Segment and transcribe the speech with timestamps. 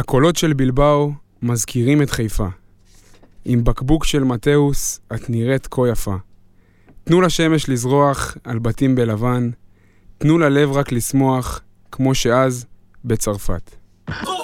[0.00, 1.12] הקולות של בלבאו
[1.42, 2.46] מזכירים את חיפה.
[3.44, 6.16] עם בקבוק של מתאוס את נראית כה יפה.
[7.04, 9.50] תנו לשמש לזרוח על בתים בלבן,
[10.18, 11.60] תנו ללב רק לשמוח,
[11.92, 12.66] כמו שאז
[13.04, 13.70] בצרפת.
[14.08, 14.39] אני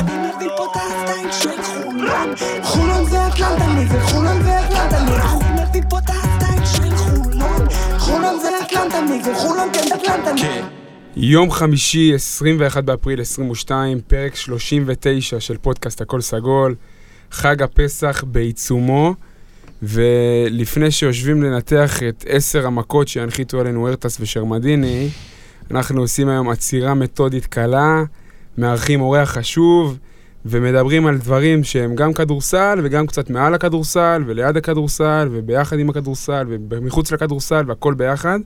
[0.00, 5.20] אני מביא פה את הסטייל של חולון חולון זה אטלנטה נגד חולון זה אטלנטה נגד
[5.20, 7.68] אני מביא פה את הסטייל של חולון
[7.98, 10.64] חולון זה אטלנטה נגד חולון כן אטלנטה נגד
[11.16, 16.74] יום חמישי, 21 באפריל 22, פרק 39 של פודקאסט הכל סגול,
[17.30, 19.14] חג הפסח בעיצומו,
[19.82, 25.08] ולפני שיושבים לנתח את עשר המכות שהנחיתו עלינו הוארטס ושרמדיני,
[25.70, 28.04] אנחנו עושים היום עצירה מתודית קלה,
[28.58, 29.98] מארחים אורח חשוב,
[30.44, 36.46] ומדברים על דברים שהם גם כדורסל וגם קצת מעל הכדורסל, וליד הכדורסל, וביחד עם הכדורסל,
[36.48, 38.38] ומחוץ לכדורסל, והכל ביחד.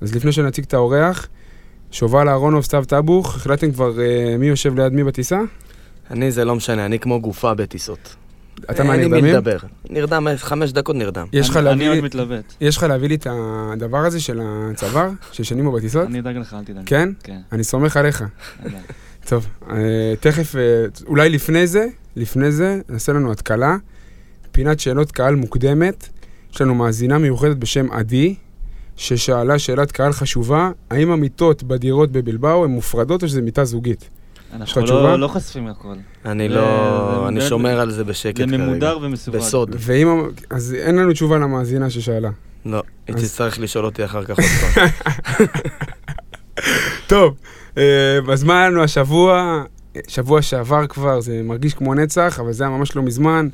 [0.00, 1.28] אז לפני שנציג את האורח,
[1.90, 5.40] שובל אהרונוב, סתיו טבוך, החלטתם כבר uh, מי יושב ליד מי בטיסה?
[6.10, 8.16] אני זה לא משנה, אני כמו גופה בטיסות.
[8.70, 9.34] אתה אין לי מי מהנרדמים?
[9.34, 9.58] לדבר.
[9.90, 11.26] נרדם, חמש דקות נרדם.
[11.32, 12.54] יש לך להביא אני עוד מתלבט.
[12.60, 16.06] יש לך להביא לי את הדבר הזה של הצוואר, שישנים בו בטיסות?
[16.06, 16.82] אני אדאג לך, אל תדאג.
[16.86, 17.08] כן?
[17.22, 17.38] כן.
[17.52, 18.24] אני סומך עליך.
[19.28, 19.70] טוב, uh,
[20.20, 20.58] תכף, uh,
[21.06, 23.76] אולי לפני זה, לפני זה, נעשה לנו התקלה.
[24.52, 26.08] פינת שאלות קהל מוקדמת.
[26.54, 28.34] יש לנו מאזינה מיוחדת בשם עדי,
[28.96, 34.08] ששאלה שאלת קהל חשובה, האם המיטות בדירות בבלבאו הן מופרדות או שזו מיטה זוגית?
[34.52, 34.82] אנחנו?
[34.86, 35.94] לא- לא חושפים הכל.
[36.24, 37.18] אני זה- לא...
[37.22, 38.56] זה- אני זה- שומר על זה בשקט זה כרגע.
[38.56, 39.36] ממודר ומסווג.
[39.36, 39.76] בסוד.
[39.78, 40.28] ואם...
[40.50, 42.30] אז אין לנו תשובה למאזינה ששאלה.
[42.66, 44.86] לא, היא אז- תצטרך לשאול אותי אחר כך עוד פעם.
[47.06, 47.57] טוב, אה,
[48.32, 49.62] אז מה היה לנו השבוע?
[50.08, 53.48] שבוע שעבר כבר, זה מרגיש כמו נצח, אבל זה היה ממש לא מזמן.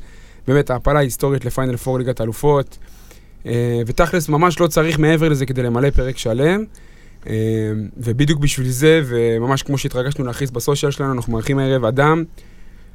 [0.47, 2.77] באמת, ההעפלה ההיסטורית לפיינל פור ליגת האלופות.
[3.45, 6.63] אה, ותכלס, ממש לא צריך מעבר לזה כדי למלא פרק שלם.
[7.27, 7.33] אה,
[7.97, 12.23] ובדיוק בשביל זה, וממש כמו שהתרגשנו להכריז בסושיאל שלנו, אנחנו מארחים הערב אדם,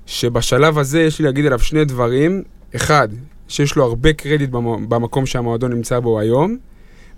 [0.06, 2.42] שבשלב הזה יש לי להגיד עליו שני דברים.
[2.76, 3.08] אחד,
[3.48, 6.56] שיש לו הרבה קרדיט במ- במקום שהמועדון נמצא בו היום.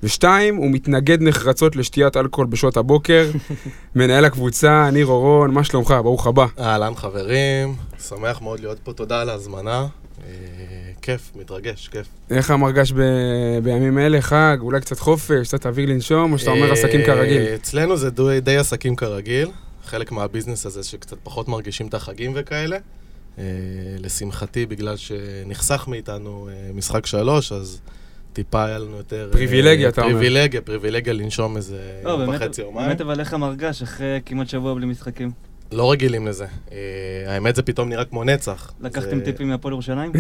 [0.03, 3.31] ושתיים, הוא מתנגד נחרצות לשתיית אלכוהול בשעות הבוקר.
[3.97, 5.95] מנהל הקבוצה, ניר אורון, מה שלומך?
[6.03, 6.47] ברוך הבא.
[6.59, 7.75] אהלן חברים,
[8.09, 9.87] שמח מאוד להיות פה, תודה על ההזמנה.
[10.27, 10.31] אה,
[11.03, 12.07] כיף, מתרגש, כיף.
[12.31, 14.21] איך המרגש ב- בימים אלה?
[14.21, 17.43] חג, אולי קצת חופש, קצת אוויר לנשום, או שאתה אומר אה, עסקים כרגיל?
[17.43, 19.49] אצלנו זה די, די עסקים כרגיל,
[19.85, 22.77] חלק מהביזנס הזה שקצת פחות מרגישים את החגים וכאלה.
[23.39, 23.45] אה,
[23.99, 27.81] לשמחתי, בגלל שנחסך מאיתנו משחק שלוש, אז
[28.33, 29.27] טיפה היה לנו יותר...
[29.27, 30.13] אה, פריבילגיה, אתה אומר.
[30.13, 32.89] פריבילגיה, פריבילגיה לנשום איזה לא, יום באמת- וחצי יומיים.
[32.89, 35.31] באמת אבל איך המרגש אחרי כמעט שבוע בלי משחקים?
[35.73, 36.47] לא רגילים לזה.
[36.73, 36.79] אה,
[37.27, 38.73] האמת זה פתאום נראה כמו נצח.
[38.81, 40.13] לקחתם טיפים מהפועל ירושלים?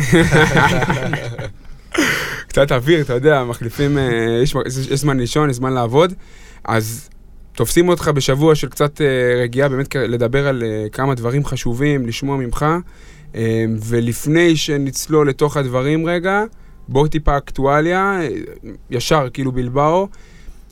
[2.49, 4.05] קצת אוויר, אתה יודע, מחליפים, אה,
[4.43, 6.12] יש יש זמן לישון, יש זמן לעבוד,
[6.65, 7.09] אז
[7.53, 9.00] תופסים אותך בשבוע של קצת
[9.43, 10.62] רגיעה, באמת לדבר על
[10.93, 12.67] כמה דברים חשובים, לשמוע ממך,
[13.83, 16.43] ולפני שנצלול לתוך הדברים רגע,
[16.88, 18.20] בואו טיפה אקטואליה,
[18.91, 20.09] ישר, כאילו בלבאו.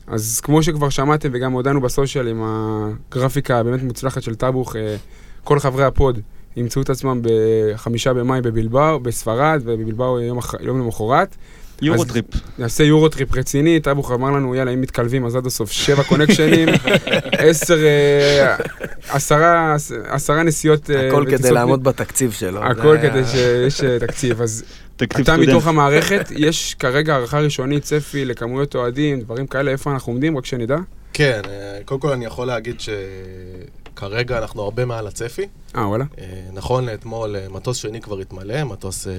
[0.07, 4.95] אז כמו שכבר שמעתם וגם הודענו ב social עם הגרפיקה הבאמת מוצלחת של טאבוך, אה,
[5.43, 6.19] כל חברי ה pod
[6.55, 11.35] ימצאו את עצמם בחמישה במאי בבלבאו, בספרד, ובבלבאו יום, יום למחרת.
[11.81, 12.25] Euro אז- trip.
[12.59, 16.69] נעשה Euro trip רציני, טאבוך אמר לנו, יאללה, אם מתקלבים אז עד הסוף שבע קונקשנים,
[17.37, 18.55] עשר, אה,
[19.09, 19.75] עשרה,
[20.05, 22.63] עשרה נסיעות אה, הכל כדי לעמוד בתקציב שלו.
[22.63, 24.41] הכל זה- כדי שיש אה, תקציב.
[24.41, 24.63] אז
[24.95, 25.49] תקציב אתה סטודנט.
[25.49, 30.45] מתוך המערכת, יש כרגע הערכה ראשונית, צפי לכמויות אוהדים, דברים כאלה, איפה אנחנו עומדים, רק
[30.45, 30.77] שנדע.
[31.13, 31.41] כן,
[31.85, 32.79] קודם כל אני יכול להגיד
[33.95, 35.47] שכרגע אנחנו הרבה מעל הצפי.
[35.75, 36.05] אה, וואלה.
[36.19, 39.13] אה, נכון לאתמול אה, מטוס שני כבר התמלא, מטוס אה,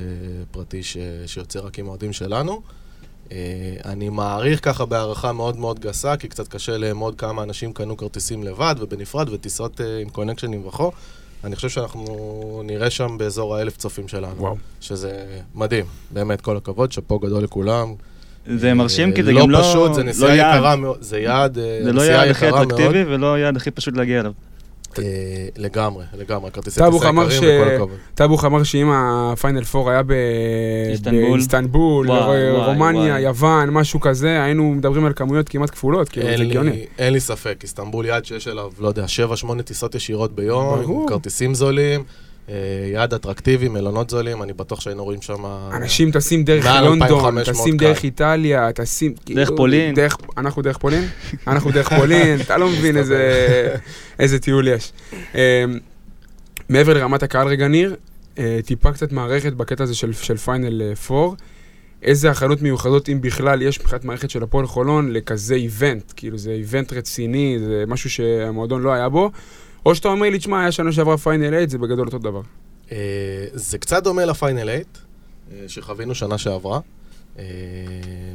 [0.50, 0.97] פרטי ש...
[1.27, 2.62] שיוצא רק עם האוהדים שלנו.
[3.84, 8.45] אני מעריך ככה בהערכה מאוד מאוד גסה, כי קצת קשה לאמוד כמה אנשים קנו כרטיסים
[8.45, 10.91] לבד ובנפרד וטיסות עם קונקשנים וכו'.
[11.45, 14.36] אני חושב שאנחנו נראה שם באזור האלף צופים שלנו.
[14.39, 14.57] וואו.
[14.80, 17.95] שזה מדהים, באמת, כל הכבוד, שאפו גדול לכולם.
[18.47, 20.57] זה מרשים כי זה לא גם לא פשוט, זה לא נסיעה יעד.
[20.57, 22.72] יקרה מאוד, זה יעד, זה לא יעד הכי מאוד.
[22.72, 24.33] אטרקטיבי ולא יעד הכי פשוט להגיע אליו.
[24.98, 25.04] אה,
[25.56, 27.98] לגמרי, לגמרי, כרטיסי טיסה אמר יקרים ש- וכל הכבוד.
[28.15, 30.12] טאבוך אמר שאם הפיינל פור היה ב-
[30.91, 31.33] איסטנבול.
[31.33, 32.06] באיסטנבול,
[32.66, 33.21] רומניה.
[33.21, 36.86] יוון, משהו כזה, היינו מדברים על כמויות כמעט כפולות, כאילו, זה הגיוני.
[36.98, 39.04] אין לי ספק, איסטנבול יעד שיש אליו, לא יודע,
[39.59, 42.04] 7-8 טיסות ישירות ביום, כרטיסים זולים,
[42.92, 45.44] יעד אטרקטיבי, מלונות זולים, אני בטוח שהיינו רואים שם...
[45.72, 47.77] אנשים טסים דרך לונדון, 2,500 טסים.
[47.77, 49.12] דרך איטליה, טסים...
[49.12, 49.94] דרך כאילו, פולין.
[49.94, 51.04] דרך- אנחנו דרך פולין?
[51.47, 52.97] אנחנו דרך פולין, אתה לא מבין
[54.18, 54.92] איזה- טיול יש.
[55.34, 55.65] אה,
[56.68, 57.97] מעבר לרמת הקהל רגע, ניר,
[58.39, 61.34] אה, טיפה קצת מערכת בקטע הזה של, של final 4.
[62.03, 66.12] איזה הכנות מיוחדות, אם בכלל, יש מבחינת מערכת של הפועל חולון לכזה event?
[66.16, 69.30] כאילו, זה event רציני, זה משהו שהמועדון לא היה בו.
[69.86, 72.40] או שאתה אומר לי, תשמע, היה שנה שעברה final 8, זה בגדול אותו דבר.
[72.92, 72.96] אה,
[73.52, 74.72] זה קצת דומה ל final 8,
[75.52, 76.80] אה, שחווינו שנה שעברה.
[77.38, 77.44] אה,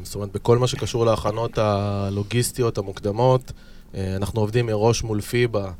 [0.03, 3.51] זאת אומרת, בכל מה שקשור להכנות הלוגיסטיות המוקדמות,
[3.95, 5.71] אנחנו עובדים מראש מול פיבה.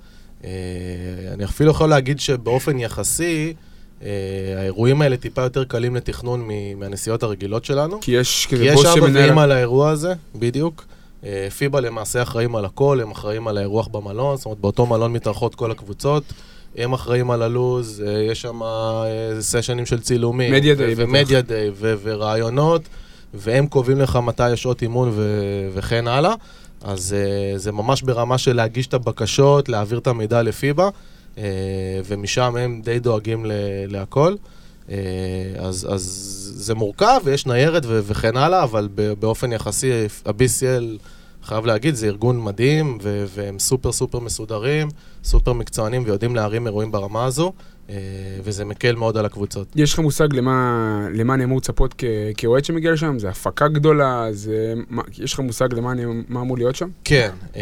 [1.33, 3.53] אני אפילו יכול להגיד שבאופן יחסי,
[4.57, 8.01] האירועים האלה טיפה יותר קלים לתכנון מהנסיעות הרגילות שלנו.
[8.01, 9.29] כי יש כי כזה יש בוס אבא שמנהל...
[9.29, 10.85] ואמא לאירוע הזה, בדיוק.
[11.23, 15.13] אה, פיבה למעשה אחראים על הכל, הם אחראים על האירוח במלון, זאת אומרת, באותו מלון
[15.13, 16.23] מתארחות כל הקבוצות.
[16.75, 19.05] הם אחראים על הלו"ז, אה, יש שם אה,
[19.39, 20.53] סשנים של צילומים.
[20.53, 20.93] מדיה דיי.
[20.97, 22.81] ומדיה דיי, ורעיונות,
[23.33, 26.33] והם קובעים לך מתי יש שעות אימון ו- וכן הלאה.
[26.83, 27.15] אז
[27.55, 30.89] זה ממש ברמה של להגיש את הבקשות, להעביר את המידע לפיבה,
[32.05, 33.51] ומשם הם די דואגים ל-
[33.87, 34.35] להכל.
[34.91, 34.95] אה,
[35.59, 36.01] אז, אז
[36.55, 38.89] זה מורכב ויש ניירת ו- וכן הלאה, אבל
[39.19, 39.91] באופן יחסי,
[40.25, 40.97] ה-BCL,
[41.43, 42.97] חייב להגיד, זה ארגון מדהים,
[43.27, 44.87] והם סופר סופר מסודרים,
[45.23, 47.53] סופר מקצוענים ויודעים להרים אירועים ברמה הזו,
[48.43, 49.67] וזה מקל מאוד על הקבוצות.
[49.75, 52.03] יש לך מושג למה, למה אני אמור לצפות
[52.37, 53.19] כאוהד שמגיע לשם?
[53.19, 54.27] זה הפקה גדולה?
[54.31, 54.73] זה...
[54.89, 56.87] מה, יש לך מושג למה אני, מה אמור להיות שם?
[57.03, 57.61] כן, אה,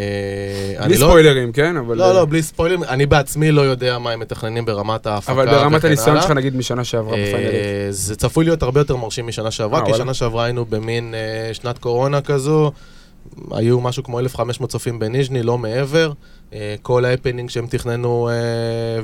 [0.85, 1.07] בלי לא...
[1.07, 1.77] ספוילרים, כן?
[1.77, 1.97] אבל...
[1.97, 2.83] לא, לא, בלי ספוילרים.
[2.83, 6.21] אני בעצמי לא יודע מה הם מתכננים ברמת ההפקה אבל ברמת הניסיון.
[6.21, 7.51] שלך, נגיד, משנה שעברה אה, בפיינל.
[7.89, 9.93] זה צפוי להיות הרבה יותר מרשים משנה שעברה, אה, כי.
[9.93, 12.71] שנה שעברה היינו במין אה, שנת קורונה כזו,
[13.51, 16.11] היו משהו כמו 1,500 צופים בניז'ני, לא מעבר.
[16.53, 18.33] אה, כל ההפנינג שהם תכננו אה,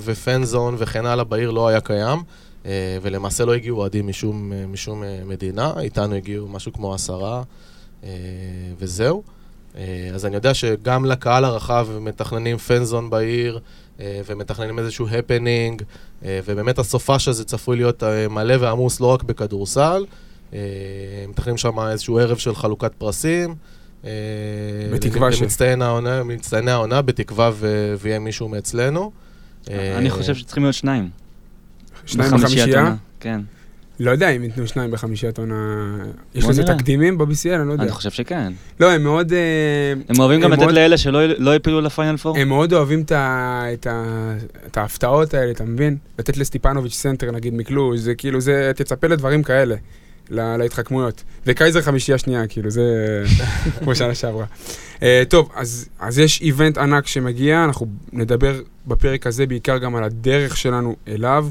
[0.01, 2.19] ו fan zone וכן הלאה בעיר לא היה קיים,
[2.65, 7.43] אה, ולמעשה לא הגיעו אוהדים משום, משום מדינה, איתנו הגיעו משהו כמו עשרה,
[8.79, 9.23] וזהו.
[10.13, 13.59] אז אני יודע שגם לקהל הרחב מתכננים fan zone בעיר,
[13.99, 15.81] ומתכננים איזשהו הפנינג,
[16.21, 20.05] ובאמת הסופש הזה צפוי להיות מלא ועמוס לא רק בכדורסל,
[21.29, 23.55] מתכננים שם איזשהו ערב של חלוקת פרסים.
[24.05, 24.09] אה,
[24.93, 27.51] בתקווה ש- למצטייני העונה, מצטייני העונה, בתקווה
[27.99, 29.11] ויהיה מישהו מאצלנו.
[29.69, 31.09] אה, אני חושב שצריכים להיות שניים.
[32.05, 32.95] שניים בחמישייה?
[33.19, 33.41] כן.
[33.99, 35.55] לא יודע אם ייתנו שניים בחמישיית עונה...
[36.35, 36.63] יש לזה.
[36.63, 37.25] תקדימים ב-BCL?
[37.55, 37.83] אני לא יודע.
[37.83, 38.53] אני חושב שכן.
[38.79, 39.33] לא, הם מאוד...
[39.33, 39.39] אה,
[40.09, 42.37] הם אוהבים גם לתת לאלה שלא לא העפילו ל final four.
[42.37, 43.03] הם מאוד אוהבים
[44.67, 45.97] את ההפתעות האלה, אתה מבין?
[46.19, 49.75] לתת לסטיפנוביץ' סנטר, נגיד, מקלוז', זה כאילו, זה, תצפה לדברים כאלה,
[50.31, 51.23] לה- להתחכמויות.
[51.45, 52.83] וקייזר חמישייה שנייה, כאילו, זה
[53.79, 54.45] כמו שנה שעברה.
[54.99, 55.89] Uh, טוב, אז,
[56.19, 61.47] יש איבנט ענק שמגיע, אנחנו נדבר בפרק הזה בעיקר גם על הדרך שלנו אליו,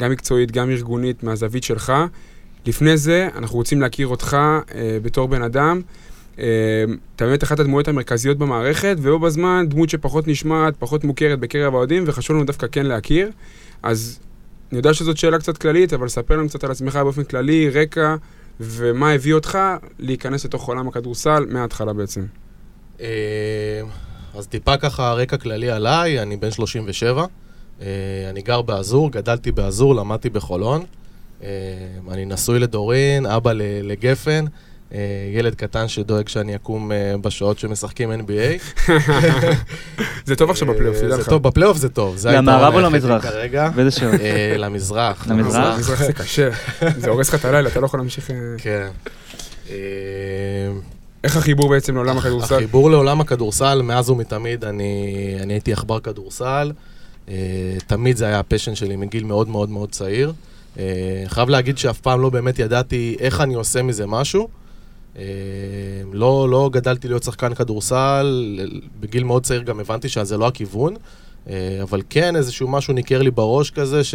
[0.00, 1.92] גם מקצועית, גם ארגונית, מהזווית שלך.
[2.66, 4.36] לפני זה, אנחנו רוצים להכיר אותך
[4.68, 5.80] uh, בתור בן אדם.
[6.38, 6.44] אה,
[7.16, 12.04] אתה באמת אחת הדמויות המרכזיות במערכת, ובו בזמן דמות שפחות נשמעת, פחות מוכרת בקרב האוהדים,
[12.06, 13.30] וחשוב לנו דווקא כן להכיר.
[13.82, 14.20] אז
[14.72, 18.16] אני יודע שזאת שאלה קצת כללית, אבל ספר לנו קצת על עצמך באופן כללי, רקע,
[18.60, 19.58] ומה הביא אותך
[19.98, 22.24] להיכנס לתוך עולם הכדורסל מההתחלה בעצם.
[23.00, 23.06] אה,
[24.34, 27.26] אז טיפה ככה רקע כללי עליי, אני בן 37,
[27.80, 27.86] אה,
[28.30, 30.84] אני גר באזור, גדלתי באזור, למדתי בחולון.
[31.42, 31.48] אה,
[32.10, 33.52] אני נשוי לדורין, אבא
[33.82, 34.44] לגפן,
[35.34, 38.82] ילד קטן שדואג שאני אקום אה, בשעות שמשחקים NBA.
[40.26, 41.24] זה טוב עכשיו בפלייאוף, אה, תדע זה.
[41.24, 42.16] טוב, בפלייאוף זה טוב.
[42.24, 43.22] למערב או למזרח?
[43.22, 43.68] כרגע.
[43.68, 44.14] באיזה שעות?
[44.20, 45.26] אה, למזרח.
[45.30, 45.78] למזרח?
[45.78, 46.48] מזרח זה קשה,
[46.96, 48.30] זה הורס לך את הלילה, אתה לא יכול להמשיך...
[48.30, 48.88] אה, כן.
[49.70, 49.76] אה,
[51.24, 52.54] איך החיבור בעצם לעולם הכדורסל?
[52.54, 56.72] החיבור לעולם הכדורסל, מאז ומתמיד אני, אני הייתי עכבר כדורסל.
[57.28, 57.34] אה,
[57.86, 60.32] תמיד זה היה הפשן שלי מגיל מאוד מאוד מאוד צעיר.
[60.78, 60.84] אה,
[61.26, 64.48] חייב להגיד שאף פעם לא באמת ידעתי איך אני עושה מזה משהו.
[65.18, 65.22] אה,
[66.12, 68.58] לא, לא גדלתי להיות שחקן כדורסל,
[69.00, 70.94] בגיל מאוד צעיר גם הבנתי שזה לא הכיוון,
[71.50, 74.14] אה, אבל כן איזשהו משהו ניכר לי בראש כזה ש...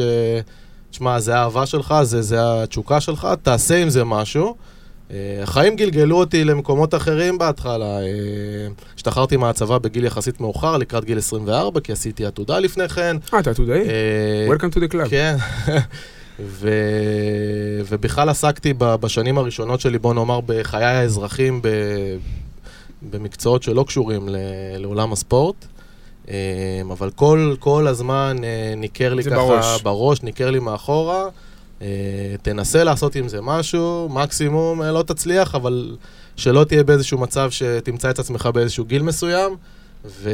[0.92, 4.56] תשמע, זה האהבה שלך, זה, זה התשוקה שלך, תעשה עם זה משהו.
[5.12, 7.98] אה, החיים גלגלו אותי למקומות אחרים בהתחלה.
[8.96, 13.18] השתחררתי מהצבא בגיל יחסית מאוחר, לקראת גיל 24, כי עשיתי עתודה לפני כן.
[13.34, 13.82] אה, אתה עתודאי?
[14.50, 15.10] Welcome to the club.
[15.10, 15.36] כן.
[16.40, 16.70] ו...
[17.90, 21.68] ובכלל עסקתי בשנים הראשונות שלי, בוא נאמר, בחיי האזרחים, ב...
[23.10, 24.36] במקצועות שלא קשורים ל...
[24.78, 25.66] לעולם הספורט.
[26.30, 29.82] אה, אבל כל, כל הזמן אה, ניכר לי ככה בראש.
[29.82, 31.30] בראש, ניכר לי מאחורה.
[31.82, 35.98] אה, תנסה לעשות עם זה משהו, מקסימום אה, לא תצליח, אבל
[36.36, 39.56] שלא תהיה באיזשהו מצב שתמצא את עצמך באיזשהו גיל מסוים.
[40.06, 40.30] ו...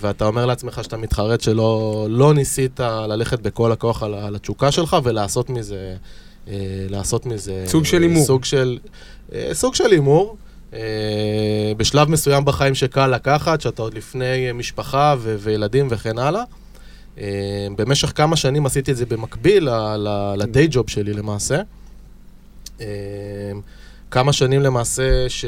[0.00, 4.96] ואתה אומר לעצמך שאתה מתחרט שלא לא ניסית ללכת בכל הכוח על, על התשוקה שלך
[5.04, 5.96] ולעשות מזה,
[6.48, 6.54] אה,
[6.90, 7.64] לעשות מזה...
[7.66, 8.24] סוג של הימור.
[8.24, 8.78] סוג של,
[9.32, 10.36] אה, סוג של הימור.
[10.74, 16.42] אה, בשלב מסוים בחיים שקל לקחת, שאתה עוד לפני משפחה ו- וילדים וכן הלאה.
[17.18, 19.68] אה, במשך כמה שנים עשיתי את זה במקביל
[20.36, 21.60] לדיי ג'וב שלי למעשה.
[22.80, 22.86] אה,
[24.16, 25.44] כמה שנים למעשה ש...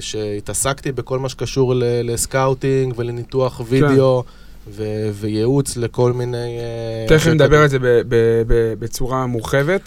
[0.00, 1.82] שהתעסקתי בכל מה שקשור ל...
[2.02, 4.24] לסקאוטינג ולניתוח וידאו
[4.70, 4.82] ו...
[5.12, 6.58] וייעוץ לכל מיני...
[6.58, 9.80] אה, תכף נדבר על זה ב- ב- ב- בצורה מורחבת,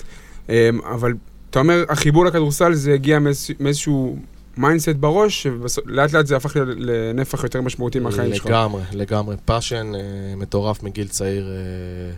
[0.50, 0.54] אמ,
[0.96, 1.14] אבל
[1.50, 4.18] אתה אומר, החיבור לכדורסל זה הגיע מאיז- מאיזשהו
[4.58, 8.46] mindset בראש, שלאט לאט זה הפך לנפח יותר משמעותי מהחיים שלך.
[8.46, 9.36] לגמרי, לגמרי.
[9.46, 10.02] passion אה,
[10.38, 12.12] מטורף מגיל צעיר, אה,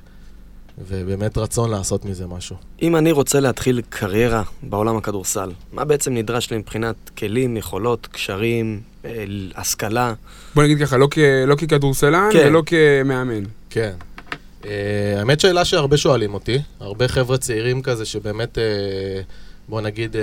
[0.77, 2.55] ובאמת רצון לעשות מזה משהו.
[2.81, 8.81] אם אני רוצה להתחיל קריירה בעולם הכדורסל, מה בעצם נדרש לי מבחינת כלים, יכולות, קשרים,
[9.05, 9.25] אה,
[9.55, 10.13] השכלה?
[10.55, 12.47] בוא נגיד ככה, לא כ- לא ככדורסלן כן.
[12.47, 13.43] ולא כמאמן.
[13.69, 13.91] כן.
[14.61, 14.65] Uh,
[15.17, 18.61] האמת שאלה שהרבה שואלים אותי, הרבה חבר'ה צעירים כזה שבאמת, uh,
[19.69, 20.17] בוא נגיד, uh,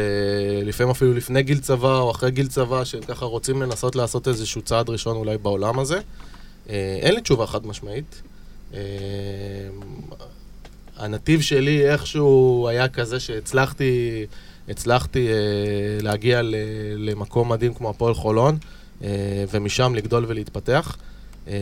[0.64, 4.62] לפעמים אפילו לפני גיל צבא או אחרי גיל צבא, שהם ככה רוצים לנסות לעשות איזשהו
[4.62, 5.98] צעד ראשון אולי בעולם הזה.
[5.98, 8.22] Uh, אין לי תשובה חד משמעית.
[8.72, 8.74] Uh,
[11.00, 14.26] הנתיב שלי איכשהו היה כזה שהצלחתי
[14.68, 16.54] הצלחתי uh, להגיע ל-
[16.96, 18.58] למקום מדהים כמו הפועל חולון,
[19.00, 19.04] uh,
[19.52, 20.96] ומשם לגדול ולהתפתח.
[21.48, 21.54] אה,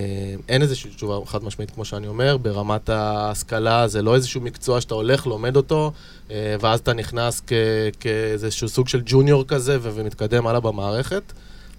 [0.49, 4.95] אין איזושהי תשובה חד משמעית, כמו שאני אומר, ברמת ההשכלה זה לא איזשהו מקצוע שאתה
[4.95, 5.93] הולך, לומד אותו,
[6.31, 7.53] אה, ואז אתה נכנס כ-
[8.01, 11.23] כאיזשהו סוג של ג'וניור כזה ו- ומתקדם הלאה במערכת.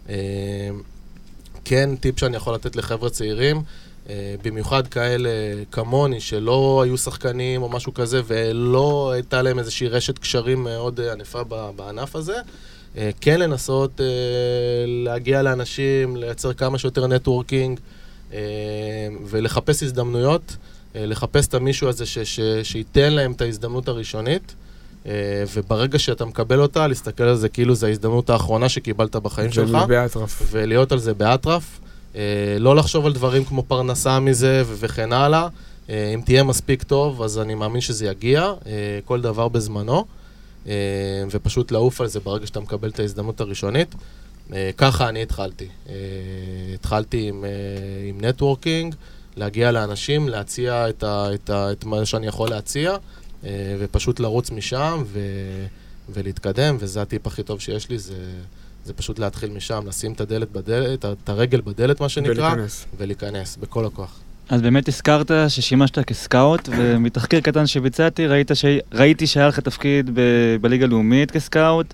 [0.09, 0.15] אה,
[1.65, 3.61] כן, טיפ שאני יכול לתת לחבר'ה צעירים, אה,
[4.43, 5.29] במיוחד כאלה
[5.71, 11.11] כמוני, שלא היו שחקנים או משהו כזה, ולא הייתה להם איזושהי רשת קשרים מאוד אה,
[11.11, 11.43] ענפה
[11.75, 12.35] בענף הזה.
[12.97, 14.05] אה, כן לנסות אה,
[14.87, 17.79] להגיע לאנשים, לייצר כמה שיותר נטוורקינג
[18.33, 18.39] אה,
[19.25, 20.57] ולחפש הזדמנויות,
[20.95, 24.55] אה, לחפש את המישהו הזה ש, ש, שייתן להם את ההזדמנות הראשונית,
[25.05, 25.11] אה,
[25.53, 29.77] וברגע שאתה מקבל אותה, להסתכל על זה כאילו זו ההזדמנות האחרונה שקיבלת בחיים שלך.
[29.87, 30.41] באטרף.
[30.51, 31.79] ולהיות על זה באטרף.
[32.15, 32.21] אה,
[32.59, 35.47] לא לחשוב על דברים כמו פרנסה מזה וכן הלאה.
[35.89, 40.05] אה, אם תהיה מספיק טוב, אז אני מאמין שזה יגיע, אה, כל דבר בזמנו,
[41.31, 43.95] ופשוט לעוף על זה ברגע שאתה מקבל את ההזדמנות הראשונית.
[44.77, 45.67] ככה אני התחלתי.
[46.73, 47.45] התחלתי עם,
[48.09, 48.95] עם נטוורקינג,
[49.37, 52.95] להגיע לאנשים, להציע את, ה, את, ה, את מה שאני יכול להציע,
[53.79, 55.19] ופשוט לרוץ משם ו,
[56.09, 58.15] ולהתקדם, וזה הטיפ הכי טוב שיש לי, זה,
[58.85, 62.85] זה פשוט להתחיל משם, לשים את הדלת בדלת, את הרגל בדלת, מה שנקרא, ולהיכנס.
[62.97, 64.19] ולהיכנס בכל הכוח.
[64.49, 68.65] אז באמת הזכרת ששימשת כסקאוט, ומתחקיר קטן שביצעתי, ראית ש...
[68.93, 70.21] ראיתי שהיה לך תפקיד ב...
[70.61, 71.93] בליגה הלאומית כ scout,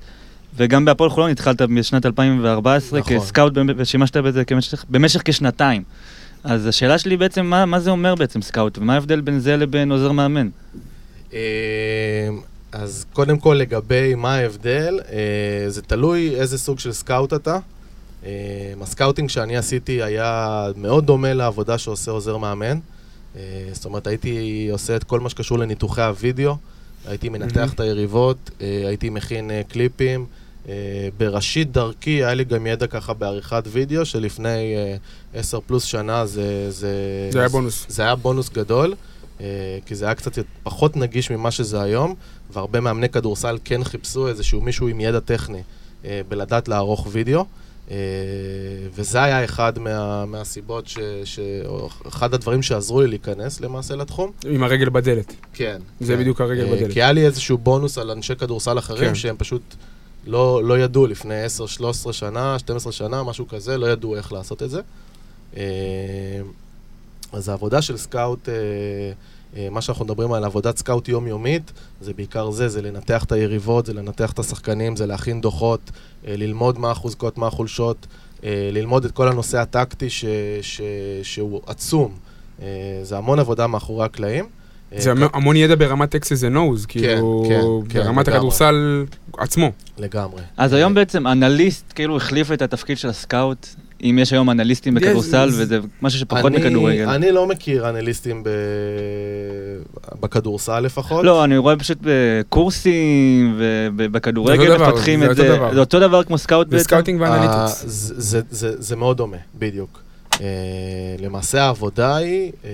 [0.55, 3.19] וגם בהפועל חולון התחלת בשנת 2014 נכון.
[3.19, 4.85] כ scout, ושימשת בזה כמשך...
[4.89, 5.83] במשך כשנתיים.
[6.43, 9.91] אז השאלה שלי בעצם, מה, מה זה אומר בעצם scout, ומה ההבדל בין זה לבין
[9.91, 10.49] עוזר מאמן?
[12.75, 17.57] אז קודם כל לגבי מה ההבדל, אה, זה תלוי איזה סוג של scout אתה.
[18.25, 22.79] אה, ה scouting שאני עשיתי היה מאוד דומה לעבודה שעושה עוזר מאמן.
[23.35, 23.41] אה,
[23.71, 26.55] זאת אומרת, הייתי עושה את כל מה שקשור לניתוחי הוידאו,
[27.07, 27.69] הייתי מנתח מהמם.
[27.73, 30.25] את היריבות, אה, הייתי מכין אה, קליפים.
[30.69, 30.73] אה,
[31.17, 34.95] בראשית דרכי היה לי גם ידע ככה בעריכת וידאו, שלפני אה,
[35.33, 36.71] עשר פלוס שנה זה...
[36.71, 36.93] זה,
[37.31, 37.85] זה היה בונוס.
[37.89, 38.95] זה היה בונוס גדול,
[39.41, 39.45] אה,
[39.85, 42.15] כי זה היה קצת פחות נגיש ממה שזה היום,
[42.55, 45.61] והרבה מאמני כדורסל כן חיפשו איזשהו מישהו עם ידע טכני
[46.05, 47.45] אה, בלדעת לערוך וידאו.
[47.91, 47.95] אה,
[48.95, 54.31] וזה היה אחד מה, מהסיבות, ש, ש, או אחד הדברים שעזרו לי להיכנס למעשה לתחום.
[54.45, 55.33] עם הרגל בדלת.
[55.53, 55.81] כן.
[55.99, 56.19] זה כן.
[56.19, 56.93] בדיוק הרגל אה, בדלת.
[56.93, 59.15] כי היה לי איזשהו בונוס על אנשי כדורסל אחרים, כן.
[59.15, 59.61] שהם פשוט
[60.27, 64.63] לא, לא ידעו לפני 10, 13 שנה, 12 שנה, משהו כזה, לא ידעו איך לעשות
[64.63, 64.81] את זה.
[65.57, 65.63] אה,
[67.31, 68.53] אז העבודה של scout, אה,
[69.71, 71.71] מה שאנחנו מדברים על עבודת scout יומיומית,
[72.01, 75.91] זה בעיקר זה, זה לנתח את היריבות, זה לנתח את השחקנים, זה להכין דוחות,
[76.27, 78.07] אה, ללמוד מה החוזקות, מה החולשות,
[78.43, 80.25] אה, ללמוד את כל הנושא הטקטי ש,
[80.61, 80.81] ש,
[81.23, 82.17] שהוא עצום.
[82.61, 82.67] אה,
[83.03, 84.45] זה המון עבודה מאחורי הקלעים.
[84.95, 88.27] אה, זה המון- המון ידע ברמת אקסס ונוז, כאילו, כן, כן, ברמת.
[88.27, 89.05] הכדורסל
[89.37, 89.71] עצמו.
[89.97, 90.41] לגמרי.
[90.57, 93.67] אז היום בעצם אנליסט כאילו החליף את התפקיד של הסקאוט,
[94.03, 97.09] אם יש היום אנליסטים בכדורסל, זה- וזה משהו שפחות מכדורגל.
[97.09, 98.49] אני לא מכיר אנליסטים ב...
[100.21, 101.25] בכדורסל לפחות.
[101.25, 103.55] לא, אני רואה פשוט בקורסים
[103.97, 105.47] ובכדורגל זה מפתחים זה את זה.
[105.55, 105.73] דבר.
[105.73, 106.95] זה אותו דבר כמו scout בעצם?
[106.95, 107.83] אה, ו analytics.
[107.87, 110.04] זה, זה, זה, זה מאוד דומה, בדיוק.
[110.41, 112.69] אה, למעשה העבודה היא אה,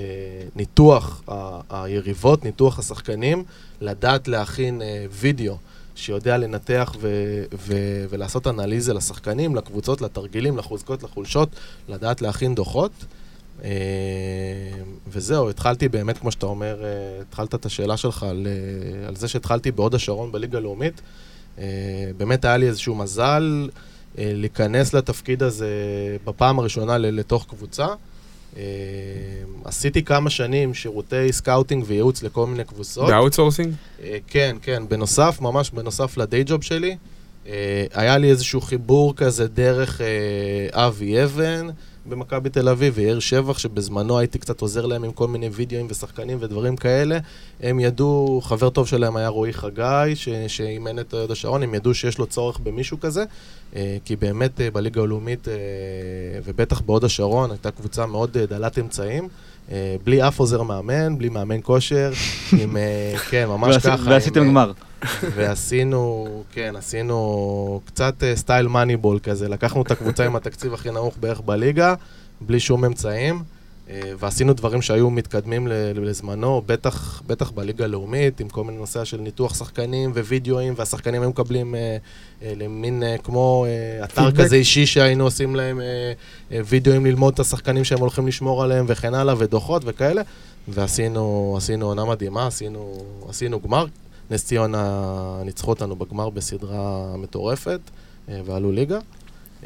[0.56, 1.24] ניתוח
[1.70, 3.44] היריבות, ניתוח השחקנים,
[3.82, 5.58] לדעת להכין אה, וידאו
[5.96, 11.50] שיודע לנתח ו- ו- ולעשות אנליזה לשחקנים, לקבוצות, לתרגילים, לחוזקות, לחולשות,
[11.90, 12.92] לדעת להכין דוחות.
[13.64, 13.70] אה,
[15.08, 16.90] וזהו, התחלתי באמת, כמו שאתה אומר, אה,
[17.22, 21.02] התחלת את השאלה שלך על, אה, על זה שהתחלתי בהוד השרון בליגה הלאומית.
[21.60, 21.66] אה,
[22.18, 23.70] באמת היה לי איזשהו מזל
[24.18, 25.68] להיכנס לתפקיד הזה
[26.26, 27.88] בפעם הראשונה לתוך קבוצה.
[28.58, 28.64] אה,
[29.66, 33.10] עשיתי כמה שנים שירותי scouting וייעוץ לכל מיני קבוצות.
[33.10, 33.74] ב outsourcing?
[34.04, 36.98] אה, כן, כן, בנוסף, ממש בנוסף ל day job שלי,
[37.48, 41.68] אה, היה לי איזשהו חיבור כזה דרך אה, אבי אבן
[42.06, 46.38] במכבי תל אביב ויאיר שבח, שבזמנו הייתי קצת עוזר להם עם כל מיני וידאוים ושחקנים
[46.42, 47.18] ודברים כאלה.
[47.60, 50.16] הם ידעו, חבר טוב שלהם היה רועי חגי,
[50.48, 53.24] שאימן את הוד השרון, הם ידעו שיש לו צורך במישהו כזה,
[53.76, 55.54] אה, כי באמת אה, בליגה הלאומית, אה,
[56.46, 59.28] ובטח בהוד השרון, הייתה קבוצה מאוד אה, דלת אמצעים.
[59.72, 62.12] אה, בלי אף עוזר מאמן, בלי מאמן כושר,
[62.60, 64.10] עם, אה, כן, ממש ככה.
[64.10, 64.72] ועשיתם אה, גמר.
[65.36, 69.50] ועשינו, כן, עשינו קצת סטייל מאניבול כזה.
[69.50, 71.96] לקחנו את הקבוצה עם התקציב הכי נמוך בערך בליגה,
[72.42, 73.44] בלי שום אמצעים,
[74.20, 79.54] ועשינו דברים שהיו מתקדמים לזמנו, בטח, בטח בליגה הלאומית, עם כל מיני נושא של ניתוח
[79.54, 81.98] שחקנים ווידאוים, והשחקנים היו מקבלים אה,
[82.44, 84.44] אה, למין אה, כמו אה, אתר פידבק.
[84.44, 85.86] כזה אישי שהיינו עושים להם אה,
[86.52, 90.22] אה, וידאוים ללמוד את השחקנים שהם הולכים לשמור עליהם וכן הלאה, ודוחות וכאלה.
[90.68, 92.98] ועשינו עשינו עונה מדהימה, עשינו,
[93.30, 93.86] עשינו גמר.
[94.32, 97.80] נס ציונה ניצחו אותנו בגמר בסדרה מטורפת,
[98.30, 99.00] אה, ועלו ליגה.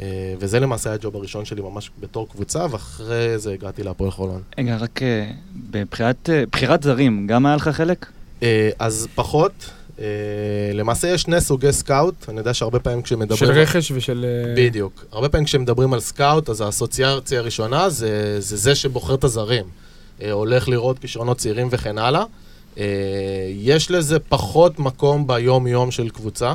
[0.02, 4.12] אה, וזה למעשה היה ה job הראשון שלי ממש בתור קבוצה, ואחרי זה הגעתי להפועל
[4.12, 4.42] חולון.
[4.58, 5.32] רגע, רק אה,
[5.70, 8.06] בבחירת אה, בחירת זרים, גם היה לך חלק?
[8.80, 9.52] אז פחות,
[10.74, 13.38] למעשה יש שני סוגי scout, אני יודע שהרבה פעמים כשמדברים...
[13.38, 14.26] של רכש ושל...
[14.58, 15.06] בדיוק.
[15.12, 19.66] הרבה פעמים כשמדברים על scout, אז האסוציאציה הראשונה זה זה, זה שבוחר את הזרים.
[20.32, 22.24] הולך לראות כישרונות צעירים וכן הלאה.
[22.78, 22.84] אה,
[23.50, 26.54] יש לזה פחות מקום ביום-יום של קבוצה.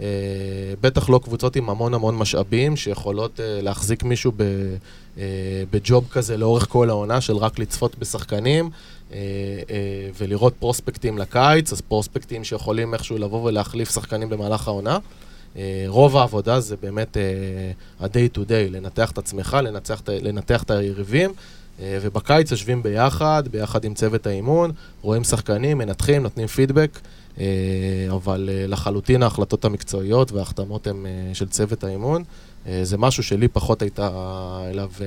[0.00, 0.04] אה,
[0.80, 5.24] בטח לא קבוצות עם המון המון משאבים שיכולות אה, להחזיק מישהו אה,
[5.70, 8.70] בג'וב כזה לאורך כל העונה של רק לצפות בשחקנים
[10.18, 14.98] ולראות פרוספקטים לקיץ, אז פרוספקטים שיכולים איכשהו לבוא ולהחליף שחקנים במהלך העונה.
[15.86, 17.16] רוב העבודה זה באמת
[18.00, 19.60] ה-day to day, לנתח את עצמך, ה-
[20.08, 21.32] לנתח את היריבים,
[21.82, 24.72] ובקיץ יושבים ביחד, ביחד עם צוות האימון,
[25.02, 26.98] רואים שחקנים, מנתחים, נותנים פידבק,
[28.10, 32.24] אבל אה, לחלוטין ההחלטות המקצועיות וההחתמות הן אה, של צוות האימון.
[32.66, 34.08] אה, זה משהו שלי פחות הייתה
[34.70, 35.06] אליו, אה,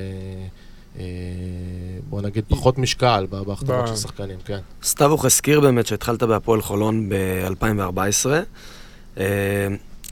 [1.00, 1.04] אה,
[2.10, 4.60] בוא נגיד, פחות משקל בהחתמות של שחקנים, כן.
[4.84, 9.22] סטאבוך הזכיר באמת שהתחלת בהפועל חולון ב-2014.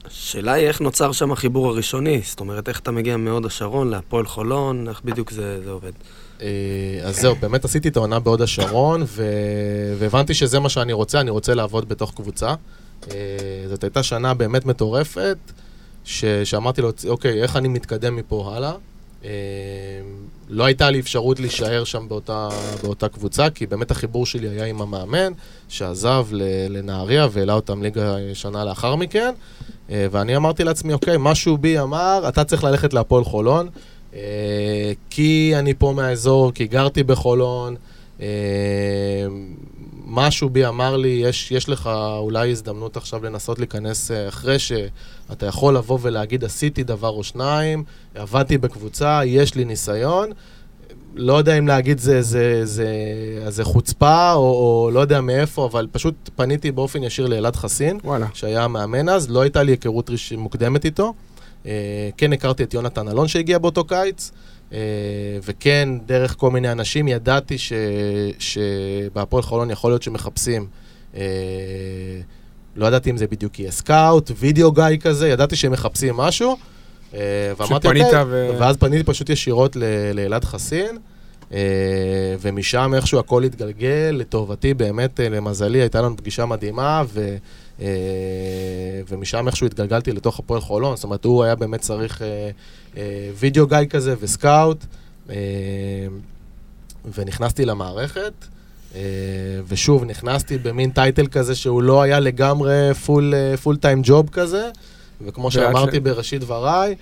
[0.04, 4.26] השאלה היא איך נוצר שם החיבור הראשוני, זאת אומרת, איך אתה מגיע מהוד השרון להפועל
[4.26, 5.92] חולון, איך בדיוק זה, זה עובד.
[6.42, 9.04] אה, אז זהו, באמת עשיתי את העונה בהוד השרון.
[9.98, 12.54] והבנתי שזה מה שאני רוצה, אני רוצה לעבוד בתוך קבוצה.
[13.10, 13.16] אה,
[13.68, 15.36] זאת הייתה שנה באמת מטורפת,
[16.04, 16.24] ש...
[16.24, 18.72] שאמרתי לו, אוקיי, איך אני מתקדם מפה הלאה?
[19.24, 19.30] אה,
[20.48, 22.48] לא הייתה לי אפשרות להישאר שם באותה,
[22.82, 25.32] באותה קבוצה, כי באמת החיבור שלי היה עם המאמן,
[25.68, 26.26] שעזב.
[26.68, 29.34] לנהריה והעלה אותם ליגה שנה לאחר מכן.
[29.88, 33.68] ואני אמרתי לעצמי, אוקיי, משהו בי אמר, אתה צריך ללכת להפועל חולון.
[34.14, 37.76] אה, כי אני פה מהאזור, כי גרתי בחולון.
[38.20, 38.26] אה,
[40.06, 45.46] משהו בי אמר לי, יש, יש לך אולי הזדמנות עכשיו לנסות להיכנס אה, אחרי שאתה
[45.46, 50.30] יכול לבוא ולהגיד, עשיתי דבר או שניים, עבדתי בקבוצה, יש לי ניסיון.
[51.14, 52.86] לא יודע אם להגיד זה, זה, זה,
[53.48, 57.98] זה חוצפה או, או לא יודע מאיפה, אבל פשוט פניתי באופן ישיר לאלעד חסין.
[58.04, 58.26] וואלה.
[58.34, 61.12] שהיה המאמן אז, לא הייתה לי היכרות מוקדמת איתו.
[61.66, 61.72] אה,
[62.16, 64.30] כן הכרתי את יונתן אלון שהגיע באותו קיץ,
[64.72, 64.78] אה,
[65.44, 67.72] וכן, דרך כל מיני אנשים, ידעתי ש-
[68.38, 70.66] שבהפועל חולון יכול להיות שמחפשים.
[71.16, 71.22] אה,
[72.76, 76.56] לא ידעתי אם זה בדיוק יהיה סקאוט, וידאו גיא כזה, ידעתי שהם מחפשים משהו.
[77.12, 79.76] ואמרתי, אוקיי, ו- ואז פניתי פשוט ישירות
[80.14, 80.98] לאלעד חסין.
[81.52, 81.58] אה,
[82.40, 87.36] ומשם איכשהו הכל התגלגל, לטובתי באמת, אה, למזלי, הייתה לנו פגישה מדהימה, ו,
[89.08, 92.50] ומשם איכשהו התגלגלתי לתוך הפועל חולון, זאת אומרת, הוא היה באמת צריך אה,
[92.96, 94.84] אה, video guy כזה ו scout,
[95.30, 95.36] אה,
[97.14, 98.32] ונכנסתי למערכת.
[98.94, 99.00] אה,
[99.68, 104.70] ושוב, נכנסתי במין title כזה שהוא לא היה לגמרי full, full time job כזה,
[105.26, 106.02] וכמו שאמרתי לאט.
[106.02, 106.94] בראשית דבריי,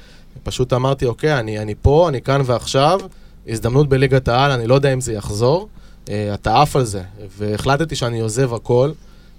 [0.43, 3.01] פשוט אמרתי, אוקיי, אני, אני פה, אני כאן ועכשיו,
[3.49, 5.69] הזדמנות בליגת העל, אני לא יודע אם זה יחזור,
[6.09, 7.03] אה, אתה עף על זה,
[7.39, 8.91] והחלטתי שאני עוזב הכל.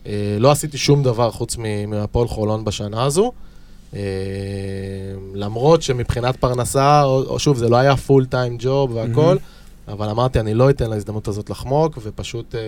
[0.08, 3.32] אה, לא עשיתי שום דבר חוץ מהפועל חולון בשנה הזו.
[3.96, 4.00] אה,
[5.34, 9.38] למרות שמבחינת פרנסה, או, שוב, זה לא היה פול טיים ג'וב והכל,
[9.88, 12.62] אבל אמרתי, אני לא אתן להזדמנות הזאת לחמוק, ופשוט אה,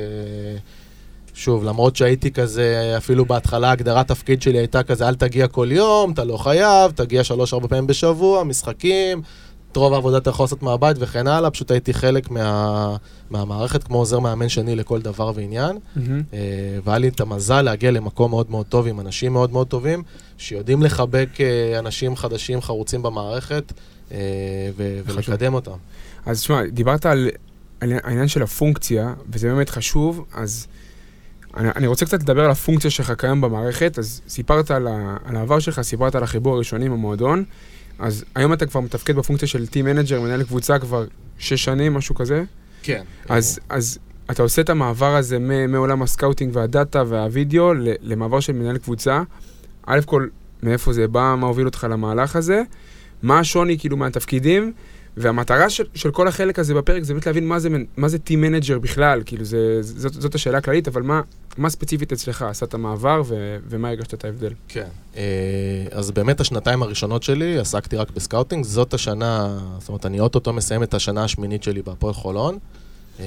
[1.33, 6.11] שוב, למרות שהייתי כזה, אפילו בהתחלה הגדרת תפקיד שלי הייתה כזה, אל תגיע כל יום,
[6.11, 9.21] אתה לא חייב, תגיע שלוש-ארבע פעמים בשבוע, משחקים,
[9.73, 12.95] את רוב העבודה אתה יכול לעשות מהבית וכן הלאה, פשוט הייתי חלק מה,
[13.29, 15.77] מהמערכת כמו עוזר מאמן שני לכל דבר ועניין.
[16.33, 16.39] אה,
[16.83, 20.03] והיה לי את המזל להגיע למקום מאוד מאוד טוב עם אנשים מאוד מאוד טובים,
[20.37, 23.73] שיודעים לחבק אה, אנשים חדשים חרוצים במערכת
[24.11, 24.17] אה,
[24.77, 24.99] ו-.
[25.05, 25.77] ולקדם אותם.
[26.25, 27.29] אז תשמע, דיברת על,
[27.79, 30.67] על העניין של הפונקציה, וזה באמת חשוב, אז
[31.57, 35.35] אני, אני רוצה קצת לדבר על הפונקציה שלך כיום במערכת, אז סיפרת על, ה, על
[35.35, 37.43] העבר שלך, סיפרת על החיבור הראשוני עם המועדון,
[37.99, 41.05] אז היום אתה כבר מתפקד בפונקציה של team manager, מנהל קבוצה כבר
[41.39, 42.43] שש שנים, משהו כזה,
[42.83, 43.03] כן.
[43.29, 43.99] אז, אז
[44.31, 49.23] אתה עושה את המעבר הזה מעולם ה scouting וה data והווידאו למעבר של מנהל קבוצה.
[49.85, 50.27] א' כל,
[50.63, 52.61] מאיפה זה בא, מה הוביל אותך למהלך הזה,
[53.23, 54.73] מה השוני כאילו מהתפקידים,
[55.17, 58.41] והמטרה של, של כל החלק הזה בפרק זה באמת להבין מה זה, מה זה team
[58.41, 61.21] manager בכלל, כאילו זה, זאת, זאת השאלה הכללית, אבל מה,
[61.57, 64.53] מה ספציפית אצלך עשה את המעבר ו, ומה הרגשת את ההבדל?
[64.67, 64.87] כן.
[65.17, 65.21] אה,
[65.91, 70.53] אז באמת השנתיים הראשונות שלי עסקתי רק ב scouting, זאת השנה, זאת אומרת, אני אוטוטו
[70.53, 72.57] מסיים את השנה השמינית שלי בהפועל חולון,
[73.19, 73.25] אה,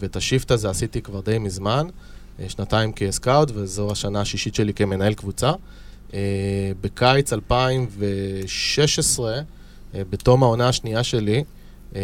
[0.00, 1.86] ואת השיפט הזה עשיתי כבר די מזמן,
[2.40, 5.52] אה, שנתיים כסקאוט, וזו השנה השישית שלי כמנהל קבוצה.
[6.80, 9.40] בקיץ 2016, אה,
[9.94, 11.44] בתום העונה השנייה שלי,
[11.96, 12.00] אה,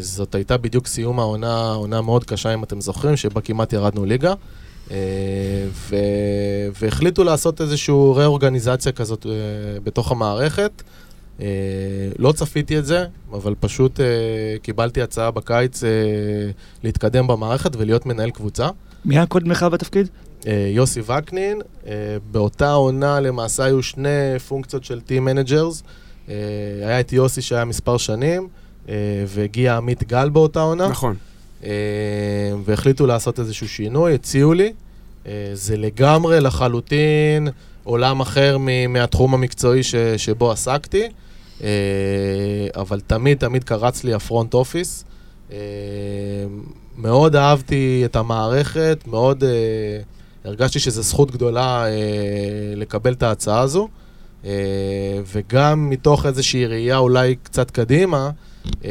[0.00, 4.34] זאת הייתה בדיוק סיום העונה, עונה מאוד קשה, אם אתם זוכרים, שבה כמעט ירדנו ליגה.
[4.90, 4.96] אה,
[5.72, 5.96] ו...
[6.80, 9.32] והחליטו לעשות איזושהי רה-אורגניזציה כזאת אה,
[9.84, 10.82] בתוך המערכת.
[11.40, 11.46] אה,
[12.18, 14.06] לא צפיתי את זה, אבל פשוט אה,
[14.62, 15.90] קיבלתי הצעה בקיץ אה,
[16.82, 18.68] להתקדם במערכת ולהיות מנהל קבוצה.
[19.04, 20.08] מי היה קודמך בתפקיד?
[20.46, 21.92] אה, יוסי וקנין, אה,
[22.30, 25.82] באותה עונה למעשה היו שני פונקציות של Team Managers.
[26.32, 28.48] אה, היה את יוסי שהיה מספר שנים,
[28.88, 28.94] אה,
[29.26, 30.88] והגיע עמית גל באותה עונה.
[30.88, 31.16] נכון.
[31.64, 31.70] אה,
[32.64, 34.72] והחליטו לעשות איזשהו שינוי, הציעו לי.
[35.52, 37.48] זה לגמרי, לחלוטין,
[37.84, 38.56] עולם אחר
[38.88, 41.08] מהתחום המקצועי ש- שבו עסקתי,
[42.76, 45.04] אבל תמיד תמיד קרץ לי הפרונט אופיס.
[46.96, 49.44] מאוד אהבתי את המערכת, מאוד
[50.44, 51.84] הרגשתי שזו זכות גדולה
[52.76, 53.88] לקבל את ההצעה הזו.
[54.44, 54.50] אה,
[55.32, 58.30] וגם מתוך איזושהי ראייה אולי קצת קדימה,
[58.84, 58.90] אה,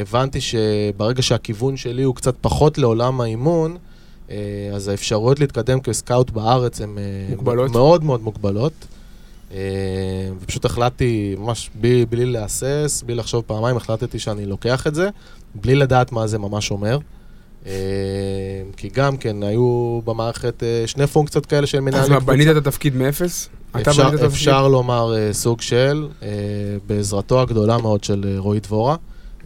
[0.00, 3.76] הבנתי שברגע שהכיוון שלי הוא קצת פחות לעולם האימון,
[4.30, 4.36] אה,
[4.74, 6.98] אז האפשרויות להתקדם כסקאוט בארץ הן.
[7.72, 8.72] מאוד מאוד מוגבלות.
[10.40, 15.08] ופשוט החלטתי, ממש בלי, בלי להסס, בלי לחשוב פעמיים, החלטתי שאני לוקח את זה,
[15.54, 16.98] בלי לדעת מה זה ממש אומר.
[18.76, 22.96] כי גם כן, היו במערכת שני פונקציות כאלה של מנהלי אז מה, בנית את התפקיד
[22.96, 23.48] מאפס?
[23.80, 24.26] אפשר?
[24.26, 26.28] אפשר לומר אה, סוג של, אה,
[26.86, 28.96] בעזרתו הגדולה מאוד של אה, רועי דבורה,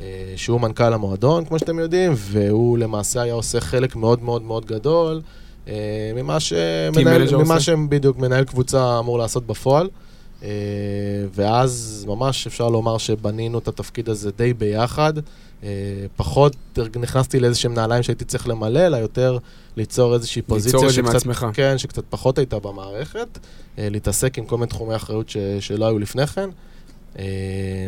[0.01, 4.65] אה, שהוא מנכ"ל המועדון, כמו שאתם יודעים, והוא למעשה היה עושה חלק מאוד מאוד מאוד
[4.67, 5.21] גדול
[5.69, 5.75] אה,
[6.17, 7.61] ממה, שמנהל, ממה עושה.
[7.61, 9.89] שבדיוק מנהל קבוצה אמור לעשות בפועל.
[10.43, 10.49] אה,
[11.35, 15.13] ואז ממש אפשר לומר שבנינו את התפקיד הזה די ביחד.
[15.63, 15.69] אה,
[16.17, 16.57] פחות
[16.97, 19.39] נכנסתי לאיזה שהם נעליים שהייתי צריך למלא, אלא יותר
[19.77, 21.47] ליצור איזושהי פוזיציה ליצור שקצת, מעצמך.
[21.55, 23.39] כן, שקצת פחות הייתה במערכת,
[23.79, 26.51] אה, להתעסק עם כל מיני תחומי אחריות ש, שלא היו לפני כן.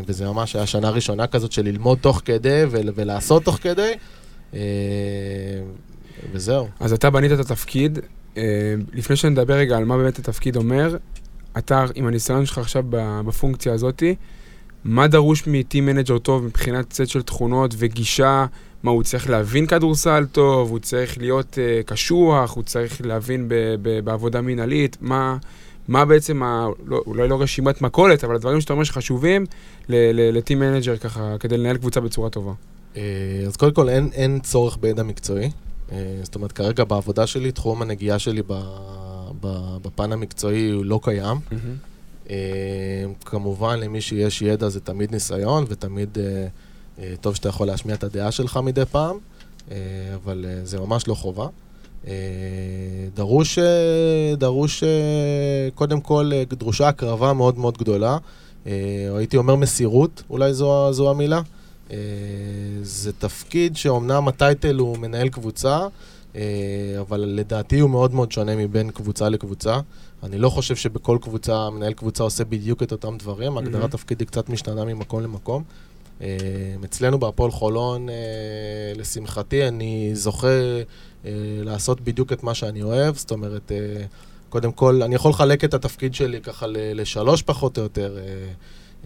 [0.06, 3.92] וזה ממש היה שנה ראשונה כזאת של ללמוד תוך כדי ול, ולעשות תוך כדי.
[6.32, 6.68] וזהו.
[6.80, 7.98] אז אתה בנית את התפקיד.
[8.92, 10.96] לפני שנדבר רגע על מה באמת התפקיד אומר,
[11.58, 12.84] אתה, עם הניסיון שלך עכשיו
[13.26, 14.14] בפונקציה הזאתי,
[14.84, 18.46] מה דרוש מ team manager טוב מבחינת סט של תכונות וגישה?
[18.82, 23.74] מה, הוא צריך להבין כדורסל טוב, הוא צריך להיות uh, קשוח, הוא צריך להבין ב-
[23.82, 25.36] ב- בעבודה מינהלית, מה,
[25.88, 29.46] מה בעצם, ה, לא, אולי לא רשימת מכולת, אבל הדברים שאתה אומר שחשובים
[29.88, 32.52] ל team manager ככה, כדי לנהל קבוצה בצורה טובה.
[32.96, 33.02] אה,
[33.46, 35.50] אז קודם כל אין, אין צורך בידע מקצועי.
[35.92, 38.52] אה, זאת אומרת, כרגע בעבודה שלי, תחום הנגיעה שלי ב,
[39.82, 41.36] בפן המקצועי הוא לא קיים.
[42.30, 46.46] אה, כמובן, למי שיש ידע זה תמיד ניסיון, ותמיד אה,
[46.98, 49.18] אה, טוב שאתה יכול להשמיע את הדעה שלך מדי פעם,
[50.14, 51.46] אבל זה ממש לא חובה.
[53.14, 53.58] דרוש,
[54.38, 54.84] דרוש,
[55.74, 58.18] קודם כל, דרושה הקרבה מאוד מאוד גדולה.
[59.16, 61.40] הייתי אומר מסירות, אולי זו, זו המילה.
[62.82, 65.86] זה תפקיד שאומנם הטייטל הוא מנהל קבוצה,
[67.00, 69.80] אבל לדעתי הוא מאוד מאוד שונה מבין קבוצה לקבוצה.
[70.22, 73.58] אני לא חושב שבכל קבוצה, מנהל קבוצה עושה בדיוק את אותם דברים.
[73.58, 75.62] הגדרת תפקיד היא קצת משתנה ממקום למקום.
[76.22, 76.36] אה,
[76.84, 78.14] אצלנו בהפועל חולון, אה,
[78.96, 81.30] לשמחתי, אני זוכה אה,
[81.64, 84.04] לעשות בדיוק את מה שאני אוהב, זאת אומרת, אה,
[84.48, 88.18] קודם כל, אני יכול לחלק את התפקיד שלי ככה לשלוש פחות או יותר.
[88.18, 88.22] אה,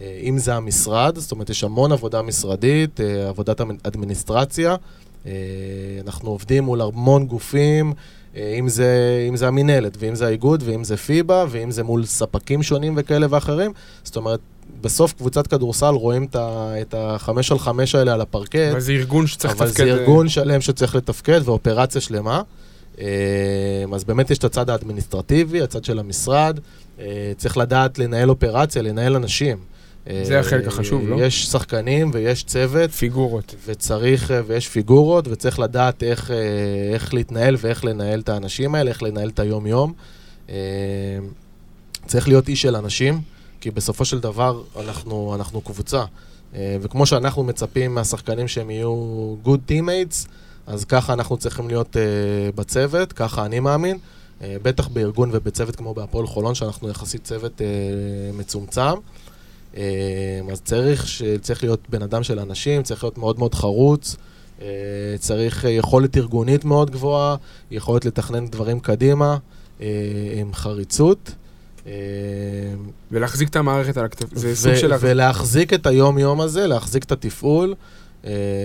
[0.01, 4.75] אה, אם זה המשרד, זאת אומרת, יש המון עבודה משרדית, אה, עבודת אדמיניסטרציה.
[5.25, 5.31] אה,
[6.07, 7.93] אנחנו עובדים מול המון גופים,
[8.35, 12.05] אה, אם זה, אם זה המינהלת, ואם זה האיגוד, ואם זה פיבה, ואם זה מול
[12.05, 13.71] ספקים שונים וכאלה ואחרים.
[14.03, 14.39] זאת אומרת,
[14.81, 16.27] בסוף קבוצת כדורסל רואים
[16.81, 19.85] את החמש על חמש האלה על הפרקט, אבל זה ארגון שצריך אבל לתפקד.
[19.85, 22.41] זה ארגון שלם שצריך לתפקד ואופרציה שלמה.
[23.01, 23.05] אה,
[23.93, 26.59] אז באמת יש את הצד האדמיניסטרטיבי, הצד של המשרד.
[26.99, 29.57] אה, צריך לדעת לנהל אופרציה, לנהל אנשים.
[30.23, 31.15] זה החלק החשוב, לא?
[31.15, 33.55] יש שחקנים ויש צוות, פיגורות.
[33.65, 36.35] וצריך, אה, ויש פיגורות, וצריך לדעת איך, אה,
[36.93, 39.93] איך להתנהל ואיך לנהל את האנשים האלה, איך לנהל את היום-יום.
[40.49, 40.55] אה,
[42.05, 43.21] צריך להיות איש של אנשים,
[43.61, 46.03] כי בסופו של דבר אנחנו, אנחנו קבוצה.
[46.81, 50.27] וכמו שאנחנו מצפים מהשחקנים שהם יהיו good teammates,
[50.67, 51.95] אז ככה אנחנו צריכים להיות
[52.55, 53.97] בצוות, ככה אני מאמין.
[54.41, 57.61] בטח בארגון ובצוות כמו בהפועל חולון, שאנחנו יחסית צוות
[58.33, 58.93] מצומצם.
[59.73, 59.77] Uh,
[60.51, 61.23] אז צריך, ש...
[61.41, 64.15] צריך להיות בן אדם של אנשים, צריך להיות מאוד מאוד חרוץ,
[64.59, 64.61] uh,
[65.19, 67.35] צריך יכולת ארגונית מאוד גבוהה,
[67.71, 69.37] יכולת לתכנן דברים קדימה,
[69.79, 69.83] uh,
[70.35, 71.31] עם חריצות.
[71.83, 71.87] Uh,
[73.11, 74.25] ולהחזיק את המערכת על הכתף.
[74.31, 74.93] זה סוג של...
[74.99, 77.75] ולהחזיק את היום-יום הזה, להחזיק את התפעול, אה,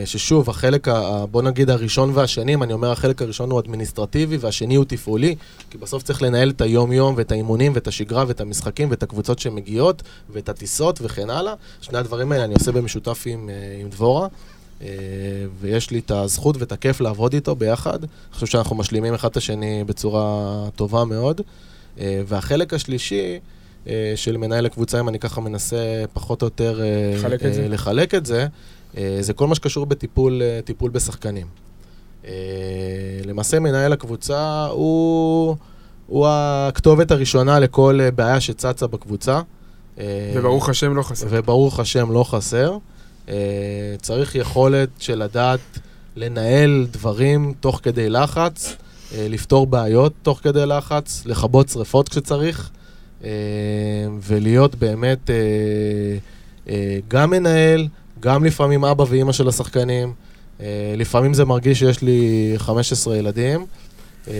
[0.04, 4.74] ששוב, החלק, ה- בוא נגיד הראשון והשני, אם אני אומר החלק הראשון הוא אדמיניסטרטיבי והשני
[4.74, 5.34] הוא תפעולי,
[5.70, 10.02] כי בסוף צריך לנהל את היום-יום ואת האימונים ואת השגרה ואת המשחקים ואת הקבוצות שמגיעות
[10.32, 11.54] ואת הטיסות וכן הלאה.
[11.80, 14.28] שני הדברים האלה אני עושה במשותף עם, אה, עם דבורה.
[14.82, 14.86] אה,
[15.60, 17.98] ויש לי את הזכות ואת הכיף לעבוד איתו ביחד.
[18.02, 20.44] אני חושב שאנחנו משלימים אחד את השני בצורה
[20.76, 21.40] טובה מאוד.
[22.00, 23.38] אה, והחלק השלישי,
[23.88, 25.76] אה, של מנהל הקבוצה, אם אני ככה מנסה
[26.12, 27.62] פחות או יותר אה, לחלק את זה.
[27.62, 28.46] אה, לחלק את זה, אה,
[29.20, 31.46] זה כל מה שקשור בטיפול אה, טיפול בשחקנים.
[32.26, 32.32] אה,
[33.24, 35.56] למעשה מנהל הקבוצה הוא,
[36.06, 39.40] הוא הכתובת הראשונה לכל אה, בעיה שצצה בקבוצה.
[39.98, 41.26] אה, וברוך השם לא חסר.
[41.30, 42.76] וברוך השם לא חסר.
[43.28, 43.34] אה,
[44.02, 45.60] צריך יכולת של לדעת
[46.16, 48.76] לנהל דברים תוך כדי לחץ,
[49.14, 52.70] אה, לפתור בעיות תוך כדי לחץ, לכבות שריפות כשצריך,
[53.24, 53.30] אה,
[54.22, 55.36] ולהיות באמת אה,
[56.68, 57.88] אה, גם מנהל,
[58.20, 60.12] גם לפעמים אבא ואימא של השחקנים.
[60.60, 63.66] אה, לפעמים זה מרגיש שיש לי 15 ילדים,
[64.28, 64.34] אה,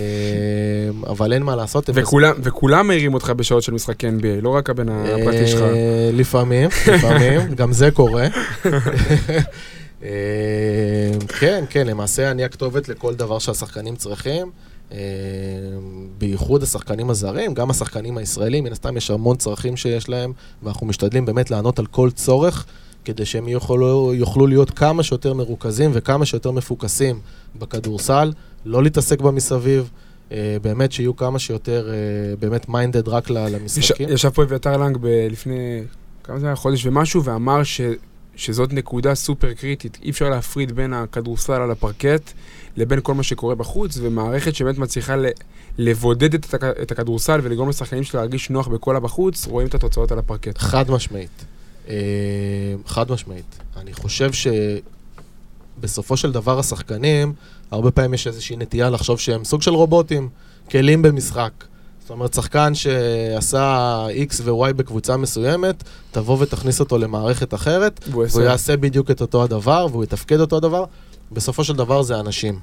[1.06, 1.90] אבל אין מה לעשות.
[1.94, 5.62] וכולם, וכולם מעירים אותך בשעות של משחקי NBA, לא רק הבן הפרטי שלך.
[5.62, 8.26] אה, לפעמים, לפעמים, גם זה קורה.
[10.02, 10.08] אה,
[11.40, 14.50] כן, כן, למעשה אני הכתובת לכל דבר שהשחקנים צריכים.
[14.92, 14.98] אה,
[16.18, 21.26] בייחוד השחקנים הזרים, גם השחקנים הישראלים, מן הסתם יש המון צרכים שיש להם, ואנחנו משתדלים
[21.26, 22.66] באמת לענות על כל צורך,
[23.04, 27.20] כדי שהם יוכלו, יוכלו להיות כמה שיותר מרוכזים וכמה שיותר מפוקסים
[27.58, 28.32] בכדורסל,
[28.64, 29.90] לא להתעסק במסביב,
[30.32, 34.08] אה, באמת שיהיו כמה שיותר אה, באמת minded רק למשחקים.
[34.08, 35.82] ישב פה אביתר לנג ב- לפני,
[36.24, 36.56] כמה זה היה?
[36.56, 37.80] חודש ומשהו, ואמר ש,
[38.36, 39.98] שזאת נקודה סופר קריטית.
[40.02, 42.32] אי אפשר להפריד בין הכדורסל על הפרקט
[42.76, 45.26] לבין כל מה שקורה בחוץ, ומערכת שבאמת מצליחה ל,
[45.78, 50.12] לבודד את, הכ, את הכדורסל ולגרום לשחקנים שלה להרגיש נוח בכל הבחוץ, רואים את התוצאות
[50.12, 50.58] על הפרקט.
[50.58, 51.44] חד משמעית.
[51.88, 51.94] אה,
[52.86, 53.58] חד משמעית.
[53.76, 54.30] אני חושב
[55.78, 57.32] שבסופו של דבר השחקנים,
[57.70, 60.28] הרבה פעמים יש איזושהי נטייה לחשוב שהם סוג של רובוטים,
[60.70, 61.52] כלים במשחק.
[62.00, 68.76] זאת אומרת, שחקן שעשה X ו-Y בקבוצה מסוימת, תבוא ותכניס אותו למערכת אחרת, והוא יעשה...
[68.76, 70.84] בדיוק את אותו הדבר, והוא יתפקד אותו הדבר.
[71.32, 72.58] בסופו של דבר זה אנשים.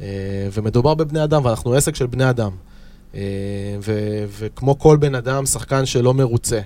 [0.00, 0.06] אה,
[0.52, 2.50] ומדובר בבני אדם, ואנחנו עסק של בני אדם.
[3.14, 3.20] אה,
[3.82, 6.60] ו- וכמו כל בן אדם, שחקן שלא מרוצה,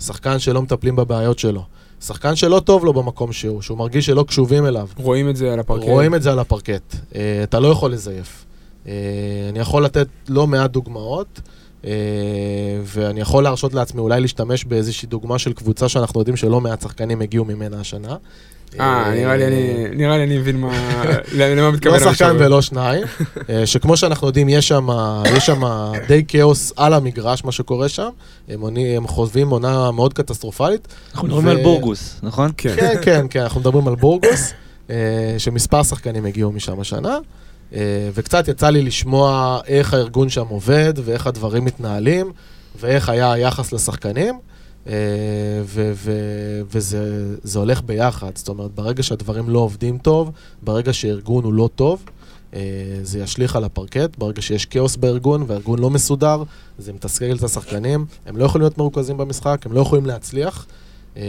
[0.00, 1.62] שחקן שלא מטפלים בבעיות שלו,
[2.00, 4.88] שחקן שלא טוב לו במקום שהוא, שהוא מרגיש שלא קשובים אליו.
[4.96, 5.84] רואים את זה על הפרקט.
[5.84, 6.94] רואים את זה על הפרקט.
[7.14, 8.44] אה, אתה לא יכול לזייף.
[8.86, 8.92] אה,
[9.48, 11.40] אני יכול לתת לא מעט דוגמאות,
[11.84, 11.90] אה,
[12.84, 17.20] ואני יכול להרשות לעצמי אולי להשתמש באיזושהי דוגמה של קבוצה שאנחנו יודעים שלא מעט שחקנים
[17.20, 18.16] הגיעו ממנה השנה.
[18.80, 20.70] אה, נראה לי אני- נראה לי אני מבין מה...
[21.38, 22.36] למה מתכוון לא שחקן.
[22.38, 23.02] ולא שניים,
[23.50, 24.88] אה, שכמו שאנחנו יודעים, יש שם,
[26.08, 28.08] די כאוס על המגרש, מה שקורה שם.
[28.48, 28.62] הם,
[29.06, 30.88] חווים עונה מאוד קטסטרופלית.
[31.12, 32.50] אנחנו מדברים על בורגוס, נכון?
[32.56, 32.74] כן.
[32.76, 34.52] כן, כן, כן, אנחנו מדברים על בורגוס,
[34.90, 34.96] אה,
[35.38, 37.18] שמספר שחקנים הגיעו משם השנה,
[37.74, 37.78] אה,
[38.14, 42.32] וקצת יצא לי לשמוע איך הארגון שם עובד, ואיך הדברים מתנהלים,
[42.80, 44.38] ואיך היה היחס לשחקנים.
[44.88, 44.94] אה,
[45.64, 50.30] ו- ו- וזה זה הולך ביחד, זאת אומרת, ברגע שהדברים לא עובדים טוב,
[50.62, 52.04] ברגע שארגון הוא לא טוב,
[52.54, 52.60] אה,
[53.02, 56.42] זה ישליך על הפרקט, ברגע שיש כאוס בארגון והארגון לא מסודר,
[56.78, 60.66] זה מתסכל את השחקנים, הם לא יכולים להיות מרוכזים במשחק, הם לא יכולים להצליח,
[61.16, 61.22] אה,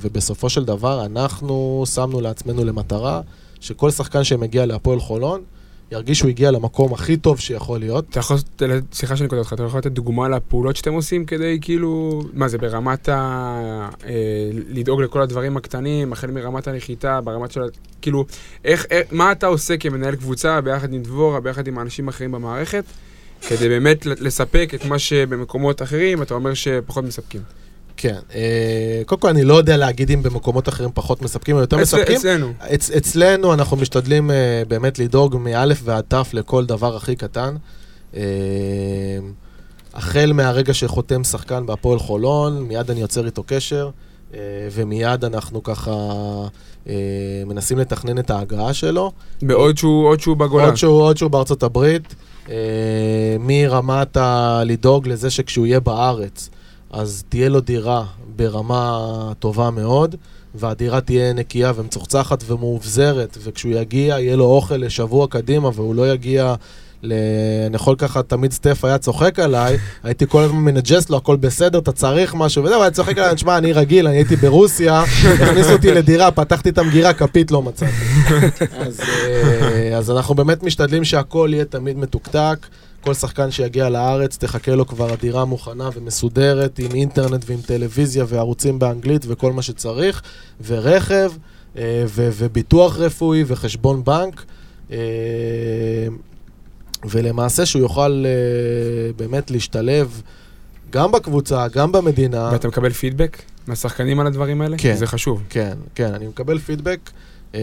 [0.00, 3.20] ובסופו של דבר אנחנו שמנו לעצמנו למטרה
[3.60, 5.42] שכל שחקן שמגיע להפועל חולון,
[5.90, 8.04] ירגיש שהוא הגיע למקום הכי טוב שיכול להיות.
[8.10, 8.36] אתה יכול,
[8.92, 12.58] סליחה שאני קוטע אותך, אתה יכול לתת דוגמה לפעולות שאתם עושים כדי כאילו, מה זה
[12.58, 13.88] ברמת ה...
[14.06, 17.60] אה, לדאוג לכל הדברים הקטנים, החל מרמת הנחיתה, ברמת של...
[18.02, 18.24] כאילו,
[18.64, 22.84] איך, איך, מה אתה עושה כמנהל קבוצה ביחד עם דבורה, ביחד עם האנשים האחרים במערכת,
[23.48, 27.59] כדי באמת לספק את מה שבמקומות אחרים אתה אומר שפחות מספקים.
[28.02, 28.18] כן.
[28.34, 28.40] אה,
[29.06, 32.16] קודם כל, אני לא יודע להגיד אם במקומות אחרים פחות מספקים או יותר מספקים.
[32.16, 32.52] אצלנו.
[32.60, 34.36] אצ- אצלנו אנחנו משתדלים אה,
[34.68, 37.54] באמת לדאוג מאלף ועד תף לכל דבר הכי קטן.
[38.16, 38.20] אה,
[39.94, 43.90] החל מהרגע שחותם שחקן בהפועל חולון, מיד אני יוצר איתו קשר,
[44.72, 45.92] ומיד אנחנו ככה
[47.46, 49.12] מנסים לתכנן את ההגעה שלו.
[49.42, 50.64] בעוד שהוא, שהוא בגולן.
[50.64, 52.14] עוד שהוא, עוד שהוא בארצות הברית,
[53.40, 54.16] מרמת.
[54.64, 56.50] לדאוג לזה שכשהוא יהיה בארץ,
[56.90, 58.04] אז תהיה לו דירה
[58.36, 60.16] ברמה טובה מאוד,
[60.54, 66.54] והדירה תהיה נקייה ומצוחצחת ומאובזרת, וכשהוא יגיע, יהיה לו אוכל לשבוע קדימה, והוא לא יגיע...
[67.02, 67.12] ל...
[67.66, 71.78] אני יכול ככה, תמיד staff היה צוחק עליי, הייתי כל הזמן מנג'ס לו, הכל בסדר,
[71.78, 75.02] אתה צריך משהו, וזהו, היה צוחק עליי, תשמע, אני רגיל, אני הייתי ברוסיה,
[75.42, 77.92] הכניסו אותי לדירה, פתחתי את המגירה, כפית לא מצאתי.
[78.86, 82.66] אז, אה, אז אנחנו באמת משתדלים שהכל יהיה תמיד מתוקתק.
[83.00, 88.78] כל שחקן שיגיע לארץ, תחכה לו כבר הדירה מוכנה ומסודרת, עם אינטרנט ועם טלוויזיה וערוצים
[88.78, 90.22] באנגלית וכל מה שצריך,
[90.66, 91.32] ורכב,
[91.76, 94.44] אה, ו- וביטוח רפואי וחשבון בנק.
[94.92, 94.96] אה,
[97.04, 100.22] ולמעשה שהוא יוכל אה, באמת להשתלב
[100.90, 102.48] גם בקבוצה, גם במדינה.
[102.52, 104.76] ואתה מקבל פידבק מהשחקנים על הדברים האלה?
[104.78, 104.96] כן.
[104.96, 105.42] זה חשוב.
[105.50, 107.10] כן, כן, אני מקבל פידבק.
[107.54, 107.60] אה,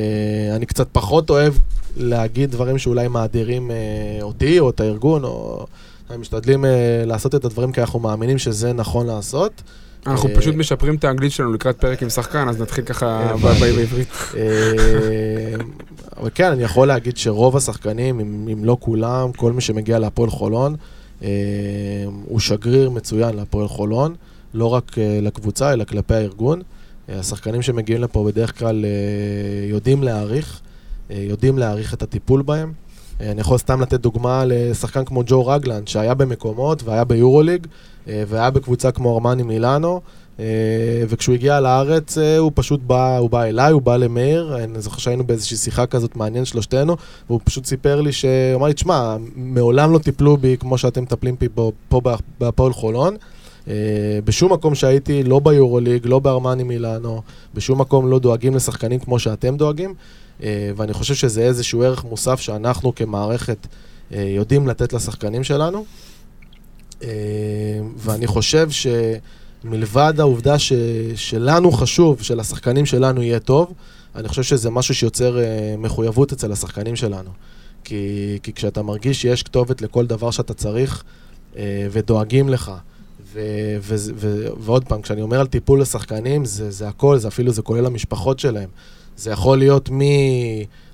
[0.55, 1.53] אני קצת פחות אוהב
[1.97, 3.75] להגיד דברים שאולי מאדירים אה,
[4.21, 5.65] אותי או את הארגון, או...
[6.09, 9.61] אנחנו משתדלים אה, לעשות את הדברים כי אנחנו מאמינים שזה נכון לעשות.
[10.07, 14.07] אנחנו אה, פשוט משפרים את האנגלית שלנו לקראת פרק עם שחקן, אז נתחיל ככה בעברית.
[14.37, 15.55] אה,
[16.17, 20.29] אבל כן, אני יכול להגיד שרוב השחקנים, אם, אם לא כולם, כל מי שמגיע להפועל
[20.29, 20.75] חולון,
[21.23, 21.29] אה,
[22.25, 24.15] הוא שגריר מצוין להפועל חולון,
[24.53, 26.61] לא רק אה, לקבוצה, אלא כלפי הארגון.
[27.09, 28.89] השחקנים שמגיעים לפה בדרך כלל אה,
[29.69, 30.61] יודעים להעריך,
[31.11, 32.73] אה, יודעים להעריך את הטיפול בהם.
[33.21, 37.67] אה, אני יכול סתם לתת דוגמה לשחקן כמו ג'ו רגלנד, שהיה במקומות והיה ביורוליג,
[38.07, 40.01] והיה בקבוצה כמו ארמני מילאנו,
[41.09, 45.23] וכשהוא הגיע לארץ, הוא פשוט בא, הוא בא אליי, הוא בא למאיר, אני זוכר שהיינו
[45.23, 46.95] באיזושהי שיחה כזאת מעניין שלושתנו,
[47.29, 51.35] והוא פשוט סיפר לי, שהוא אמר לי, תשמע, מעולם לא טיפלו בי כמו שאתם מטפלים
[51.39, 53.15] בי פה, פה בה- בהפועל חולון.
[53.67, 53.73] אה,
[54.23, 57.21] בשום מקום שהייתי, לא ביורוליג, לא בארמני מילאנו,
[57.53, 59.93] בשום מקום לא דואגים לשחקנים כמו שאתם דואגים,
[60.43, 63.67] אה, ואני חושב שזה איזשהו ערך מוסף שאנחנו כמערכת
[64.13, 65.85] אה, יודעים לתת לשחקנים שלנו.
[67.97, 70.73] ואני חושב שמלבד העובדה ש,
[71.15, 73.73] שלנו חשוב, שלשחקנים שלנו יהיה טוב,
[74.15, 75.37] אני חושב שזה משהו שיוצר
[75.77, 77.29] מחויבות אצל השחקנים שלנו.
[77.83, 81.03] כי, כי כשאתה מרגיש שיש כתובת לכל דבר שאתה צריך
[81.91, 82.71] ודואגים לך,
[83.33, 83.39] ו,
[83.81, 87.61] ו, ו, ועוד פעם, כשאני אומר על טיפול לשחקנים, זה, זה הכל, זה אפילו, זה
[87.61, 88.69] כולל המשפחות שלהם.
[89.17, 89.89] זה יכול להיות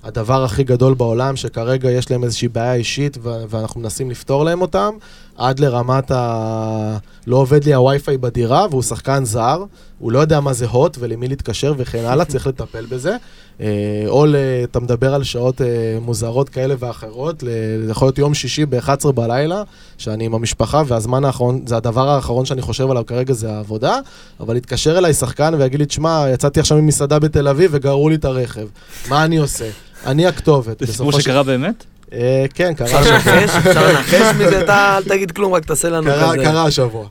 [0.04, 4.62] מהדבר הכי גדול בעולם, שכרגע יש להם איזושהי בעיה אישית ו- ואנחנו מנסים לפתור להם
[4.62, 4.90] אותם,
[5.38, 6.98] עד לרמת ה...
[7.28, 9.64] לא עובד לי הווי-פיי בדירה והוא שחקן זר,
[10.00, 13.16] הוא לא יודע מה זה הוט ולמי להתקשר וכן הלאה, צריך לטפל בזה.
[13.62, 14.26] אה, או
[14.64, 15.68] אתה מדבר על שעות אה,
[16.02, 19.64] מוזרות כאלה ואחרות, זה יכול להיות יום שישי ב-11 בלילה,
[19.98, 24.00] שאני עם המשפחה, והזמן האחרון, זה הדבר האחרון שאני חושב עליו כרגע זה העבודה,
[24.40, 28.26] אבל יתקשר אליי שחקן ויגיד לי, תשמע, יצאתי עכשיו ממסעדה בתל אביב וגררו לי את
[28.26, 28.68] הרכב,
[29.10, 29.70] מה אני עושה?
[30.06, 30.80] אני הכתובת.
[30.80, 31.86] זה סיפור שקרה באמת?
[32.14, 33.18] אה, כן, קרה השבוע.
[33.58, 34.62] אפשר לנחש מזה?
[34.64, 36.44] אתה אל תגיד כלום, רק תעשה לנו קרה- כזה.
[36.44, 37.06] קרה השבוע.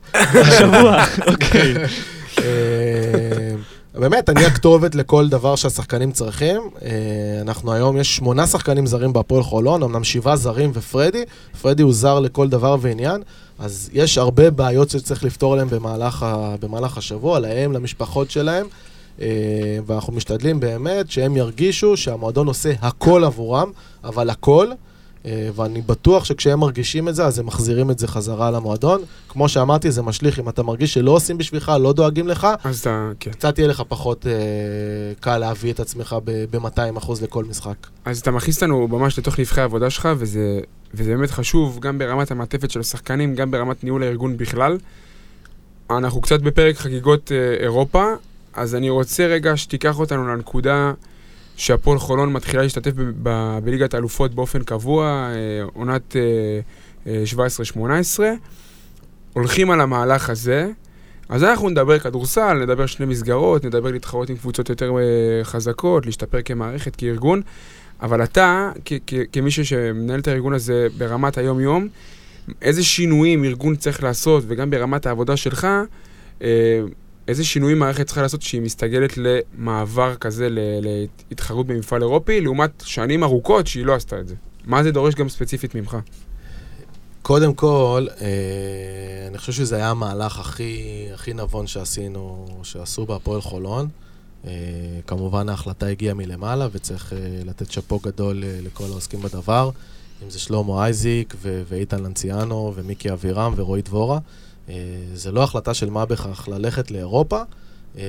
[0.59, 1.73] שבוע, אוקיי.
[2.39, 2.43] אה,
[3.95, 6.61] באמת, אני הכתובת לכל דבר שהשחקנים צריכים.
[6.85, 6.89] אה,
[7.41, 11.23] אנחנו היום, יש שמונה שחקנים זרים בהפועל חולון, אמנם שבעה זרים ופרדי.
[11.61, 13.21] פרדי הוא זר לכל דבר ועניין,
[13.59, 16.25] אז יש הרבה בעיות שצריך לפתור להם במהלך,
[16.59, 18.65] במהלך השבוע, להם, למשפחות שלהם.
[19.21, 19.27] אה,
[19.85, 23.71] ואנחנו משתדלים באמת שהם ירגישו שהמועדון עושה הכל עבורם,
[24.03, 24.67] אבל הכל.
[25.25, 29.01] אה, ואני בטוח שכשהם מרגישים את זה, אז הם מחזירים את זה חזרה למועדון.
[29.29, 33.11] כמו שאמרתי, זה משליך, אם אתה מרגיש שלא עושים בשבילך, לא דואגים לך, אז אתה,
[33.19, 33.31] כן.
[33.31, 34.31] קצת יהיה לך פחות אה,
[35.19, 37.87] קל להביא את עצמך ב-200% לכל משחק.
[38.05, 40.59] אז אתה מכניס אותנו ממש לתוך נבחי העבודה שלך, וזה,
[40.93, 44.77] וזה באמת חשוב, גם ברמת המעטפת של השחקנים, גם ברמת ניהול הארגון בכלל.
[45.89, 48.03] אנחנו קצת בפרק חגיגות אה, אירופה,
[48.53, 50.93] אז אני רוצה רגע שתיקח אותנו לנקודה
[51.55, 52.91] שהפועל חולון מתחילה להשתתף
[53.63, 56.21] בליגת האלופות באופן קבוע, אה, עונת אה,
[57.07, 57.23] אה,
[57.75, 58.19] 17-18.
[59.33, 60.69] הולכים על המהלך הזה,
[61.29, 66.41] אז אנחנו נדבר כדורסל, נדבר שני מסגרות, נדבר להתחרות עם קבוצות יותר אה, חזקות, להשתפר
[66.41, 67.41] כמערכת, כארגון,
[68.01, 71.87] אבל אתה, כ- כמישהו שמנהל את הארגון הזה ברמת היום-יום,
[72.61, 75.67] איזה שינויים ארגון צריך לעשות, וגם ברמת העבודה שלך,
[76.41, 76.81] אה,
[77.27, 80.47] איזה שינויים מערכת צריכה לעשות שהיא מסתגלת למעבר כזה
[81.29, 84.35] להתחרות במפעל אירופי, לעומת שנים ארוכות שהיא לא עשתה את זה.
[84.65, 85.97] מה זה דורש גם ספציפית ממך?
[87.21, 93.87] קודם כל, אה, אני חושב שזה היה המהלך הכי, הכי נבון שעשינו, שעשו בהפועל חולון.
[94.45, 94.51] אה,
[95.07, 99.69] כמובן ההחלטה הגיעה מלמעלה, וצריך אה, לתת שאפו גדול לכל העוסקים בדבר,
[100.23, 104.19] אם זה שלמה אייזיק ואיתן לנציאנו ומיקי אבירם ורועי דבורה.
[104.69, 104.75] אה,
[105.13, 107.39] זה לא החלטה של מה בכך ללכת לאירופה.
[107.97, 108.03] אה,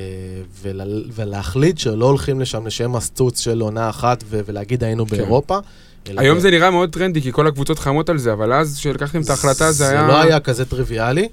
[0.62, 5.16] ול- ולהחליט שלא הולכים לשם לשם הסטוץ של עונה אחת ו- ולהגיד היינו כן.
[5.16, 5.58] באירופה.
[6.06, 9.20] היום ב- זה נראה מאוד טרנדי, כי כל הקבוצות חמות על זה, אבל אז כשלקחתם
[9.22, 10.00] את ההחלטה זה היה...
[10.00, 11.28] זה לא היה כזה טריוויאלי.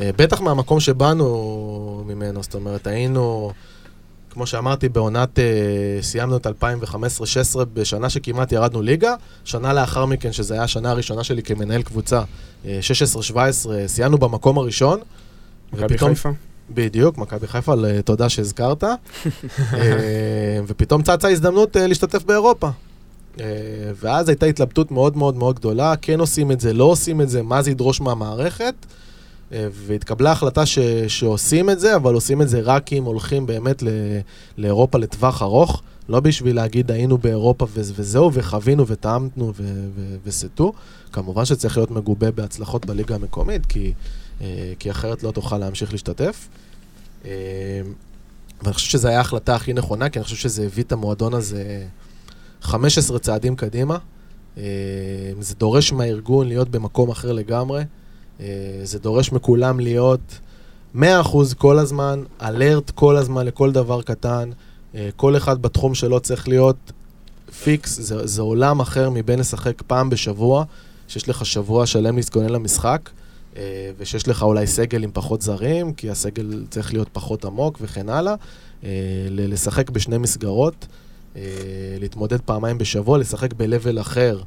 [0.00, 3.52] אה, בטח מהמקום שבאנו ממנו, זאת אומרת, היינו,
[4.32, 5.44] כמו שאמרתי, בעונת, אה,
[6.02, 6.50] סיימנו את 2015-2016
[7.74, 9.14] בשנה שכמעט ירדנו ליגה.
[9.44, 12.22] שנה לאחר מכן, שזו הייתה השנה הראשונה שלי כמנהל קבוצה,
[12.66, 15.00] אה, 16-17, סיימנו במקום הראשון.
[15.72, 16.30] מכבי חיפה.
[16.70, 17.74] בדיוק, מכבי חיפה,
[18.04, 18.84] תודה שהזכרת.
[19.74, 22.70] אה, ופתאום צצה הזדמנות אה, להשתתף באירופה.
[23.40, 23.46] אה,
[24.00, 27.42] ואז הייתה התלבטות מאוד מאוד מאוד גדולה, כן עושים את זה, לא עושים את זה,
[27.42, 28.74] מה זה ידרוש מהמערכת.
[29.52, 30.78] אה, והתקבלה החלטה ש,
[31.08, 33.88] שעושים את זה, אבל עושים את זה רק אם הולכים באמת ל,
[34.58, 39.52] לאירופה לטווח ארוך, לא בשביל להגיד היינו באירופה ו- וזהו, וחווינו וטעמנו
[40.24, 40.72] וסטו.
[41.12, 43.92] כמובן שצריך להיות מגובה בהצלחות בליגה המקומית, כי,
[44.40, 46.48] אה, כי אחרת לא תוכל להמשיך להשתתף.
[47.24, 47.30] אה,
[48.62, 51.84] ואני חושב שזו הייתה ההחלטה הכי נכונה, כי אני חושב שזה הביא את המועדון הזה
[52.60, 53.98] 15 צעדים קדימה.
[55.40, 57.82] זה דורש מהארגון להיות במקום אחר לגמרי.
[58.40, 58.46] אה,
[58.82, 60.38] זה דורש מכולם להיות
[60.94, 60.98] 100%
[61.58, 64.50] כל הזמן, אלרט כל הזמן לכל דבר קטן.
[64.94, 66.92] אה, כל אחד בתחום שלו צריך להיות
[67.62, 70.64] פיקס, זה, זה עולם אחר מבין לשחק פעם בשבוע,
[71.08, 73.10] שיש לך שבוע שלם להתכונן למשחק,
[73.56, 78.08] אה, ושיש לך אולי סגל עם פחות זרים, כי הסגל צריך להיות פחות עמוק וכן
[78.08, 78.34] הלאה.
[78.84, 78.90] אה,
[79.30, 80.86] לשחק בשני מסגרות,
[82.00, 84.40] להתמודד פעמיים בשבוע, לשחק ב-level אחר,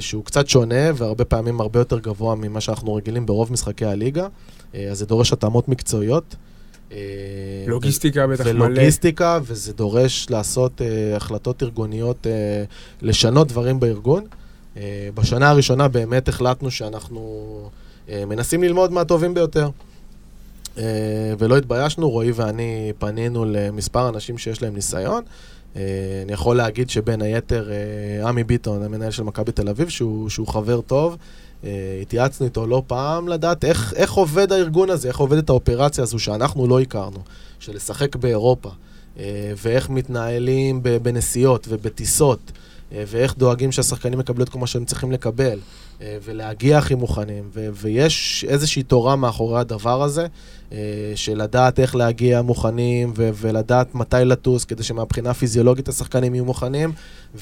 [0.00, 4.26] שהוא קצת שונה והרבה פעמים הרבה יותר גבוה ממה שאנחנו רגילים ברוב משחקי הליגה,
[4.74, 6.36] אה, אז זה דורש התאמות מקצועיות.
[6.92, 6.98] אה,
[7.66, 8.64] לוגיסטיקה בטח מלא.
[8.64, 12.28] ולוגיסטיקה, וזה דורש לעשות uh, החלטות ארגוניות, uh,
[13.02, 14.24] לשנות דברים בארגון.
[14.74, 14.78] Uh,
[15.14, 17.70] בשנה הראשונה באמת החלטנו שאנחנו
[18.06, 19.70] uh, מנסים ללמוד מהטובים ביותר.
[20.76, 20.80] Uh,
[21.38, 25.22] ולא התביישנו, רועי ואני פנינו למספר אנשים שיש להם ניסיון.
[25.22, 30.28] Uh, אני יכול להגיד שבין היתר uh, עמי ביטון, המנהל של מכבי תל אביב, שהוא,
[30.28, 31.16] שהוא חבר טוב,
[31.62, 31.66] uh,
[32.02, 36.66] התייעצנו איתו לא פעם לדעת איך, איך עובד הארגון הזה, איך עובדת האופרציה הזו שאנחנו
[36.66, 37.18] לא הכרנו,
[37.58, 38.70] של לשחק באירופה,
[39.62, 42.52] ואיך מתנהלים בנסיעות ובטיסות,
[42.92, 45.58] ואיך דואגים שהשחקנים יקבלו את כל מה שהם צריכים לקבל,
[46.00, 50.26] ולהגיע הכי מוכנים, ו- ויש איזושהי תורה מאחורי הדבר הזה,
[50.70, 50.72] uh,
[51.14, 56.92] של לדעת איך להגיע מוכנים, ו- ולדעת מתי לטוס, כדי שמבחינה פיזיולוגית השחקנים יהיו מוכנים,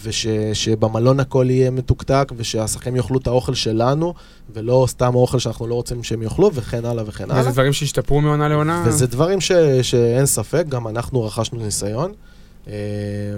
[0.05, 4.15] ושבמלון הכל יהיה מתוקתק, ושהשחקנים יאכלו את האוכל שלנו,
[4.55, 7.41] ולא סתם אוכל שאנחנו לא רוצים שהם יאכלו, וכן הלאה וכן הלאה.
[7.41, 8.85] וזה דברים שהשתפרו מעונה לעונה.
[8.87, 9.53] וזה דברים ש,
[9.83, 12.13] שאין ספק, גם אנחנו רכשנו ניסיון,
[12.69, 12.73] אה,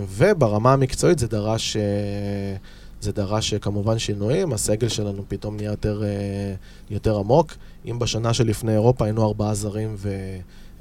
[0.08, 1.82] וברמה המקצועית זה דרש, אה,
[3.00, 6.54] זה דרש אה, כמובן שינויים, הסגל שלנו פתאום נהיה יותר, אה,
[6.90, 7.54] יותר עמוק.
[7.86, 10.10] אם בשנה שלפני אירופה היינו ארבעה זרים ו,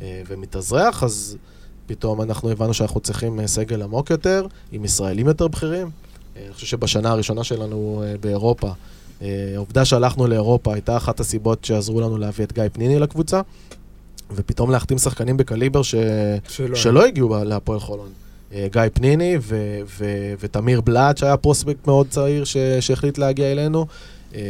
[0.02, 1.38] אה, ומתאזרח, אז
[1.86, 5.90] פתאום אנחנו הבנו שאנחנו צריכים סגל עמוק יותר, עם ישראלים יותר בכירים.
[6.38, 8.72] אני חושב שבשנה הראשונה שלנו באירופה,
[9.56, 13.42] העובדה שהלכנו לאירופה הייתה אחת הסיבות שעזרו לנו להביא את גיא פניני לקבוצה.
[14.36, 15.96] ופתאום להחתים שחקנים בקליבר ש...
[16.48, 16.76] שלא.
[16.76, 18.10] שלא הגיעו להפועל חולון.
[18.54, 19.80] אה, גיא פניני ו...
[20.00, 20.06] ו...
[20.40, 22.58] ותמיר בלאט, שהיה פרוספקט מאוד צעיר ש...
[22.80, 23.86] שהחליט להגיע אלינו.
[24.36, 24.42] אה,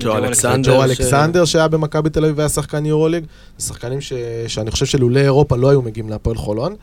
[0.00, 3.24] ג'ו אלכסנדר ג'ו אלכסנדר שהיה במכבי תל אביב והיה שחקן יורוליג.
[3.58, 4.12] זה שחקנים ש...
[4.46, 6.74] שאני חושב שלולא אירופה לא היו מגיעים להפועל חולון.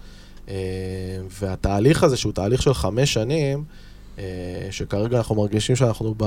[0.50, 0.56] אה,
[1.40, 3.64] והתהליך הזה, שהוא תהליך של חמש שנים,
[4.72, 6.26] שכרגע אנחנו מרגישים שאנחנו ב...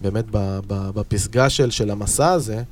[0.00, 0.58] באמת ב...
[0.66, 0.90] ב...
[0.90, 2.62] בפסגה של, של המסע הזה,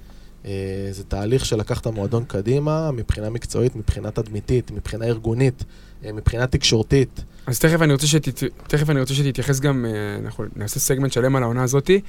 [0.91, 5.65] זה תהליך שלקח את המועדון קדימה מבחינה מקצועית, מבחינה תדמיתית, מבחינה ארגונית,
[6.05, 7.25] מבחינה תקשורתית.
[7.47, 8.43] אז תכף אני רוצה, שתת...
[8.67, 9.91] תכף אני רוצה שתתייחס גם, אה,
[10.25, 12.01] אנחנו נעשה סגמנט שלם על העונה הזאתי,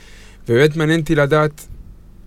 [0.50, 1.68] ובאמת מעניין אותי לדעת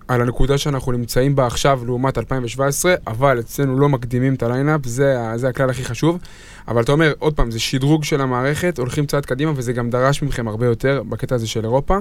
[0.09, 4.87] על הנקודה שאנחנו נמצאים בה עכשיו לעומת 2017, אבל אצלנו לא מקדימים את ה lineup,
[4.87, 6.19] זה, זה הכלל הכי חשוב.
[6.69, 10.23] אבל אתה אומר, עוד פעם, זה שדרוג של המערכת, הולכים צעד קדימה, וזה גם דרש
[10.23, 11.99] מכם הרבה יותר בקטע הזה של אירופה.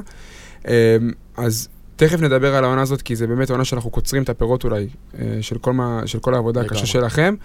[0.67, 0.97] אה,
[1.37, 4.87] אז תכף נדבר על העונה הזאת, כי זה באמת עונה שאנחנו קוצרים את הפירות אולי,
[5.19, 6.85] אה, של כל, מה, של כל העבודה הקשה.
[6.85, 7.35] שלכם.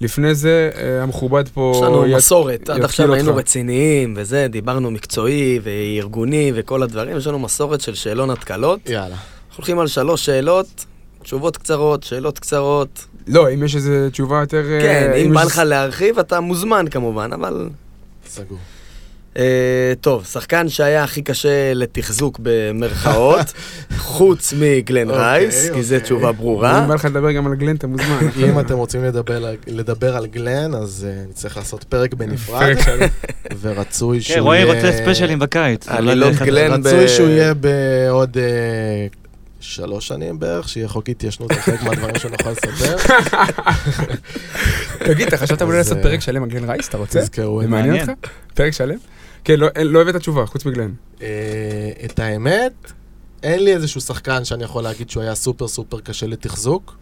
[0.00, 1.72] לפני זה, אה, המכובד פה...
[1.76, 3.40] יש לנו יד- מסורת, עד עכשיו היינו אותך.
[3.40, 8.80] רציניים וזה, דיברנו מקצועי וארגוני וכל הדברים, יש לנו מסורת של שאלון התקלות.
[8.88, 9.06] יאללה.
[9.06, 10.84] אנחנו הולכים על שלוש שאלות,
[11.22, 13.06] תשובות קצרות, שאלות קצרות.
[13.26, 14.64] לא, אם יש איזו תשובה יותר...
[14.70, 17.68] אה, כן, אם יש בא לך להרחיב, אתה מוזמן כמובן, אבל...
[18.28, 18.58] סגור.
[19.38, 19.42] אה,
[20.00, 23.52] טוב, שחקן שהיה הכי קשה לתחזוק במרכאות,
[23.98, 26.04] חוץ מגלן אוקיי, רייס, כי זו אוקיי.
[26.06, 26.84] תשובה אם ברורה.
[26.88, 28.28] בא לך לדבר גם על גלן, אתה מוזמן.
[28.48, 32.76] אם אתם רוצים לדבר, על- לדבר על גלן, אז אה, נצטרך לעשות פרק בנפרד.
[33.60, 35.88] ורצוי שהוא כן, רועי רוצה ספיישלים בקיץ.
[35.88, 39.06] עלילות אולי לאחד- גלן ב- רצוי שהוא יהיה בעוד אה,
[39.60, 42.96] שלוש שנים בערך, שיהיה חוק התיישנות על חלק מהדברים שנוכל לספר.
[44.98, 46.88] תגיד, אתה חשבת אולי לעשות פרק שלם על גלן רייס?
[46.88, 47.20] אתה רוצה?
[47.20, 48.10] תזכרו זה מעניין.
[48.10, 48.28] אותך?
[48.54, 48.96] פרק שלם?
[49.44, 50.92] כן, לא- לא הבאת תשובה, חוץ מגלן.
[51.22, 51.28] אה,
[52.04, 52.72] את האמת,
[53.42, 56.96] אין לי איזשהו שחקן שאני יכול להגיד שהוא היה סופר סופר קשה לתחזוק.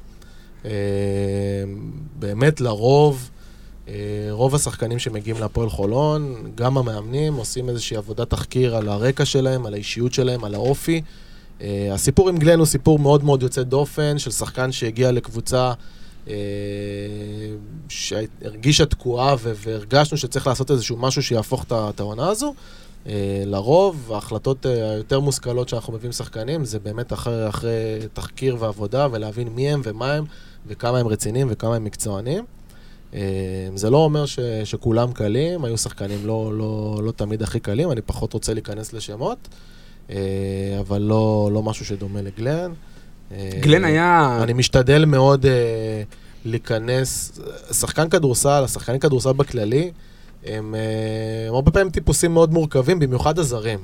[0.64, 0.70] אה,
[2.18, 3.30] באמת, לרוב,
[3.88, 3.94] אה,
[4.30, 9.74] רוב השחקנים שמגיעים להפועל חולון, גם המאמנים, עושים איזושהי עבודת תחקיר על הרקע שלהם, על
[9.74, 11.02] האישיות שלהם, על האופי.
[11.60, 15.72] אה, הסיפור עם גלן הוא סיפור מאוד מאוד יוצא דופן, של שחקן שהגיע לקבוצה
[17.88, 22.54] שהרגישה תקועה והרגשנו שצריך לעשות איזשהו משהו שיהפוך את העונה הזו.
[23.06, 29.08] אה, לרוב, ההחלטות אה, היותר מושכלות שאנחנו מביאים שחקנים, זה באמת אחרי, אחרי תחקיר ועבודה,
[29.12, 30.24] ולהבין מי הם ומה הם,
[30.66, 32.44] וכמה הם רציניים וכמה הם מקצוענים.
[33.14, 37.92] אה, זה לא אומר ש, שכולם קלים, היו שחקנים לא, לא, לא תמיד הכי קלים,
[37.92, 39.48] אני פחות רוצה להיכנס לשמות,
[40.10, 40.16] אה,
[40.80, 42.72] אבל לא, לא משהו שדומה לגלן.
[43.32, 44.38] אה, גלן היה...
[44.42, 46.02] אני משתדל מאוד אה,
[46.44, 47.40] להיכנס,
[47.72, 49.90] שחקן כדורסל, השחקני כדורסל בכללי,
[50.46, 53.78] הם, אה, הם הרבה פעמים טיפוסים מאוד מורכבים, במיוחד הזרים.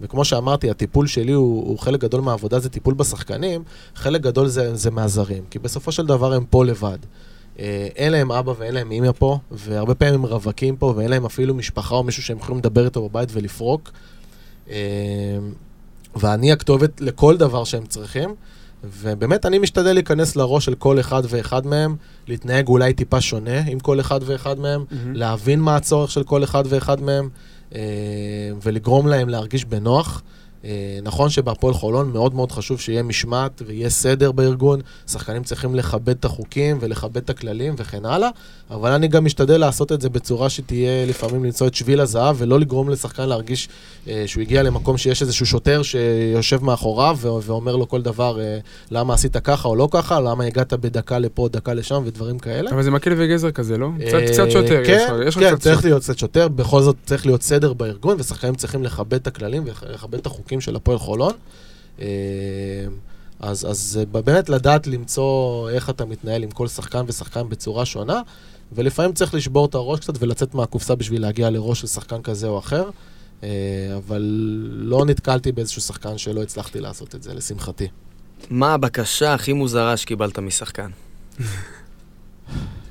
[0.00, 3.62] וכמו שאמרתי, הטיפול שלי הוא, הוא חלק גדול מהעבודה, זה טיפול בשחקנים,
[3.94, 6.98] חלק גדול זה, זה מהזרים, כי בסופו של דבר הם פה לבד.
[7.96, 11.54] אין להם אבא ואין להם אימא פה, והרבה פעמים הם רווקים פה, ואין להם אפילו
[11.54, 13.90] משפחה או מישהו שהם יכולים לדבר איתו בבית ולפרוק.
[16.16, 18.34] ואני הכתובת לכל דבר שהם צריכים.
[18.84, 21.96] ובאמת אני משתדל להיכנס לראש של כל אחד ואחד מהם,
[22.28, 25.14] להתנהג אולי טיפה שונה עם כל אחד ואחד מהם, מהמם.
[25.14, 27.28] להבין מה הצורך של כל אחד ואחד מהם,
[27.74, 27.80] אה,
[28.62, 30.22] ולגרום להם להרגיש בנוח.
[30.64, 30.70] אה,
[31.02, 36.24] נכון שבהפועל חולון מאוד מאוד חשוב שיהיה משמעת ויהיה סדר בארגון, שחקנים צריכים לכבד את
[36.24, 38.28] החוקים ולכבד את הכללים וכן הלאה,
[38.70, 42.60] אבל אני גם משתדל לעשות את זה בצורה שתהיה לפעמים למצוא את שביל הזהב ולא
[42.60, 43.68] לגרום לשחקן להרגיש
[44.08, 48.58] אה, שהוא הגיע למקום שיש איזשהו שוטר שיושב מאחוריו ו- ואומר לו כל דבר, אה,
[48.90, 52.70] למה עשית ככה או לא ככה, למה הגעת בדקה לפה, דקה לשם ודברים כאלה.
[52.70, 53.88] אבל זה מקל וגזר כזה, לא?
[54.06, 55.88] קצת- אה, קצת שוטר, כן, יש כן, קצת צריך שוטר.
[55.88, 60.14] להיות קצת שוטר, בכל זאת צריך להיות סדר בארגון, ושחקנים צריכים לכבד את הכללים ולכבד
[60.18, 61.32] את החוקים של הפועל חולון.
[62.00, 62.06] אה,
[63.40, 68.20] אז, אז אה, באמת לדעת למצוא איך אתה מתנהל עם כל שחקן ושחקן בצורה שונה,
[68.72, 72.58] ולפעמים צריך לשבור את הראש קצת ולצאת מהקופסה בשביל להגיע לראש של שחקן כזה או
[72.58, 72.90] אחר,
[73.42, 73.48] אה,
[73.96, 74.22] אבל
[74.72, 77.88] לא נתקלתי באיזשהו שחקן שלא הצלחתי לעשות את זה, לשמחתי.
[78.50, 80.90] מה הבקשה הכי מוזרה שקיבלת משחקן?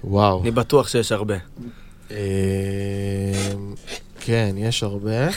[0.03, 0.41] וואו.
[0.41, 1.35] אני בטוח שיש הרבה.
[4.29, 5.27] אה, כן, יש הרבה.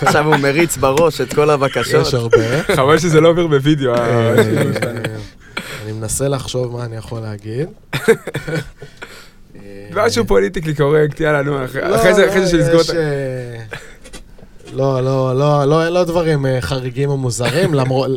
[0.00, 2.06] עכשיו הוא מריץ בראש את כל הבקשות.
[2.06, 2.62] יש הרבה.
[2.76, 3.94] חבל שזה לא עובר בווידאו.
[3.94, 5.00] אה, השילוב שלנו.
[5.84, 7.68] אני מנסה לחשוב מה אני יכול להגיד.
[9.94, 12.96] משהו politically correct, יאללה, נו, אחרי לא, זה, לא, זה שנסגור את ה...
[12.96, 13.62] אה,
[14.72, 18.10] לא, לא, לא, לא, לא דברים אה, חריגים או מוזרים, למרות...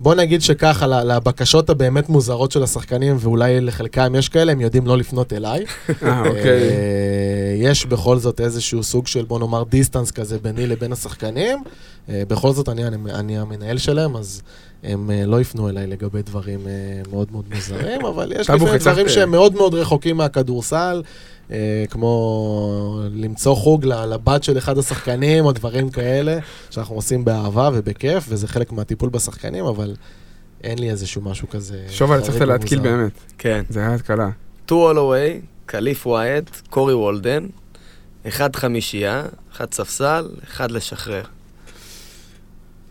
[0.00, 4.98] בוא נגיד שככה, לבקשות הבאמת מוזרות של השחקנים, ואולי לחלקם יש כאלה, הם יודעים לא
[4.98, 5.64] לפנות אליי.
[6.02, 6.68] אה, אוקיי.
[6.68, 11.62] אה, יש בכל זאת איזשהו סוג של, בוא נאמר, distance כזה ביני לבין השחקנים.
[12.08, 14.42] אה, בכל זאת, אני, אני, אני המנהל שלהם, אז
[14.82, 16.60] הם אה, לא יפנו אליי לגבי דברים
[17.10, 18.76] מאוד מאוד מוזרים, אבל יש לפעמים.
[18.76, 21.02] דברים שהם מאוד מאוד רחוקים מהכדורסל,
[21.90, 26.38] כמו למצוא חוג ל- לבת של אחד השחקנים, או דברים כאלה,
[26.70, 29.94] שאנחנו עושים באהבה ובכיף, וזה חלק מהטיפול בשחקנים, אבל
[30.64, 32.80] אין לי איזשהו משהו כזה שוב, הצלחת חריג להתקיל.
[32.80, 33.12] באמת.
[33.38, 33.62] כן.
[33.68, 34.28] זה היה התקלה.
[34.66, 37.46] טו הולוויי, קליף ווייט, קורי וולדן,
[38.28, 39.22] אחד חמישייה,
[39.52, 41.22] אחד ספסל, אחד לשחרר.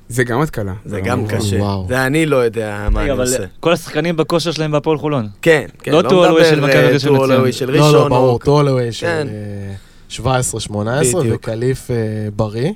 [0.10, 0.74] זה גם התקלה.
[0.86, 1.58] זה גם קשה.
[1.58, 1.86] וואו.
[1.89, 3.45] ואני לא יודע מה אני עושה.
[3.60, 5.28] כל השחקנים בכושר שלהם בהפועל חולון.
[5.41, 7.51] כן, כן, לא לא טו הולווי של מכבי אה, ראשון לציון.
[7.51, 8.10] של לא, לא, ראשון.
[8.10, 9.28] ברור, טולווי של כן.
[10.20, 10.39] אה,
[10.72, 11.16] 17-18.
[11.32, 11.95] וקליף אה,
[12.36, 12.72] בריא,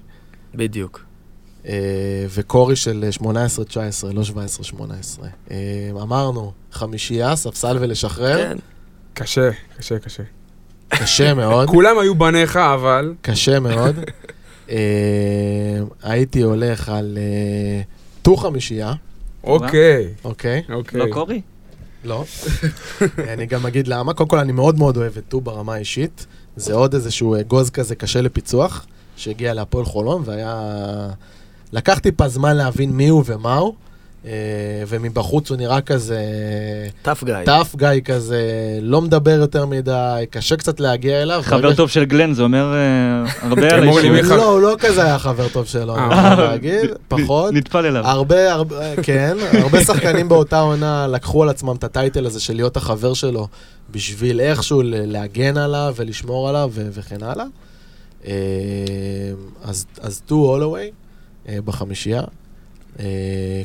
[0.55, 1.05] בדיוק.
[2.29, 4.21] וקורי של אה, 18-19, לא
[4.73, 5.23] 17-18.
[5.51, 5.57] אה,
[6.01, 8.57] אמרנו, חמישייה, ספסל ולשחרר, כן.
[9.13, 10.23] קשה, קשה, קשה.
[10.89, 13.13] קשה מאוד, כולם היו בניך, אבל...
[13.21, 13.95] קשה מאוד.
[14.69, 17.81] אה, הייתי הולך על אה,
[18.21, 18.93] טו חמישייה,
[19.43, 20.61] אוקיי, אוקיי?
[20.69, 20.99] אוקיי.
[20.99, 21.41] לא קורי?
[22.03, 22.23] לא.
[23.33, 24.13] אני גם אגיד למה.
[24.13, 26.25] קודם כל, אני מאוד מאוד אוהב את טו ברמה האישית.
[26.55, 31.09] זה עוד איזשהו אגוז כזה קשה לפיצוח, שהגיע להפועל חולון, והיה...
[31.73, 33.75] לקח טיפה זמן להבין מי הוא ומה הוא.
[34.25, 34.31] אה,
[34.87, 36.19] ומבחוץ הוא נראה כזה...
[37.01, 37.35] טאף גיא.
[37.45, 38.41] טאף גיא כזה,
[38.81, 41.41] לא מדבר יותר מדי, קשה קצת להגיע אליו.
[41.43, 43.85] חבר טוב של גלן, זה אומר אה, הרבה על.
[43.85, 46.29] מי לא, הוא לא כזה היה חבר טוב שלו, אני אה.
[46.33, 47.53] יכול להגיד, פחות.
[47.53, 48.07] נטפל אליו.
[48.07, 48.63] הרבה,
[49.03, 53.47] כן, הרבה שחקנים באותה עונה לקחו על עצמם את הטייטל הזה של להיות החבר שלו
[53.91, 57.45] בשביל איכשהו להגן עליו ולשמור עליו וכן הלאה.
[58.27, 58.31] אה,
[59.63, 60.91] אז, אז טו הולווי
[61.65, 62.21] בחמישייה.
[62.99, 63.05] אה,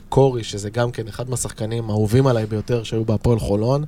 [0.09, 3.85] קורי, שזה גם כן אחד מהשחקנים האהובים עליי ביותר שהיו בהפועל חולון.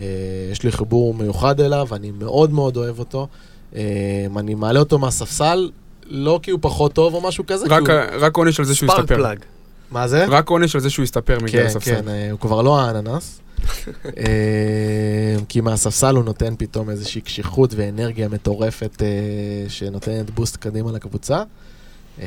[0.00, 0.04] אה,
[0.52, 3.28] יש לי חיבור מיוחד אליו, אני מאוד מאוד אוהב אותו.
[3.74, 5.70] אה, אני מעלה אותו מהספסל,
[6.06, 8.00] לא כי הוא פחות טוב או משהו כזה, רק כי הוא...
[8.18, 9.16] רק עונש על זה שהוא ספארק יסתפר.
[9.16, 9.38] פלאג.
[9.90, 10.24] מה זה?
[10.28, 12.02] רק עונש על זה שהוא יסתפר מגיע כן, לספסל.
[12.02, 13.40] כן, אה, הוא כבר לא האננס.
[15.48, 19.02] כי מהספסל הוא נותן פתאום איזושהי קשיחות ואנרגיה מטורפת
[19.68, 21.42] שנותנת בוסט קדימה לקבוצה.
[22.20, 22.26] אה.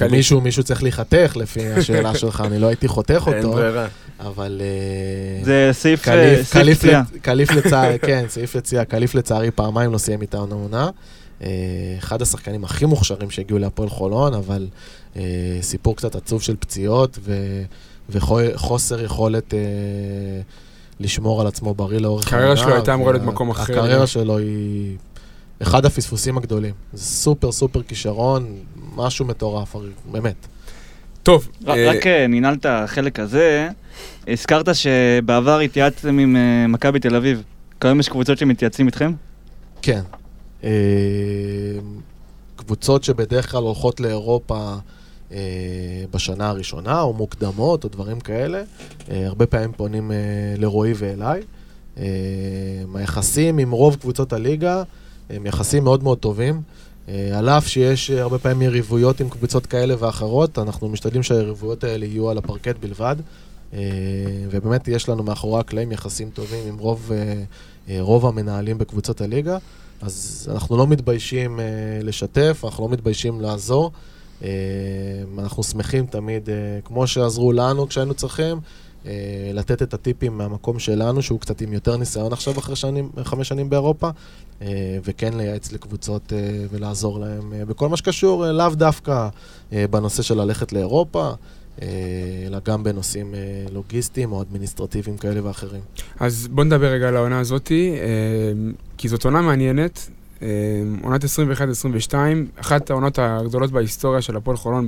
[0.00, 3.86] ומישהו, מישהו צריך להיחתך לפי השאלה שלך, אני לא הייתי חותך אין אותו, ברירה.
[4.20, 4.60] אבל...
[4.64, 7.02] אה, זה סעיף אה, קליף, פציעה.
[7.56, 10.90] לצערי, כן, סעיף יציאה, קליף לצערי פעמיים לא סיים איתנו העונה.
[11.42, 11.48] אה,
[11.98, 14.66] אחד השחקנים הכי מוכשרים שהגיעו להפועל חולון, אבל
[15.60, 17.18] סיפור קצת עצוב של פציעות
[18.10, 19.54] וחוסר יכולת
[21.00, 23.72] לשמור על עצמו בריא לאורך הקריירה שלו הייתה אמורה להיות מקום אחר.
[23.72, 24.96] הקריירה שלו היא
[25.62, 26.74] אחד הפספוסים הגדולים.
[26.92, 28.56] זה סופר סופר כישרון,
[28.96, 29.76] משהו מטורף,
[30.12, 30.34] באמת.
[31.22, 33.68] טוב, רק- אה, רק אה, ננעל את החלק הזה,
[34.28, 37.42] הזכרת שבעבר התייעצתם עם אה, מכבי תל אביב.
[37.80, 39.12] כיום יש קבוצות שמתייעצים איתכם?
[39.82, 40.02] כן.
[40.64, 40.70] אה,
[42.56, 44.74] קבוצות שבדרך כלל הולכות לאירופה
[45.32, 45.38] אה,
[46.10, 48.62] בשנה הראשונה, או מוקדמות, או דברים כאלה,
[49.10, 50.16] אה, הרבה פעמים פונים אה,
[50.56, 51.42] לרועי ואליי.
[51.98, 52.04] אה,
[52.94, 54.82] היחסים עם רוב קבוצות הליגה
[55.30, 56.62] הם יחסים מאוד מאוד טובים.
[57.08, 61.84] אה, על אף שיש אה, הרבה פעמים יריבויות עם קבוצות כאלה ואחרות, אנחנו משתדלים שהיריבויות
[61.84, 63.16] האלה יהיו על הפרקט בלבד.
[63.72, 63.80] אה,
[64.50, 67.10] ובאמת יש לנו מאחורי הקלעים יחסים טובים עם רוב,
[67.98, 69.58] רוב המנהלים בקבוצות הליגה.
[70.02, 71.60] אז אנחנו לא מתביישים
[72.02, 73.92] לשתף, אנחנו לא מתביישים לעזור.
[75.38, 76.48] אנחנו שמחים תמיד,
[76.84, 78.60] כמו שעזרו לנו כשהיינו צריכים,
[79.54, 83.70] לתת את הטיפים מהמקום שלנו, שהוא קצת עם יותר ניסיון עכשיו אחרי שנים, חמש שנים
[83.70, 84.10] באירופה,
[84.62, 86.38] אה, וכן לייעץ לקבוצות אה,
[86.70, 89.28] ולעזור להם אה, בכל מה שקשור, אה, לאו דווקא
[89.72, 91.30] אה, בנושא של ללכת לאירופה,
[91.82, 91.88] אה,
[92.46, 93.40] אלא גם בנושאים אה,
[93.72, 95.80] לוגיסטיים או אדמיניסטרטיביים כאלה ואחרים.
[96.20, 100.08] אז בוא נדבר רגע על העונה הזאתי, אה, כי זאת עונה מעניינת.
[100.42, 100.48] אה,
[101.02, 102.14] עונת 21-22,
[102.56, 104.86] אחת העונות הגדולות בהיסטוריה של הפועל חולון,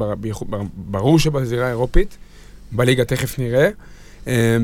[0.74, 2.16] ברור שבזירה האירופית,
[2.72, 3.68] בליגה תכף נראה.
[4.26, 4.56] אה,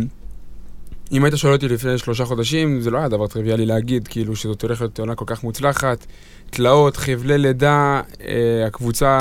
[1.12, 4.62] אם היית שואל אותי לפני שלושה חודשים, זה לא היה דבר טריוויאלי להגיד, כאילו שזאת
[4.62, 6.07] הולכת להיות עונה כל כך מוצלחת.
[6.50, 9.18] תלאות, חבלי לידה, אה, הקבוצה,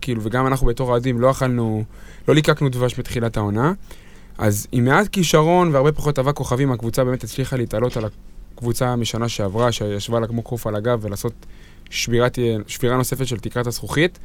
[0.00, 1.84] כאילו, וגם אנחנו בתור אוהדים לא אכלנו,
[2.28, 3.72] לא ליקקנו דבש מתחילת העונה.
[4.38, 8.04] אז עם מעט כישרון והרבה פחות אבק כוכבים, הקבוצה באמת הצליחה להתעלות על
[8.54, 11.32] הקבוצה משנה שעברה, שישבה לה כמו קוף על הגב ולעשות
[11.90, 14.18] שבירת, שבירה נוספת של תקרת הזכוכית.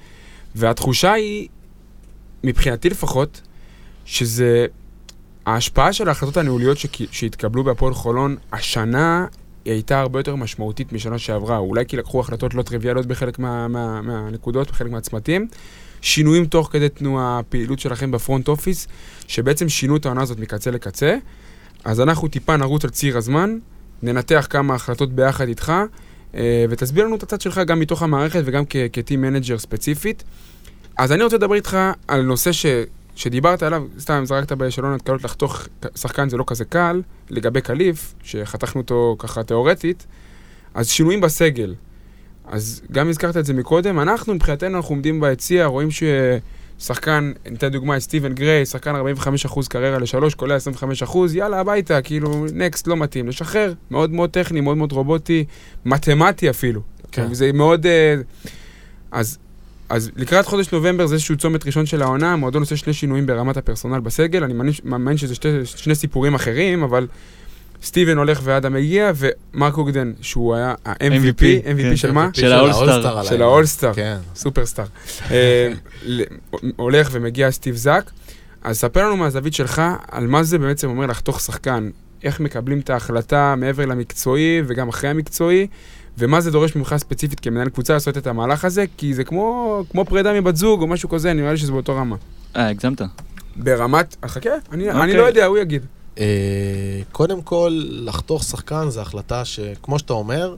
[0.55, 1.47] והתחושה היא,
[2.43, 3.41] מבחינתי לפחות,
[4.05, 4.65] שזה
[5.45, 6.77] ההשפעה של ההחלטות הניהוליות
[7.11, 9.25] שהתקבלו בהפועל חולון, השנה
[9.65, 11.57] היא הייתה הרבה יותר משמעותית משנה שעברה.
[11.57, 15.47] אולי כי לקחו החלטות לא טריוויאליות בחלק מה, מה, מהנקודות, בחלק מהצמתים.
[16.01, 18.87] שינויים תוך כדי תנועה, הפעילות שלכם ב front office,
[19.27, 21.17] שבעצם שינו את העונה הזאת מקצה לקצה.
[21.83, 23.57] אז אנחנו טיפה נרוץ על ציר הזמן,
[24.03, 25.73] ננתח כמה החלטות ביחד איתך,
[26.35, 30.23] אה, ותסביר לנו את הצד שלך גם מתוך המערכת וגם כ- כ team manager ספציפית.
[30.97, 31.77] אז אני רוצה לדבר איתך
[32.07, 32.65] על נושא ש...
[33.15, 38.81] שדיברת עליו, סתם זרקת בשאלון התקלות לחתוך שחקן זה לא כזה קל, לגבי קליף, שחתכנו
[38.81, 40.05] אותו ככה תיאורטית,
[40.73, 41.75] אז שינויים בסגל.
[42.45, 47.95] אז גם הזכרת את זה מקודם, אנחנו מבחינתנו אנחנו עומדים ביציע, רואים ששחקן, ניתן דוגמא
[47.95, 50.57] את סטיבן גריי, שחקן 45% קריירה לשלוש, קולע
[51.03, 55.45] 25%, יאללה הביתה, כאילו נקסט לא מתאים, לשחרר, מאוד מאוד טכני, מאוד מאוד רובוטי,
[55.85, 56.81] מתמטי אפילו.
[57.11, 57.27] כן.
[57.27, 57.33] כן.
[57.33, 57.85] זה מאוד...
[57.85, 58.15] אה,
[59.11, 59.37] אז,
[59.93, 63.57] אז לקראת חודש נובמבר זה איזשהו צומת ראשון של העונה, המועדון עושה שני שינויים ברמת
[63.57, 67.07] הפרסונל בסגל, אני מאמין- מאמין שזה שתי, שני סיפורים אחרים, אבל
[67.83, 71.95] סטיבן הולך ואדם מגיע, ומרק אוגדן, שהוא היה ה-MVP, MVP, MVP כן.
[71.95, 72.29] של מה?
[72.33, 73.23] של האולסטאר.
[73.23, 73.93] של האולסטאר.
[73.93, 74.17] כן.
[74.35, 74.85] סופרסטאר.
[75.31, 75.71] אה,
[76.75, 78.11] הולך ומגיע סטיב זאק,
[78.63, 79.81] אז ספר לנו מהזווית שלך
[80.11, 81.89] על מה זה בעצם אומר לחתוך שחקן,
[82.23, 85.67] איך מקבלים את ההחלטה מעבר למקצועי וגם אחרי המקצועי,
[86.17, 90.05] ומה זה דורש ממך ספציפית כמנהל קבוצה לעשות את המהלך הזה, כי זה כמו, כמו
[90.05, 92.15] פרידה מבת זוג או משהו כזה, נראה לי שזה באותו רמה.
[92.55, 93.01] אה, הגזמת.
[93.55, 95.17] ברמת, חכה, אני, אני אוקיי.
[95.17, 95.85] לא יודע, הוא יגיד.
[96.19, 96.25] אה,
[97.11, 100.55] קודם כל, לחתוך שחקן זה החלטה שכמו שאתה אומר,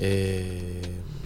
[0.00, 0.06] אה,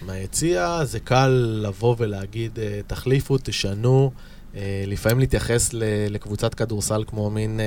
[0.05, 4.11] מהיציע זה קל לבוא ולהגיד, אה, תחליפו, תשנו,
[4.55, 7.59] אה, לפעמים להתייחס ל- לקבוצת כדורסל כמו מין...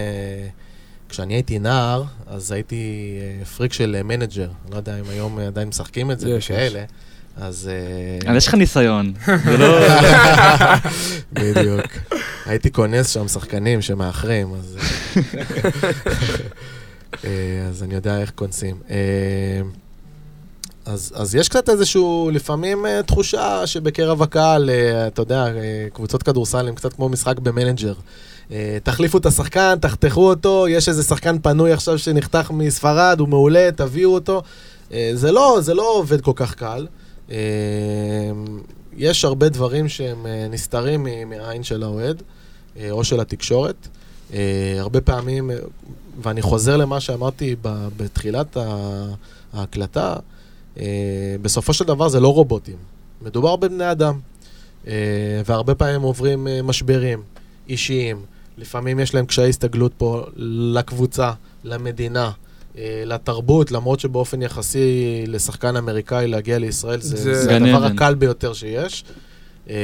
[1.08, 4.48] כשאני הייתי נער, אז הייתי אה, פריק של אה, מנג'ר.
[4.64, 6.84] אני לא יודע אם היום אה, עדיין משחקים את זה יש, וכאלה.
[7.36, 7.70] אז...
[8.26, 9.12] אבל יש לך ניסיון.
[9.44, 9.78] זה לא...
[11.32, 11.86] בדיוק.
[12.46, 14.76] הייתי כונס שם שחקנים שמאחרים, אז...
[17.70, 18.76] אז אני יודע איך כונסים.
[20.84, 24.70] אז, אז יש קצת איזשהו, לפעמים תחושה שבקרב הקהל,
[25.06, 25.46] אתה יודע,
[25.92, 27.94] קבוצות כדורסל הם קצת כמו משחק במנג'ר.
[28.50, 33.68] אה, תחליפו את השחקן, תחתכו אותו, יש איזה שחקן פנוי עכשיו שנחתך מספרד, הוא מעולה,
[33.76, 34.42] תביאו אותו.
[34.92, 36.86] אה, זה לא, זה לא עובד כל כך קל.
[37.30, 37.36] אה,
[38.96, 42.22] יש הרבה דברים שהם נסתרים מהעין של האוהד,
[42.90, 43.88] או של התקשורת.
[44.78, 45.50] הרבה פעמים,
[46.22, 47.56] ואני חוזר למה שאמרתי
[47.96, 48.56] בתחילת
[49.52, 50.16] ההקלטה,
[51.42, 52.76] בסופו של דבר זה לא רובוטים,
[53.22, 54.20] מדובר בבני אדם.
[55.44, 57.22] והרבה פעמים עוברים משברים
[57.68, 58.24] אישיים,
[58.58, 61.32] לפעמים יש להם קשיי הסתגלות פה לקבוצה,
[61.64, 62.30] למדינה.
[62.78, 64.88] אה, לתרבות, למרות שבאופן יחסי
[65.26, 67.84] לשחקן אמריקאי להגיע לישראל זה, זה- זה, הדבר.
[67.84, 69.04] הקל ביותר שיש.
[69.70, 69.74] אה,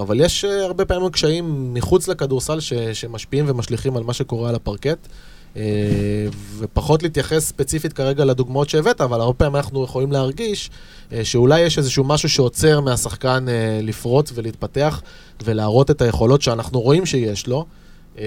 [0.00, 4.54] אבל יש אה, הרבה פעמים קשיים מחוץ לכדורסל ש, שמשפיעים ומשליכים על מה שקורה על
[4.54, 4.98] הפרקט.
[6.58, 10.70] ופחות להתייחס ספציפית כרגע לדוגמאות שהבאת, אבל הרבה פעמים אנחנו יכולים להרגיש
[11.22, 13.46] שאולי יש איזשהו משהו שעוצר מהשחקן
[13.82, 15.02] לפרוץ ולהתפתח
[15.44, 17.66] ולהראות את היכולות שאנחנו רואים שיש לו.
[18.16, 18.18] Uh,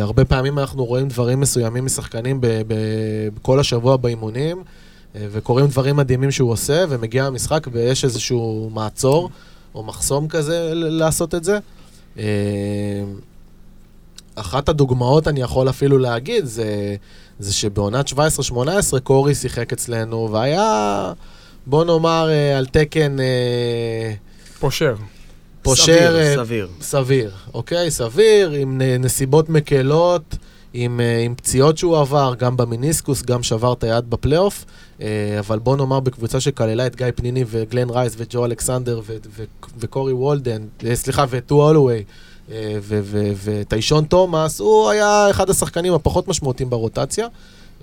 [0.00, 5.96] הרבה פעמים אנחנו רואים דברים מסוימים משחקנים ב- ב- כל השבוע באימונים, uh, וקורים דברים
[5.96, 9.30] מדהימים שהוא עושה, ומגיע המשחק ויש איזשהו מעצור
[9.74, 11.58] או מחסום כזה לעשות את זה.
[12.16, 12.20] Uh,
[14.34, 16.96] אחת הדוגמאות אני יכול אפילו להגיד זה,
[17.38, 18.12] זה שבעונת 17-18
[19.02, 21.12] קורי שיחק אצלנו, והיה,
[21.66, 23.16] בוא נאמר, על תקן
[24.60, 24.94] פושר.
[25.66, 26.16] פושר...
[26.18, 26.68] אה, סביר, סביר.
[26.80, 27.90] סביר, אוקיי?
[27.90, 30.36] סביר, עם נסיבות מקלות,
[30.72, 34.64] עם, אה, עם פציעות שהוא עבר, גם במיניסקוס, גם שבר את היד בפלייאוף,
[35.00, 35.06] אה,
[35.38, 39.44] אבל בוא נאמר בקבוצה שכללה את גיא פניני וגלן רייס וג'ו אלכסנדר ו- ו-
[39.78, 40.62] וקורי וולדן,
[40.94, 42.04] סליחה, וטו הולווי.
[42.48, 47.26] ו- ו- וטיישון תומאס, הוא היה אחד השחקנים הפחות משמעותיים ברוטציה,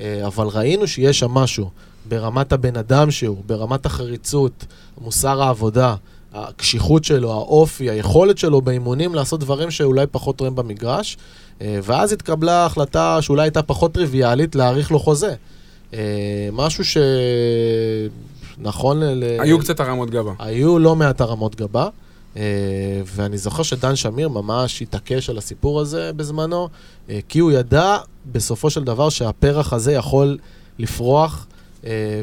[0.02, 1.70] אבל ראינו שיש שם משהו
[2.10, 4.66] ברמת הבן אדם שהוא, ברמת החריצות,
[5.02, 5.96] מוסר העבודה,
[6.34, 11.18] הקשיחות שלו, האופי, היכולת שלו באימונים לעשות דברים שאולי פחות רואים במגרש.
[11.62, 15.36] אה, ואז התקבלה החלטה שאולי הייתה פחות טריוויאלית להאריך לו חוזה.
[15.94, 16.84] אה, משהו
[18.58, 19.04] שנכון ל...
[19.04, 20.32] ל- היו קצת הרמות גבה.
[20.40, 21.88] היו לא מעט הרמות גבה,
[22.38, 22.42] אה,
[23.06, 26.70] ואני זוכר שדן שמיר ממש התעקש על הסיפור הזה בזמנו,
[27.30, 27.98] כי הוא ידע
[28.32, 30.38] בסופו של דבר שהפרח הזה יכול
[30.80, 31.48] לפרוח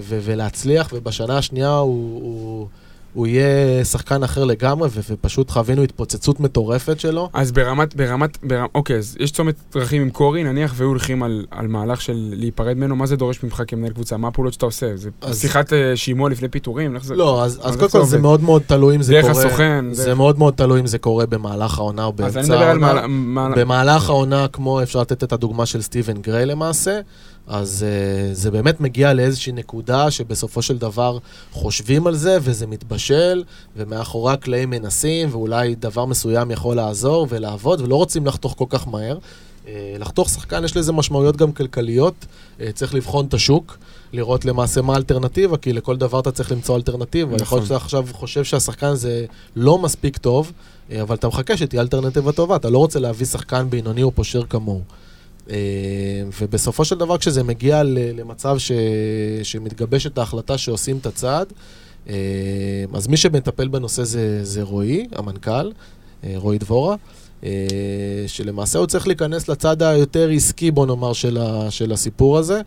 [0.08, 2.68] ולהצליח, ובשנה השנייה הוא, הוא,
[3.14, 3.44] הוא יהיה
[3.84, 7.30] שחקן אחר לגמרי, ו- ופשוט חווינו התפוצצות מטורפת שלו.
[7.32, 11.44] אז ברמת, ברמת, ברמת, אוקיי, אז יש צומת דרכים עם קורי, נניח, והיו הולכים על,
[11.50, 14.16] על מהלך של להיפרד ממנו, מה זה דורש ממך כמנהל קבוצה?
[14.16, 14.96] מה הפעולות שאתה עושה?
[14.96, 16.94] זה אז- שיחת אה, שימוע לפני פיטורים?
[16.94, 17.14] איך זה?
[17.16, 18.18] לא, אז, אז אז קודם כל זה?
[18.18, 19.44] מאוד מאוד תלוי אם זה דרך קורה...
[19.46, 22.48] הסוכן, זה דרך- מאוד מאוד תלוי אם זה קורה במהלך העונה או אז באמצע אני
[22.48, 23.06] מדבר על העונה.
[23.06, 23.48] מה...
[23.48, 27.00] מה- במהלך העונה, כמו אפשר לתת את הדוגמה של סטיבן גריי למעשה,
[27.50, 31.18] אז uh, זה באמת מגיע לאיזושהי נקודה שבסופו של דבר
[31.52, 33.44] חושבים על זה וזה מתבשל,
[33.76, 39.18] ומאחורי הקלעים מנסים, ואולי דבר מסוים יכול לעזור ולעבוד, ולא רוצים לחתוך כל כך מהר.
[39.18, 43.78] Uh, לחתוך שחקן יש לזה משמעויות גם כלכליות, uh, צריך לבחון את השוק,
[44.12, 47.34] לראות למעשה מה האלטרנטיבה, כי לכל דבר אתה צריך למצוא אלטרנטיבה.
[47.34, 47.42] נכון.
[47.42, 49.24] יכול להיות שאתה עכשיו חושב שהשחקן הזה
[49.56, 50.52] לא מספיק טוב,
[51.02, 54.80] אבל אתה מחכה שתהיה אלטרנטיבה טובה, אתה לא רוצה להביא שחקן בינוני או פושר כמוהו.
[55.50, 55.56] אה,
[56.40, 58.72] ובסופו של דבר, כשזה מגיע למצב ש...
[59.42, 61.52] שמתגבשת ההחלטה שעושים את הצעד,
[62.08, 62.14] אה,
[62.94, 65.72] אז מי שמטפל בנושא זה, זה רועי, המנכ"ל,
[66.24, 66.96] אה, רועי דבורה,
[68.26, 71.70] שלמעשה הוא צריך להיכנס לצד היותר עסקי, בוא נאמר, של, ה...
[71.70, 72.60] של הסיפור הזה,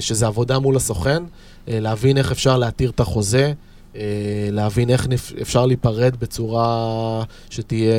[0.00, 1.22] שזה עבודה מול הסוכן,
[1.68, 3.52] להבין איך אפשר להתיר את החוזה.
[4.50, 5.06] להבין איך
[5.42, 7.94] אפשר להיפרד בצורה שתהיה,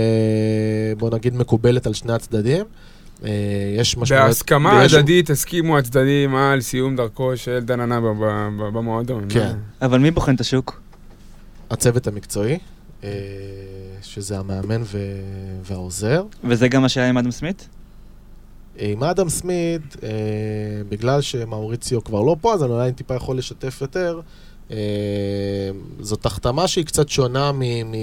[0.98, 2.66] בוא נגיד, מקובלת על שני הצדדים.
[3.26, 3.30] אה,
[3.78, 4.24] יש משמעות...
[4.28, 9.26] בהסכמה ויש- הדדית הסכימו הצדדים על סיום דרכו של ב- במועדון.
[9.30, 9.56] כן.
[9.82, 10.82] אבל מי בוחן את השוק?
[11.70, 12.58] הצוות המקצועי,
[13.04, 13.10] אה,
[14.02, 14.98] שזה המאמן ו...
[15.64, 16.24] והעוזר.
[16.44, 17.68] וזה גם מה שהיה עם אדם סמית?
[18.78, 20.10] עם אדם סמית, אה,
[20.90, 24.20] בגלל שמאוריציו כבר לא פה, אז אני אולי טיפה יכול לשתף יותר.
[24.72, 24.78] אה,
[26.00, 27.60] זאת החתמה שהיא קצת שונה מ-
[27.92, 27.96] מ-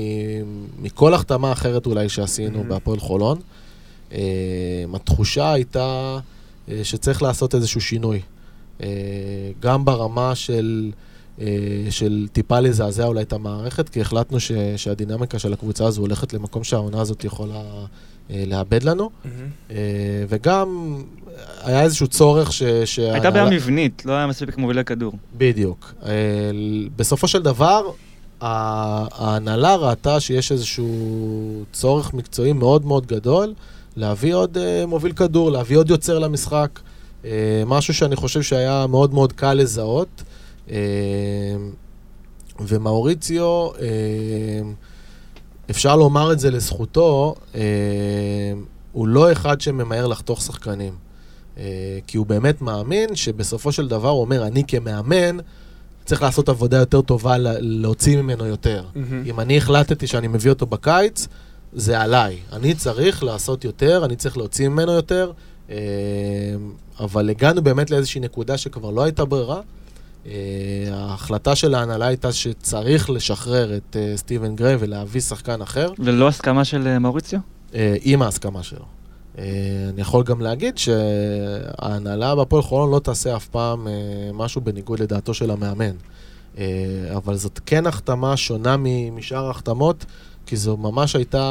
[0.78, 2.66] מכל החתמה אחרת אולי שעשינו Mhm.
[2.68, 3.38] בהפועל חולון.
[4.12, 4.18] אה,
[4.94, 6.18] התחושה הייתה
[6.68, 8.20] אה, שצריך לעשות איזשהו שינוי.
[8.82, 8.88] אה,
[9.61, 10.92] גם ברמה של
[11.90, 16.64] של טיפה לזעזע אולי את המערכת, כי החלטנו ש, שהדינמיקה של הקבוצה הזו הולכת למקום
[16.64, 17.62] שהעונה הזאת יכולה
[18.30, 19.11] לאבד לנו.
[19.70, 19.76] אה,
[20.28, 20.96] וגם
[21.62, 22.62] היה איזשהו צורך ש...
[22.98, 25.12] הייתה בעיה מבנית, לא היה מספיק מובילי כדור.
[25.36, 25.94] בדיוק.
[26.96, 27.90] בסופו של דבר,
[28.40, 33.54] ההנהלה ראתה שיש איזשהו צורך מקצועי מאוד מאוד גדול
[33.99, 36.80] להביא עוד אה, מוביל כדור, להביא עוד יוצר למשחק.
[37.24, 40.22] אה, משהו שאני חושב שהיה מאוד מאוד קל לזהות.
[40.70, 40.76] אה,
[42.61, 43.86] ומאוריציו, אה,
[45.70, 47.61] אפשר לומר את זה לזכותו, אה,
[48.92, 50.92] הוא לא אחד שממהר לחתוך שחקנים.
[51.59, 51.64] אה,
[52.07, 55.36] כי הוא באמת מאמין שבסופו של דבר הוא אומר, אני כמאמן
[56.05, 58.84] צריך לעשות עבודה יותר טובה להוציא ממנו יותר.
[58.94, 59.22] מהמם.
[59.26, 61.28] אם אני החלטתי שאני מביא אותו בקיץ,
[61.72, 62.38] זה עליי.
[62.52, 65.32] אני צריך לעשות יותר, אני צריך להוציא ממנו יותר,
[65.70, 65.76] אה,
[67.00, 69.60] אבל הגענו באמת לאיזושהי נקודה שכבר לא הייתה ברירה.
[70.26, 70.32] אה,
[70.92, 76.64] ההחלטה של ההנהלה הייתה שצריך לשחרר את אה, סטיבן גריי ולהביא שחקן אחר, ולא הסכמה
[76.64, 77.40] של מאוריציו?
[78.02, 78.84] עם ההסכמה שלו.
[79.38, 83.86] אני יכול גם להגיד שההנהלה בהפועל חולון לא תעשה אף פעם
[84.34, 85.94] משהו בניגוד לדעתו של המאמן.
[87.16, 88.76] אבל זאת כן החתמה שונה
[89.12, 90.04] משאר ההחתמות,
[90.49, 91.42] כי זו ממש הייתה,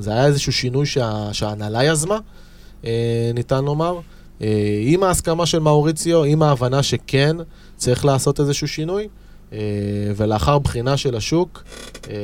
[0.00, 2.18] זה היה איזשהו שינוי שה, שההנהלה יזמה,
[2.84, 2.90] אה,
[3.34, 3.98] ניתן לומר.
[4.42, 4.48] אה,
[4.82, 7.36] עם ההסכמה של מאוריציו, עם ההבנה שכן
[7.76, 9.08] צריך לעשות איזשהו שינוי,
[9.52, 9.58] אה,
[10.16, 11.62] ולאחר בחינה של השוק,
[12.10, 12.14] אה,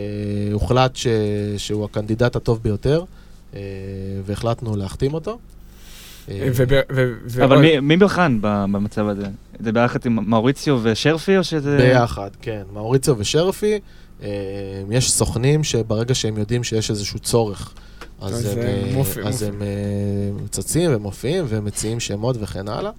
[0.53, 1.07] הוחלט ש,
[1.57, 3.05] שהוא הקנדידט הטוב ביותר,
[3.55, 3.61] אה,
[4.27, 5.39] והחלטנו להחתים אותו.
[6.31, 6.49] אה,
[7.45, 9.27] אבל מי- מי בחן במצב הזה?
[9.61, 11.77] זה ביחד עם מאוריציו ושרפי, או שזה...
[11.77, 12.63] ביחד, כן.
[12.73, 13.79] מאוריציו ושרפי,
[14.91, 17.75] יש סוכנים שברגע שהם יודעים שיש איזשהו צורך,
[18.21, 19.49] אז אז הם, אה, מופיע- אז מופיע.
[19.49, 22.91] הם אה, צצים ומופיעים ומציעים שמות וכן הלאה.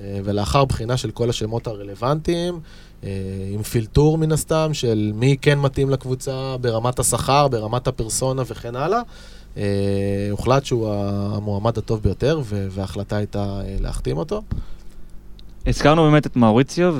[0.00, 2.60] אה, ולאחר בחינה של כל השמות הרלוונטיים,
[3.04, 3.08] אה,
[3.52, 9.00] עם פילטור מן הסתם של מי כן מתאים לקבוצה ברמת השכר, ברמת הפרסונה וכן הלאה,
[9.56, 9.62] אה,
[10.30, 14.42] הוחלט שהוא המועמד הטוב ביותר, ו- וההחלטה הייתה אה, להחתים אותו.
[15.66, 16.96] הזכרנו באמת את מאוריציו,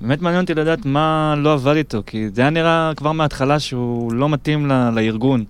[0.00, 4.12] ובאמת מעניין אותי לדעת מה לא עבד איתו, כי זה היה נראה כבר מההתחלה שהוא
[4.12, 5.44] לא מתאים ל- לארגון.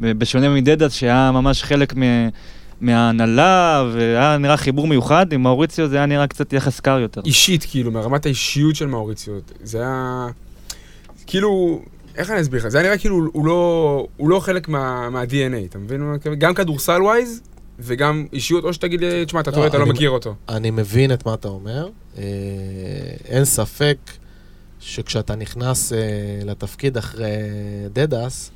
[0.00, 2.28] בשונה מדדס, שהיה ממש חלק מ-
[2.80, 7.20] מההנהלה, והיה נראה חיבור מיוחד, עם מאוריציו זה היה נראה קצת יחס קר יותר.
[7.24, 9.34] אישית, כאילו, מרמת האישיות של מאוריציו.
[9.62, 10.26] זה היה...
[11.26, 11.80] כאילו,
[12.16, 12.68] איך אני אסביר לך?
[12.68, 16.02] זה היה נראה כאילו הוא לא, הוא לא חלק מה, מה-DNA, אתה מבין?
[16.38, 17.42] גם כדורסל ווייז,
[17.78, 20.34] וגם אישיות, או שתגיד לי, תשמע, אתה טועה, אתה לא מכיר אותו.
[20.48, 21.88] אני מבין את מה אתה אומר.
[22.18, 22.22] אה,
[23.24, 23.98] אין ספק
[24.80, 25.98] שכשאתה נכנס אה,
[26.44, 27.36] לתפקיד אחרי
[27.92, 28.50] דדס...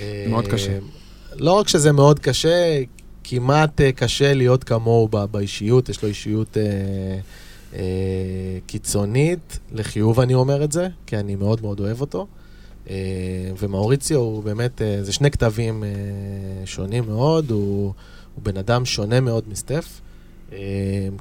[0.00, 0.78] אה, מאוד קשה.
[1.36, 2.82] לא רק שזה מאוד קשה,
[3.24, 6.56] כמעט קשה להיות כמוהו באישיות, יש לו אישיות
[8.66, 12.26] קיצונית, לחיוב אני אומר את זה, כי אני מאוד מאוד אוהב אותו.
[13.58, 15.84] ומאוריציו הוא באמת, זה שני כתבים
[16.64, 17.92] שונים מאוד, הוא,
[18.34, 20.00] הוא בן אדם שונה מאוד מסטף.
[20.52, 20.58] אה,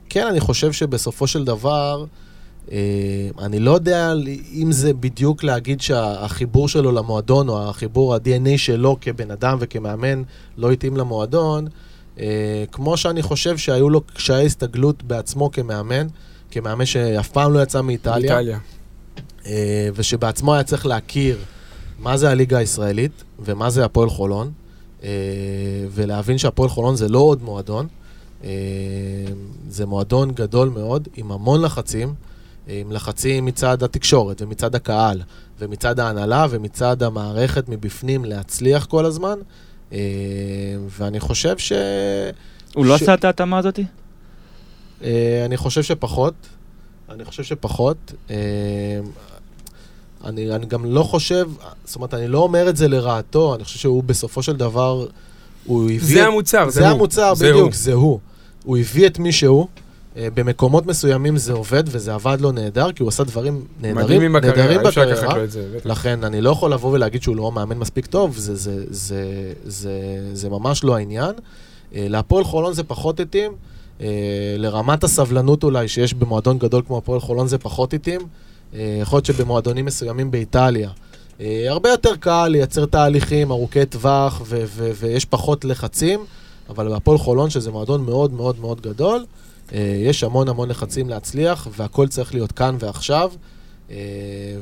[0.10, 2.06] כן, אני חושב שבסופו של דבר,
[2.72, 2.78] אה,
[3.40, 4.14] אני לא יודע
[4.54, 10.24] אם זה בדיוק להגיד שהחיבור שלו למועדון, או החיבור, ה-DNA שלו כבן אדם וכמאמן,
[10.58, 11.68] לא התאים למועדון,
[12.20, 16.08] אה, כמו שאני חושב שהיו לו קשיי הסתגלות בעצמו כמאמן,
[16.52, 18.40] כמאמן שאף פעם לא יצא מאיטליה.
[18.40, 18.60] איטליה.
[19.96, 21.38] ושבעצמו היה צריך להכיר
[22.00, 24.52] מה זה הליגה הישראלית ומה זה הפועל חולון,
[25.92, 27.88] ולהבין שהפועל חולון זה לא עוד מועדון,
[28.44, 28.50] אה,
[29.70, 32.14] זה מועדון גדול מאוד, עם המון לחצים,
[32.70, 35.22] אה, עם לחצים מצד התקשורת ומצד הקהל
[35.60, 39.40] ומצד ההנהלה ומצד המערכת מבפנים להצליח כל הזמן,
[39.94, 39.98] אה,
[40.90, 41.72] ואני חושב ש...
[42.76, 43.86] הוא לא ש- עשה את ההתאמה הזאתי?
[45.04, 46.34] אה, אני חושב שפחות.
[47.10, 48.14] אני חושב שפחות.
[50.26, 51.50] אני, אני גם לא חושב,
[51.86, 55.06] זאת אומרת, אני לא אומר את זה לרעתו, אני חושב שהוא בסופו של דבר,
[55.66, 56.00] הוא הביא...
[56.16, 56.96] זה את- המוצר, זה זה הוא.
[56.96, 57.72] המוצר, זה בדיוק, הוא.
[57.74, 58.20] זה הוא.
[58.64, 59.68] הוא הביא את מי שהוא.
[60.18, 63.96] אה, במקומות מסוימים זה עובד, וזה עבד לו נהדר, כי הוא עשה דברים נהדרים,
[64.36, 65.48] נהדרים בקריירה.
[65.52, 65.78] זה.
[65.86, 69.24] לכן אני לא יכול לבוא ולהגיד שהוא לא מאמן מספיק טוב, זה, זה, זה,
[69.66, 69.92] זה,
[70.34, 71.32] זה ממש לא העניין.
[71.96, 73.52] אה, להפועל חולון זה פחות התאים,
[74.02, 74.08] אה,
[74.58, 78.22] לרמת הסבלנות אולי שיש במועדון גדול כמו הפועל חולון זה פחות התאים.
[78.74, 80.90] אה, יכול להיות שבמועדונים מסוימים באיטליה.
[81.42, 86.20] אה, הרבה יותר קל לייצר תהליכים ארוכי טווח ו- ו- ויש פחות לחצים,
[86.70, 89.26] אבל בהפועל חולון, שזה מועדון מאוד מאוד מאוד גדול,
[89.74, 93.32] אה, יש המון המון לחצים להצליח, והכל צריך להיות כאן ועכשיו.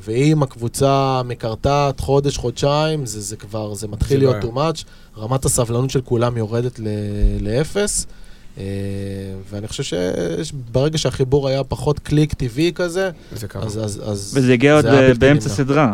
[0.04, 4.84] ואם הקבוצה מקרטעת חודש, חודשיים, זה, זה כבר, זה מתחיל להיות too much.
[5.18, 6.88] רמת הסבלנות של כולם יורדת ל-
[7.42, 8.06] לאפס.
[8.06, 8.12] אה,
[9.50, 9.84] ואני חושב
[10.44, 13.64] שברגע שהחיבור היה פחות קליק טבעי כזה, זה קרה.
[13.64, 13.78] אז...
[13.78, 14.86] אז, אז וזה הגיע עוד
[15.20, 15.40] באמצע נמנע.
[15.40, 15.94] סדרה.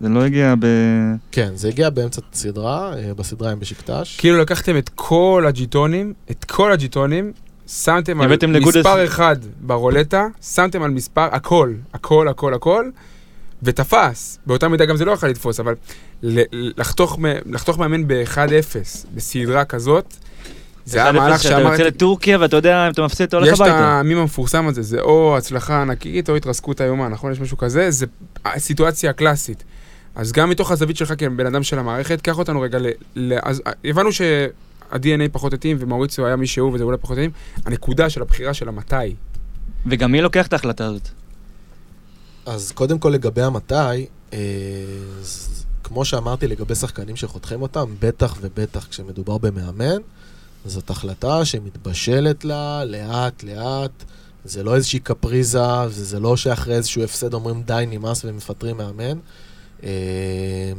[0.00, 0.66] זה לא הגיע ב...
[1.32, 4.16] כן, זה הגיע באמצע סדרה, אה, בסדרה עם בשקטש.
[4.16, 7.32] כאילו לקחתם את כל הג'יטונים, את כל הג'יטונים,
[7.66, 12.90] שמתם על מספר אחד ברולטה, שמתם על מספר, הכל, הכל, הכל, הכל,
[13.62, 14.38] ותפס.
[14.46, 15.74] באותה מידה גם זה לא יכול לתפוס, אבל
[16.52, 20.16] לחתוך, לחתוך מאמן ב-1-0, בסדרה כזאת,
[20.84, 23.54] זה היה מהלך שאתה יוצא שאמרתי, לטורקיה ואתה יודע, אם אתה מפסיד, אתה הולך יש
[23.54, 24.00] את הביתה.
[24.00, 27.32] המים המפורסם הזה, זה או הצלחה ענקית או התרסקות איומה, נכון?
[27.32, 28.06] יש משהו כזה, זה
[28.44, 29.64] הסיטואציה הקלאסית.
[30.14, 32.86] אז גם מתוך הזווית שלך כבן אדם של המערכת, קח אותנו רגע ל...
[33.16, 37.30] ל אז אה, הבנו שה-DNA פחות התאים ומאוריציו היה מי שהוא וזה אולי פחות התאים,
[37.66, 39.14] הנקודה של הבחירה של המתי.
[39.86, 41.08] וגם מי לוקח את ההחלטה הזאת?
[42.46, 43.74] אז קודם כל לגבי המתי,
[44.32, 44.38] אה,
[45.20, 49.96] אז כמו שאמרתי לגבי שחקנים שחותכים אותם, בטח ובטח כשמדובר במאמן,
[50.64, 54.04] זאת החלטה שמתבשלת לה לאט לאט,
[54.44, 59.18] זה לא איזושהי קפריזה, זה, זה לא שאחרי איזשהו הפסד אומרים די נמאס ומפטרים מאמן.
[59.84, 60.72] אה,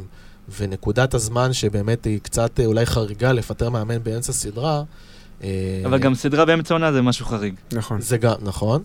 [0.58, 4.82] ונקודת הזמן שבאמת היא קצת אה, אולי חריגה לפטר מאמן באמצע סדרה,
[5.42, 7.54] אה, אבל גם סדרה באמצע עונה זה משהו חריג.
[7.72, 8.00] נכון.
[8.00, 8.82] זה גם, נכון.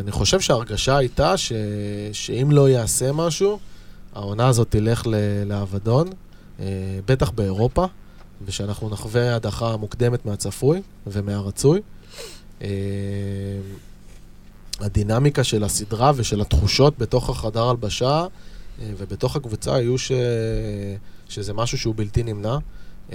[0.00, 1.52] אני חושב שההרגשה הייתה ש,
[2.12, 3.58] שאם לא יעשה משהו,
[4.14, 5.14] העונה הזאת תלך ל,
[5.46, 6.08] לאבדון,
[7.06, 7.86] בטח באירופה,
[8.46, 11.80] ושאנחנו נחווה הדחה מוקדמת מהצפוי ומהרצוי.
[12.60, 12.64] Uh,
[14.80, 20.12] הדינמיקה של הסדרה ושל התחושות בתוך החדר הלבשה uh, ובתוך הקבוצה היו ש,
[21.28, 22.56] שזה משהו שהוא בלתי נמנע.
[23.10, 23.12] Uh,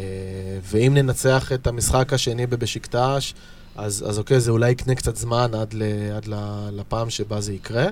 [0.64, 3.34] ואם ננצח את המשחק השני בבשיקטש,
[3.76, 5.84] אז, אז אוקיי, זה אולי יקנה קצת זמן עד, ל,
[6.16, 6.26] עד
[6.72, 7.88] לפעם שבה זה יקרה.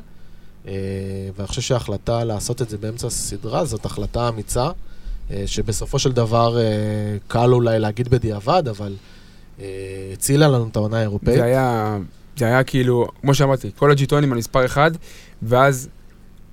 [0.68, 0.74] אה,
[1.36, 4.72] ואני חושב שההחלטה לעשות את זה באמצע הסדרה זאת החלטה אמיצה, אה,
[5.46, 6.64] שבסופו של דבר אה,
[7.28, 8.94] קל אולי להגיד בדיעבד, אבל
[9.60, 9.66] אה,
[10.14, 11.36] הצילה לנו את העונה האירופאית.
[11.36, 11.98] זה היה,
[12.38, 14.92] זה היה כאילו, כמו שאמרתי, כל הג'יטונים על מספר אחד,
[15.42, 15.90] ואז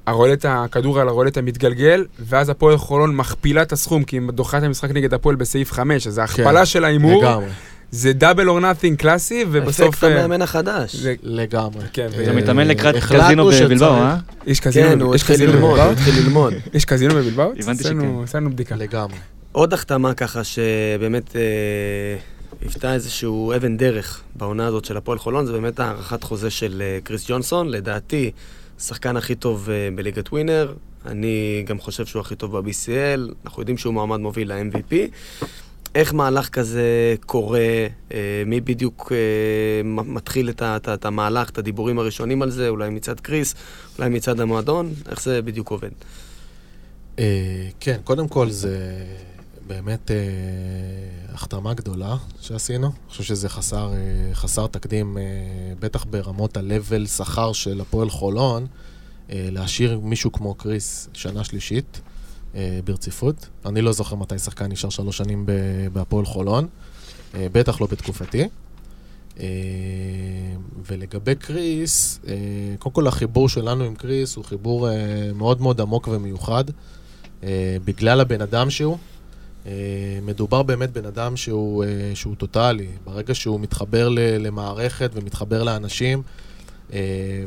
[0.06, 4.62] הרולטה, הכדור על הרולטה מתגלגל, ואז הפועל חולון מכפילה את הסכום, כי היא דוחה את
[4.62, 7.46] המשחק נגד הפועל בסעיף 5, אז ההכפלה של ההימור, לגמרי,
[7.94, 9.88] זה דאבל אור נאטינג קלאסי, ובסוף...
[9.94, 10.96] אפקט אה, המאמן החדש.
[10.96, 11.84] זה- לגמרי.
[11.92, 14.16] כן, אתה מתאמן לקראת קזינו בבלבאו, אה?
[14.46, 15.92] יש קזינו, כן, הוא יש התחיל קזינו ללמוד, הוא בבלבאו?
[15.92, 16.54] התחיל ללמוד.
[16.74, 17.52] יש קזינו בבלבאו?
[17.58, 18.22] הבנתי שכן.
[18.22, 18.76] עשינו בדיקה.
[18.76, 19.16] לגמרי.
[19.52, 21.40] עוד החתמה ככה שבאמת אה,
[22.60, 26.98] היוותה איזשהו אבן דרך בעונה הזאת של הפועל חולון, זה באמת הארכת חוזה של אה,
[27.04, 27.68] קריס ג'ונסון.
[27.68, 28.30] לדעתי,
[28.80, 30.72] השחקן הכי טוב בליגת ווינר.
[31.06, 33.32] אני גם חושב שהוא הכי טוב ב-BCL.
[33.44, 34.94] אנחנו יודעים שהוא מועמד מוביל ל-MVP.
[35.94, 37.86] איך מהלך כזה קורה?
[38.14, 42.68] אה, מי בדיוק אה, מתחיל את, את, את המהלך, את הדיבורים הראשונים על זה?
[42.68, 43.54] אולי מצד קריס,
[43.98, 44.92] אולי מצד המועדון?
[45.08, 45.90] איך זה בדיוק עובד?
[47.18, 49.04] אה, כן, קודם כל זה
[49.66, 50.16] באמת אה,
[51.34, 52.86] החתמה גדולה שעשינו.
[52.86, 55.22] אני חושב שזה חסר, אה, חסר תקדים, אה,
[55.80, 58.66] בטח ברמות ה-level שכר של הפועל חולון,
[59.30, 62.00] אה, להשאיר מישהו כמו קריס שנה שלישית
[62.84, 63.48] ברציפות.
[63.66, 65.46] אני לא זוכר מתי שחקן נשאר שלוש שנים
[65.92, 66.66] בהפועל חולון,
[67.34, 68.48] אה, בטח לא בתקופתי.
[69.40, 69.46] אה,
[70.86, 72.34] ולגבי קריס, אה,
[72.78, 74.94] קודם כל החיבור שלנו עם קריס הוא חיבור אה,
[75.34, 76.64] מאוד מאוד עמוק ומיוחד.
[77.44, 78.98] אה, בגלל הבן אדם שהוא.
[79.66, 79.72] אה,
[80.22, 82.88] מדובר באמת בן אדם שהוא, אה, שהוא טוטאלי.
[83.04, 86.22] ברגע שהוא מתחבר למערכת ומתחבר לאנשים,
[86.92, 86.98] אה,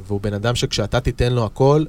[0.08, 1.86] והוא בן אדם שכשאתה תיתן לו הכל,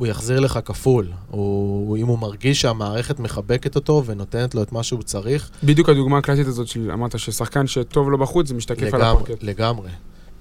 [0.00, 1.06] הוא יחזיר לך כפול.
[1.30, 6.18] הוא, אם הוא מרגיש שהמערכת מחבקת אותו ונותנת לו את מה שהוא צריך, בדיוק הדוגמה
[6.18, 9.42] הקלאסית הזאת של, אמרת ששחקן שטוב לו בחוץ, זה משתקף על לגמרי, הפרקט.
[9.42, 9.90] לגמרי.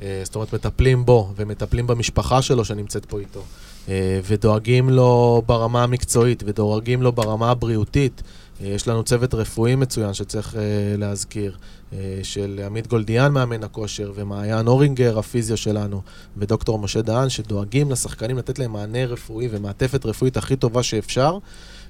[0.01, 3.43] אה, זאת אומרת, מטפלים בו ומטפלים במשפחה שלו שנמצאת פה איתו,
[3.89, 8.22] אה, ודואגים לו ברמה המקצועית ודואגים לו ברמה הבריאותית.
[8.62, 10.62] יש לנו צוות רפואי מצוין שצריך אה,
[10.97, 11.57] להזכיר,
[11.93, 16.01] אה, של עמית גולדיאן מאמן הכושר, ומעיין אורינגר הפיזיו שלנו,
[16.38, 21.38] ודוקטור משה דהן, שדואגים לשחקנים לתת להם מענה רפואי ומעטפת רפואית הכי טובה שאפשר,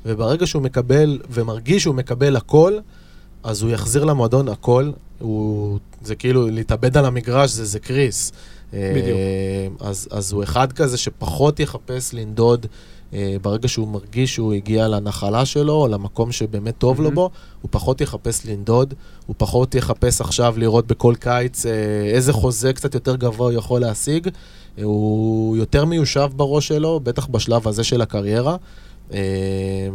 [0.06, 2.78] וברגע שהוא מקבל ומרגיש שהוא מקבל הכל,
[3.44, 4.92] אז הוא יחזיר למועדון הכל.
[5.20, 8.32] הוא, זה כאילו להתאבד על המגרש, זה, זה קריס.
[8.74, 9.18] בדיוק.
[9.18, 12.66] אה, אז, אז הוא אחד כזה שפחות יחפש לנדוד
[13.42, 17.16] ברגע שהוא מרגיש שהוא הגיע לנחלה שלו, או למקום שבאמת טוב לו מהמם.
[17.16, 17.30] בו,
[17.62, 18.94] הוא פחות יחפש לנדוד,
[19.26, 21.72] הוא פחות יחפש עכשיו לראות בכל קיץ אה,
[22.14, 24.28] איזה חוזה קצת יותר גבוה הוא יכול להשיג.
[24.78, 28.56] אה, הוא יותר מיושב בראש שלו, בטח בשלב הזה של הקריירה.
[29.14, 29.20] אה,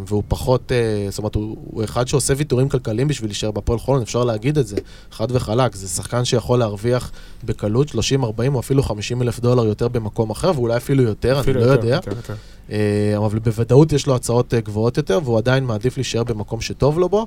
[0.07, 4.03] והוא פחות, אה, זאת אומרת, הוא, הוא אחד שעושה ויתורים כלכליים בשביל להישאר בפועל חולון,
[4.03, 4.77] אפשר להגיד את זה,
[5.11, 5.75] חד וחלק.
[5.75, 7.13] זה שחקן שיכול להרוויח
[7.45, 11.61] בקלות 30, 40 או אפילו 50 אלף דולר יותר במקום אחר, ואולי אפילו יותר, אפילו
[11.61, 11.97] אני לא יותר, יודע.
[11.97, 12.35] יותר, יותר.
[12.71, 16.99] אה, אבל בוודאות יש לו הצעות אה, גבוהות יותר, והוא עדיין מעדיף להישאר במקום שטוב
[16.99, 17.27] לו בו,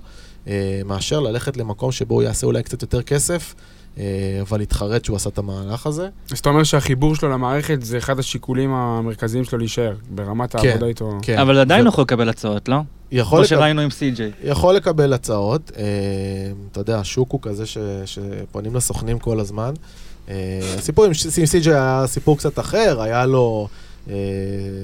[0.86, 3.56] מאשר ללכת למקום שבו הוא יעשה אולי קצת יותר כסף,
[4.42, 6.10] אבל התחרט שהוא עשה את המהלך הזה.
[6.32, 10.86] אז אתה אומר שהחיבור שלו למערכת זה אחד השיקולים המרכזיים שלו להישאר, ברמת כן, העבודה
[10.86, 11.12] איתו.
[11.22, 11.38] כן.
[11.40, 12.78] אבל עדיין ו- הוא יכול לקבל הצעות, לא?
[13.12, 14.32] יכול כמו שראינו עם C.J.
[14.44, 15.72] יכול לקבל הצעות.
[15.78, 15.84] אה,
[16.72, 19.74] אתה יודע, השוק הוא כזה ש, שפונים לסוכנים כל הזמן.
[20.30, 21.74] אה, הסיפור עם, עם C.J.
[21.74, 23.68] היה סיפור קצת אחר, היה לו...
[24.10, 24.16] אה,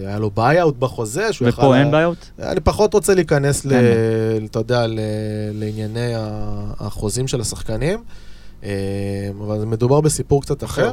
[0.07, 2.29] היה לו buyout בחוזה, שהוא ופה אין בעיות?
[2.39, 3.65] אני פחות רוצה להיכנס.
[4.45, 4.85] אתה יודע,
[5.53, 6.11] לענייני
[6.79, 8.03] החוזים של השחקנים, אה,
[9.41, 10.91] אבל מדובר בסיפור קצת אחר.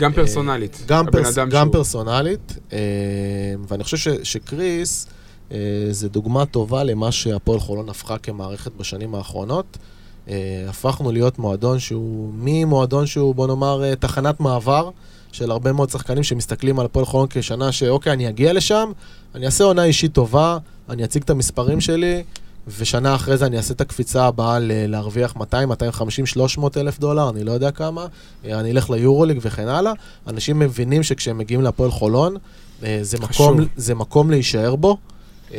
[0.00, 0.82] גם פרסונלית.
[0.86, 2.78] גם, פרס, גם שהוא- פרסונלית, אה,
[3.68, 5.06] ואני חושב ש, שקריס
[5.52, 5.56] אה,
[5.90, 9.78] זה דוגמה טובה למה שהפועל חולון הפכה כמערכת בשנים האחרונות.
[10.28, 10.34] אה,
[10.68, 14.90] הפכנו להיות מועדון שהוא, ממועדון שהוא, בוא נאמר, אה, תחנת מעבר
[15.32, 18.92] של הרבה מאוד שחקנים שמסתכלים על הפועל חולון כשנה שאוקיי, אני אגיע לשם,
[19.34, 20.58] אני אעשה עונה אישית טובה,
[20.88, 22.22] אני אציג את המספרים שלי,
[22.78, 27.30] ושנה אחרי זה אני אעשה את הקפיצה הבאה ל- להרוויח 200, 250, 300 אלף דולר,
[27.30, 28.06] אני לא יודע כמה,
[28.44, 29.92] אה, אני אלך ליורוליג וכן הלאה.
[30.28, 32.36] אנשים מבינים שכשהם מגיעים להפועל חולון,
[32.84, 33.18] אה, זה.
[33.20, 34.96] מקום, זה מקום להישאר בו.
[35.54, 35.58] אה,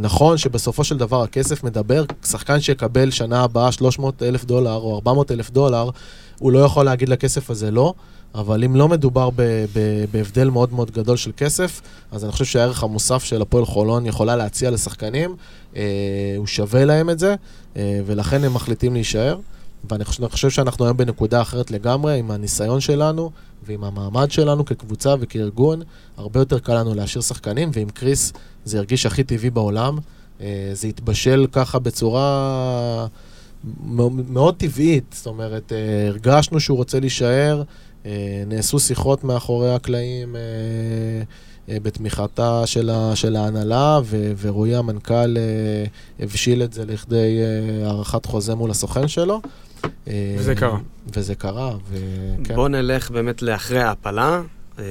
[0.00, 5.30] נכון שבסופו של דבר הכסף מדבר, שחקן שיקבל שנה הבאה 300 אלף דולר או 400
[5.32, 5.90] אלף דולר,
[6.38, 7.94] הוא לא יכול להגיד לכסף הזה לא,
[8.34, 11.80] אבל אם לא מדובר ב- ב- בהבדל מאוד מאוד גדול של כסף,
[12.12, 15.36] אז אני חושב שהערך המוסף של הפועל חולון יכולה להציע לשחקנים,
[15.76, 15.82] אה,
[16.36, 17.34] הוא שווה להם את זה,
[17.76, 19.38] אה, ולכן הם מחליטים להישאר.
[19.90, 23.30] ואני חושב, חושב שאנחנו היום בנקודה אחרת לגמרי, עם הניסיון שלנו
[23.66, 25.82] ועם המעמד שלנו כקבוצה וכארגון,
[26.16, 28.32] הרבה יותר קל לנו להשאיר שחקנים, ועם קריס
[28.64, 29.98] זה הרגיש הכי טבעי בעולם.
[30.40, 33.06] אה, זה התבשל ככה בצורה
[34.28, 37.62] מאוד טבעית, זאת אומרת, אה, הרגשנו שהוא רוצה להישאר,
[38.46, 40.40] נעשו שיחות מאחורי הקלעים אה,
[41.68, 45.84] אה, בתמיכתה של, ה, של ההנהלה, ו, ורועי המנכ"ל אה,
[46.20, 49.40] הבשיל את זה לכדי אה, הארכת חוזה מול הסוכן שלו.
[50.08, 50.78] אה, וזה קרה.
[51.14, 52.54] וזה קרה, וכן.
[52.54, 54.42] בואו נלך באמת לאחרי ההעפלה,
[54.78, 54.84] אה,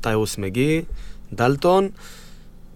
[0.00, 0.82] טיירוס מגי,
[1.32, 1.88] דלטון.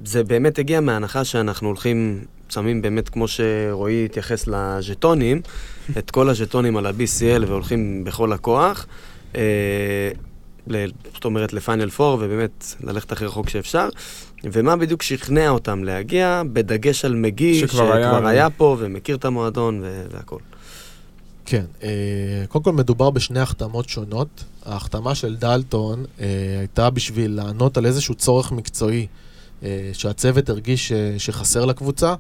[0.05, 5.41] זה באמת הגיע מההנחה שאנחנו הולכים, שמים באמת, כמו שרועי התייחס לז'טונים,
[5.99, 8.87] את כל הז'טונים על ה-BCL והולכים בכל הכוח.
[9.39, 10.11] אה,
[10.67, 13.89] ל- זאת אומרת, לפיינל 4, ובאמת ללכת הכי רחוק שאפשר.
[14.45, 19.25] ומה בדיוק שכנע אותם להגיע, בדגש על מגי, שכבר היה- שכבר היה פה ומכיר את
[19.25, 20.39] המועדון ו- והכל.
[21.47, 21.89] כן, אה,
[22.49, 24.29] קודם כל מדובר בשני החתמות שונות.
[24.67, 26.27] ההחתמה של דלטון אה,
[26.59, 29.07] הייתה בשביל לענות על איזשהו צורך מקצועי
[29.93, 32.15] שהצוות הרגיש שחסר לקבוצה.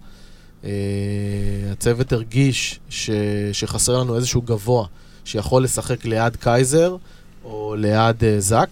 [1.72, 3.10] הצוות הרגיש ש,
[3.52, 4.86] שחסר לנו איזשהו גבוה
[5.29, 6.97] שיכול לשחק ליד קייזר
[7.45, 8.68] או ליד אה, זאק.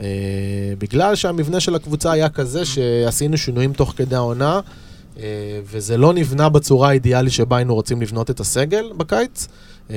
[0.00, 0.04] אה,
[0.78, 4.60] בגלל שהמבנה של הקבוצה היה כזה שעשינו שינויים תוך כדי העונה,
[5.18, 5.22] אה,
[5.64, 9.48] וזה לא נבנה בצורה האידיאלית שבה היינו רוצים לבנות את הסגל בקיץ.
[9.90, 9.96] אה,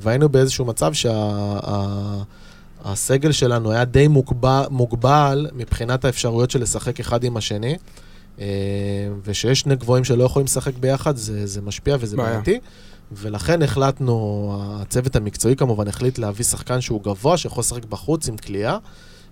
[0.00, 0.92] והיינו באיזשהו מצב
[2.84, 7.76] שהסגל שלנו היה די מוגבל, מוגבל מבחינת האפשרויות של לשחק אחד עם השני.
[9.24, 12.16] ושיש שני גבוהים שלא יכולים לשחק ביחד, זה, זה משפיע וזה.
[12.16, 12.60] בעייתי.
[13.12, 18.76] ולכן החלטנו, הצוות המקצועי כמובן החליט להביא שחקן שהוא גבוה, שיכול לשחק בחוץ עם כליאה,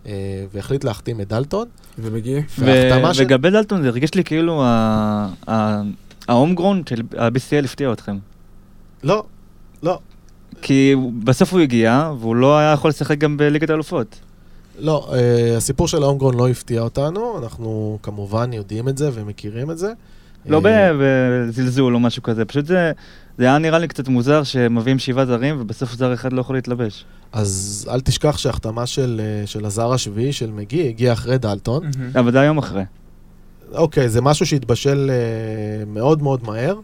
[0.06, 0.12] אה,
[0.52, 1.66] והחליט להחתים את דלטון.
[1.98, 2.40] ומגיע.
[2.58, 4.62] וההחתמה של- לגבי דלטון זה הרגיש לי כאילו
[6.28, 8.16] ההום גרון של ה-BCL הפתיע אתכם.
[9.02, 9.24] לא,
[9.82, 9.98] לא,
[10.62, 10.94] כי
[11.24, 14.16] בסוף הוא הגיע, והוא לא היה יכול לשחק גם בליגת האלופות.
[14.78, 19.78] לא, אה, הסיפור של ההומגרון לא הפתיע אותנו, אנחנו כמובן יודעים את זה ומכירים את
[19.78, 19.92] זה.
[20.46, 22.92] לא אה, בזלזול או משהו כזה, פשוט זה
[23.38, 27.04] זה היה נראה לי קצת מוזר שמביאים שבעה זרים ובסוף זר אחד לא יכול להתלבש.
[27.32, 31.90] אז אל תשכח שההחתמה של, אה, של הזר השביעי, של מגי, הגיעה אחרי דלטון.
[32.20, 32.82] אבל זה היום אחרי.
[33.72, 36.80] אוקיי, זה משהו שהתבשל אה, מאוד מאוד מהר,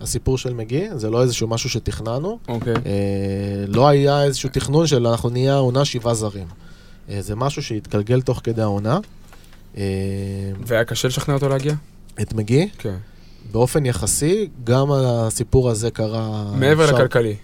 [0.00, 2.38] הסיפור של מגי, זה לא איזשהו משהו שתכננו.
[2.48, 2.74] אוקיי.
[2.74, 6.46] אה, לא היה איזשהו תכנון של אנחנו נהיה העונה שבעה זרים.
[7.10, 8.98] אה, זה משהו שהתגלגל תוך כדי העונה.
[9.76, 9.82] אה,
[10.66, 11.74] והיה קשה לשכנע אותו להגיע?
[12.20, 12.96] את מגי, כן.
[13.52, 16.52] באופן יחסי, גם הסיפור הזה קרה...
[16.56, 17.34] מעבר עכשיו- לכלכלי.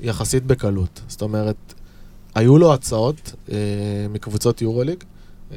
[0.00, 1.00] יחסית בקלות.
[1.08, 1.56] זאת אומרת,
[2.34, 3.56] היו לו הצעות אה,
[4.10, 5.04] מקבוצות יורוליג,
[5.52, 5.56] אה,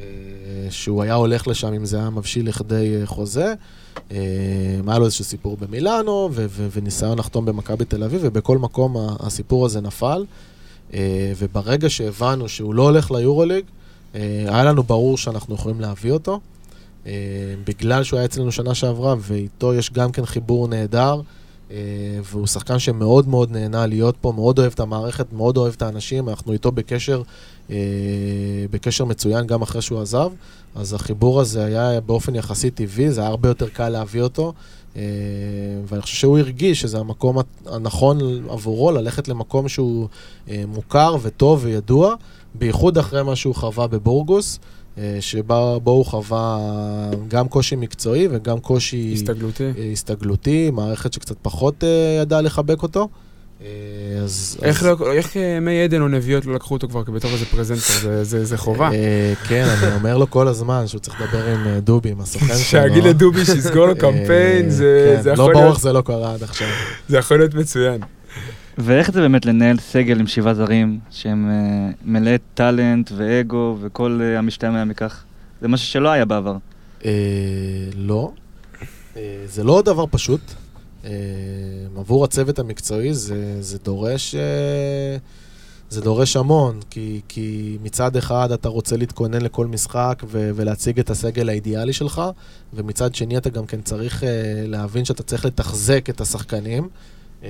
[0.70, 3.54] שהוא היה הולך לשם אם זה היה מבשיל לכדי אה, חוזה.
[4.12, 4.16] אה,
[4.86, 9.66] היה לו איזשהו סיפור במילאנו, ו- ו- וניסיון לחתום במכבי תל אביב, ובכל מקום הסיפור
[9.66, 10.24] הזה נפל.
[10.94, 13.64] אה, וברגע שהבנו שהוא לא הולך ליורוליג,
[14.14, 16.40] אה, היה לנו ברור שאנחנו יכולים להביא אותו.
[17.06, 17.12] אה,
[17.66, 21.20] בגלל שהוא היה אצלנו שנה שעברה, ואיתו יש גם כן חיבור נהדר.
[21.70, 21.76] אה,
[22.24, 26.28] והוא שחקן שמאוד מאוד נהנה להיות פה, מאוד אוהב את המערכת, מאוד אוהב את האנשים,
[26.28, 27.22] אנחנו איתו בקשר,
[27.70, 27.76] אה,
[28.70, 30.30] בקשר מצוין גם אחרי שהוא עזב,
[30.74, 34.52] אז החיבור הזה היה באופן יחסי טבעי, זה היה הרבה יותר קל להביא אותו,
[35.88, 38.18] ואני חושב שהוא הרגיש שזה המקום הנכון
[38.50, 40.08] עבורו, ללכת למקום שהוא
[40.68, 42.14] מוכר וטוב וידוע,
[42.54, 44.58] בייחוד אחרי מה שהוא חווה בבורגוס,
[44.98, 46.58] אה, שבו הוא חווה
[47.28, 49.64] גם קושי מקצועי וגם קושי הסתגלותי.
[49.78, 51.88] אה, הסתגלותי, מערכת שקצת פחות אה,
[52.22, 53.08] ידעה לחבק אותו.
[54.24, 54.58] אז...
[54.62, 57.96] איך, אז- לא, איך מי עדן או נביאות לא לקחו אותו כבר בתור איזה פרזנטור?
[58.02, 58.90] זה, זה, זה חובה.
[59.48, 62.54] כן, אני אומר לו כל הזמן שהוא צריך לדבר עם דובי, עם הסוכן שלו.
[62.56, 66.00] שיגיד לדובי שיסגור לו קמפיין, זה, כן, זה, לא יכול ברור להיות, איך זה לא
[66.00, 66.68] קרה עד עכשיו.
[67.08, 68.00] זה יכול להיות מצוין.
[68.78, 74.38] ואיך זה באמת לנהל סגל עם שבעה זרים, שהם אה, מלאי טאלנט ואגו וכל אה,
[74.38, 75.24] המשתמע מכך?
[75.60, 76.56] זה משהו שלא היה בעבר.
[77.04, 77.10] אה,
[77.96, 78.32] לא.
[79.16, 80.40] אה, זה לא דבר פשוט.
[81.04, 81.10] אה,
[81.96, 84.34] עבור הצוות המקצועי זה, זה דורש...
[84.34, 85.16] אה,
[85.92, 91.10] זה דורש המון, כי, כי מצד אחד אתה רוצה להתכונן לכל משחק ו- ולהציג את
[91.10, 92.22] הסגל האידיאלי שלך,
[92.74, 94.26] ומצד שני אתה גם כן צריך uh,
[94.66, 96.88] להבין שאתה צריך לתחזק את השחקנים.
[97.42, 97.44] Uh,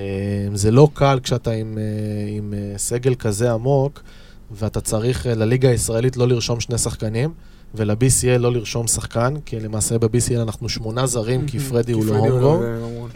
[0.54, 4.02] זה לא קל כשאתה עם, uh, עם uh, סגל כזה עמוק,
[4.50, 7.32] ואתה צריך uh, לליגה הישראלית לא לרשום שני שחקנים,
[7.74, 12.52] ול-BCL לא לרשום שחקן, כי למעשה ב-BCL אנחנו שמונה זרים, כי פרדי הוא לא הומרו.
[12.52, 13.06] הומרו.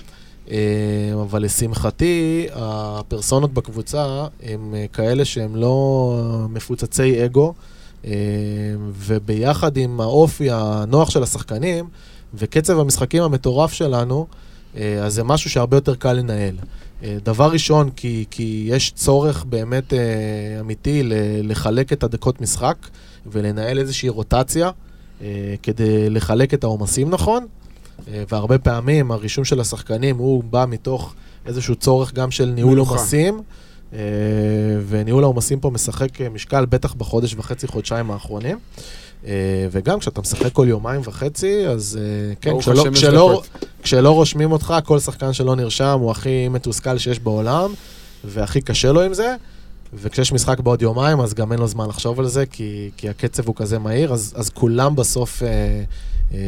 [0.50, 0.56] אה,
[1.22, 7.54] אבל לשמחתי, הפרסונות בקבוצה הם אה, כאלה שהם לא מפוצצי אגו,
[8.04, 8.12] אה,
[8.92, 11.88] וביחד עם האופי הנוח של השחקנים
[12.34, 14.45] וקצב המשחקים המטורף שלנו, אה,
[15.04, 16.54] אז זה משהו שהרבה יותר קל לנהל.
[17.02, 19.98] אה, דבר ראשון, כי, כי יש צורך באמת אה,
[20.60, 21.02] אמיתי
[21.42, 22.76] לחלק את הדקות משחק
[23.26, 24.70] ולנהל איזושהי רוטציה
[25.22, 27.46] אה, כדי לחלק את העומסים נכון.
[28.08, 31.14] אה, והרבה פעמים הרישום של השחקנים הוא בא מתוך
[31.46, 32.78] איזשהו צורך גם של ניהול.
[32.78, 33.42] עומסים,
[33.92, 33.98] אה,
[34.88, 38.58] וניהול העומסים פה משחק אה, משקל בטח בחודש וחצי, חודשיים האחרונים.
[39.26, 39.32] אה,
[39.70, 43.42] וגם כשאתה משחק כל יומיים וחצי, אז אה, כן, כשלא, כשלא.
[43.82, 47.70] כשלא רושמים אותך, כל שחקן שלא נרשם הוא הכי מתוסכל שיש בעולם,
[48.24, 49.34] והכי קשה לו עם זה.
[49.94, 53.46] וכשיש משחק בעוד יומיים, אז גם אין לו זמן לחשוב על זה, כי, כי הקצב
[53.46, 55.48] הוא כזה מהיר, אז, אז כולם בסוף אה,
[56.34, 56.38] אה,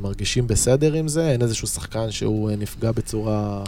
[0.00, 3.62] מרגישים בסדר עם זה, אין איזשהו שחקן שהוא אה, נפגע בצורה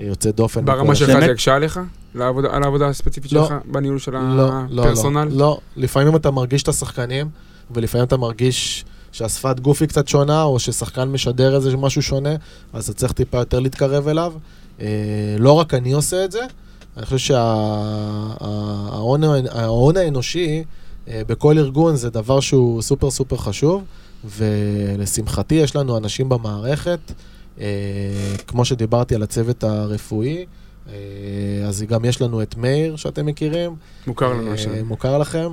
[0.00, 0.64] אה, יוצאת דופן.
[0.64, 1.08] ברמה שלך?
[1.20, 1.80] זה הקשה עליך?
[2.14, 3.44] לעבודה- על העבודה הספציפית לא.
[3.48, 3.54] שלך?
[3.64, 5.24] בניהול של לא, לא, הפרסונל?
[5.24, 5.58] לא, לא.
[5.76, 7.28] לפעמים אתה מרגיש את השחקנים,
[7.70, 12.34] ולפעמים אתה מרגיש שהשפת גוף היא קצת שונה, או ששחקן משדר איזה משהו שונה,
[12.72, 14.32] אז אתה צריך טיפה יותר להתקרב אליו.
[14.80, 14.86] אה,
[15.38, 16.40] לא רק אני עושה את זה,
[16.96, 17.18] אני חושב
[18.38, 20.64] שההון האנושי
[21.08, 23.84] אה, בכל ארגון זה דבר שהוא סופר סופר חשוב,
[24.24, 27.00] ולשמחתי יש לנו אנשים במערכת,
[27.60, 27.66] אה,
[28.46, 30.46] כמו שדיברתי על הצוות הרפואי,
[30.88, 30.94] אה,
[31.68, 33.76] אז גם יש לנו את מאיר שאתם מכירים,
[34.06, 34.86] מוכר לנו אה, השם.
[34.86, 35.48] מוכר לכם.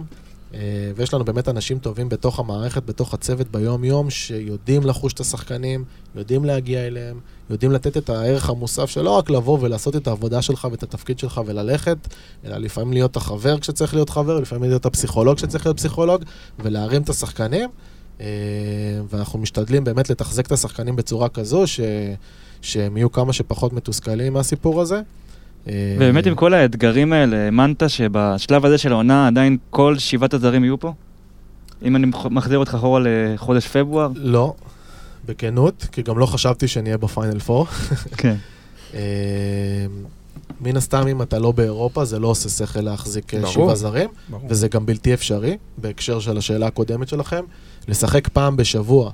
[0.54, 0.60] אה,
[0.96, 5.84] ויש לנו באמת אנשים טובים בתוך המערכת, בתוך הצוות ביום-יום, שיודעים לחוש את השחקנים,
[6.16, 7.20] יודעים להגיע אליהם,
[7.50, 11.42] יודעים לתת את הערך המוסף שלא רק לבוא ולעשות את העבודה שלך ואת התפקיד שלך
[11.46, 11.98] וללכת,
[12.46, 16.24] אלא לפעמים להיות החבר כשצריך להיות חבר, לפעמים להיות הפסיכולוג כשצריך להיות פסיכולוג,
[16.60, 17.70] ולהרים את השחקנים.
[18.22, 18.28] אה,
[19.10, 21.80] ואנחנו משתדלים באמת לתחזק את השחקנים בצורה כזו, ש...
[22.62, 25.02] שהם יהיו כמה שפחות מתוסכלים מהסיפור הזה.
[25.68, 30.64] אה, ובאמת עם כל האתגרים האלה, האמנת שבשלב הזה של העונה עדיין כל שבעת הזרים
[30.64, 30.94] יהיו פה?
[31.84, 34.10] אם אני מח- מחזיר אותך אחורה לחודש פברואר?
[34.16, 34.54] לא,
[35.26, 37.64] בכנות, כי גם לא חשבתי שנהיה בפיינל 4.
[38.18, 38.36] כן.
[38.94, 39.00] אה,
[40.62, 43.54] מן הסתם, אם אתה לא באירופה, זה לא עושה שכל להחזיק אה, ברור.
[43.54, 44.48] שבעה זרים, ברור.
[44.50, 47.44] וזה גם בלתי אפשרי, בהקשר של השאלה הקודמת שלכם.
[47.88, 49.12] לשחק פעם בשבוע,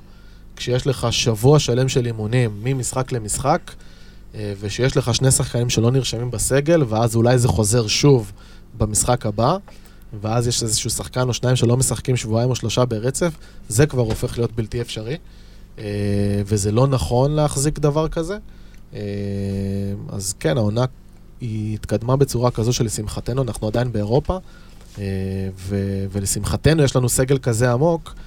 [0.56, 3.85] כשיש לך שבוע שלם של אימונים, ממשחק למשחק, אה,
[4.60, 8.32] ושיש לך שני שחקנים שלא נרשמים בסגל, ואז אולי זה חוזר שוב
[8.78, 9.56] במשחק הבא,
[10.20, 13.32] ואז יש איזשהו שחקן או שניים שלא משחקים שבועיים או שלושה ברצף,
[13.68, 15.16] זה כבר הופך להיות בלתי אפשרי.
[15.78, 15.84] אה,
[16.46, 18.38] וזה לא נכון להחזיק דבר כזה.
[18.94, 19.00] אה,
[20.08, 20.84] אז כן, העונה
[21.40, 24.38] היא התקדמה בצורה כזו שלשמחתנו אנחנו עדיין באירופה,
[24.98, 25.04] אה,
[26.12, 28.22] ולשמחתנו יש לנו סגל כזה עמוק, אה,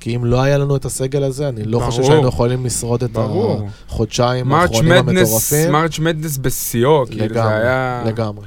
[0.00, 2.10] כי אם לא היה לנו את הסגל הזה, אני לא חושב ברור.
[2.10, 3.68] שהיינו יכולים לשרוד את ברור.
[3.88, 5.72] החודשיים האחרונים מדנס, המטורפים.
[5.72, 8.02] מרץ' מדנס בשיאו, כאילו זה היה...
[8.06, 8.46] לגמרי.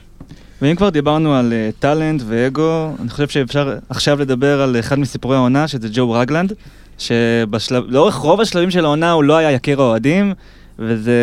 [0.61, 5.35] ואם כבר דיברנו על אה, טאלנט ואגו, אני חושב שאפשר עכשיו לדבר על אחד מסיפורי
[5.35, 6.53] העונה, שזה ג'ו רגלנד,
[6.97, 10.33] שלאורך רוב השלבים של העונה הוא לא היה יקיר האוהדים,
[10.79, 11.13] וזה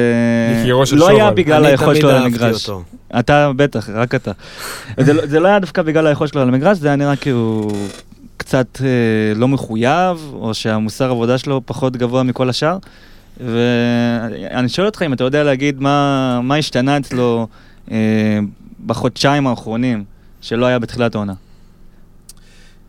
[0.92, 1.30] לא היה.
[1.30, 2.68] בגלל היכולת שלו על אהבתי המגרש.
[2.68, 2.82] אותו.
[3.18, 4.32] אתה בטח, רק אתה.
[5.00, 7.30] זה, לא, זה לא היה דווקא בגלל היכולת שלו על המגרש, זה היה נראה כי
[7.30, 7.72] הוא
[8.36, 12.78] קצת אה, לא מחויב, או שהמוסר עבודה שלו פחות גבוה מכל השאר.
[13.40, 17.46] ואני שואל אותך אם אתה יודע להגיד מה, מה השתנה אצלו
[17.90, 18.38] אה,
[18.86, 20.04] בחודשיים האחרונים,
[20.40, 21.34] שלא היה בתחילת העונה.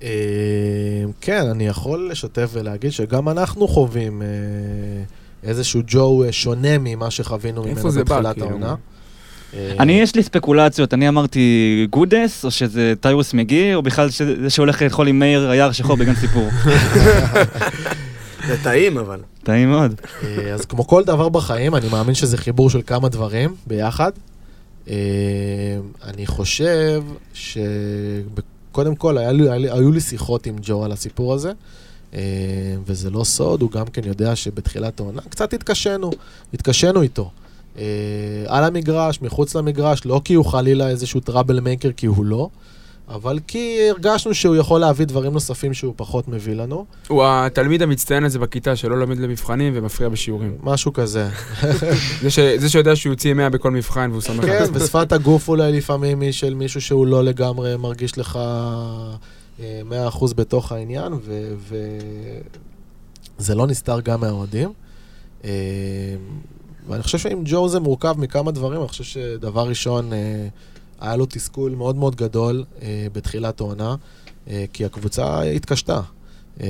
[0.03, 4.27] אה, כן, אני יכול לשתף ולהגיד שגם אנחנו חווים אה,
[5.43, 8.67] איזשהו ג'ו אה, שונה ממה שחווינו איפה ממנו זה בא, בתחילת כאילו?
[9.53, 14.49] אה, אני, יש לי ספקולציות, אני אמרתי גודס, או שזה טיירוס מגי, או בכלל שזה
[14.49, 16.49] שהולך לאכול עם מאיר היער שחור בגן סיפור.
[18.47, 19.19] זה טעים, אבל.
[19.43, 20.01] טעים מאוד.
[20.23, 24.11] אה, אז כמו כל דבר בחיים, אני מאמין שזה חיבור של כמה דברים ביחד.
[24.89, 24.95] אה,
[26.03, 27.03] אני חושב
[27.33, 31.51] שקודם כל היה לי, היו לי שיחות עם ג'ו על הסיפור הזה,
[32.85, 36.11] וזה לא סוד, הוא גם כן יודע שבתחילת העונה קצת התקשינו,
[36.53, 37.31] התקשינו איתו.
[37.77, 37.83] אה,
[38.47, 42.49] על המגרש, מחוץ למגרש, לא כי הוא חלילה איזשהו טראבל מייקר, כי הוא לא,
[43.09, 48.23] אבל כי הרגשנו שהוא יכול להביא דברים נוספים שהוא פחות מביא לנו, הוא התלמיד המצטיין
[48.23, 50.57] הזה בכיתה שלא לומד למבחנים ומפריע בשיעורים.
[50.63, 51.29] משהו כזה.
[52.21, 54.45] זה ש- זה שיודע שהוא יוציא 100 בכל מבחן והוא שמח.
[54.45, 58.39] כן, ושפת הגוף אולי לפעמים היא של מישהו שהוא לא לגמרי מרגיש לך
[59.59, 61.13] אה, 100% בתוך העניין,
[63.39, 64.69] וזה לא נסתר גם מהאוהדים.
[66.89, 70.47] ואני חושב שעם ג'ו זה מורכב מכמה דברים, אני חושב שדבר ראשון, אה,
[71.01, 73.95] היה לו תסכול מאוד מאוד גדול אה, בתחילת העונה,
[74.49, 75.99] אה, כי הקבוצה התקשתה.
[76.61, 76.67] אה,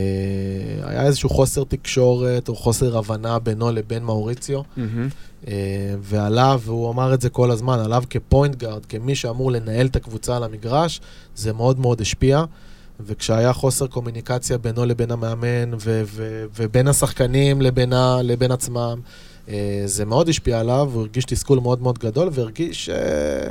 [0.83, 4.61] היה איזשהו חוסר תקשורת או חוסר הבנה בינו לבין מאוריציו.
[4.77, 5.09] מהמם.
[5.47, 5.53] אה,
[6.01, 10.37] ועליו, והוא אמר את זה כל הזמן, עליו כפוינט גארד, כמי שאמור לנהל את הקבוצה
[10.37, 11.01] על המגרש,
[11.35, 12.43] זה מאוד מאוד השפיע.
[12.99, 18.99] וכשהיה חוסר קומוניקציה בינו לבין המאמן ו- ו- ובין השחקנים לבין, ה- לבין עצמם,
[19.85, 23.49] זה מאוד השפיע עליו, הוא הרגיש תסכול מאוד מאוד גדול והרגיש אה,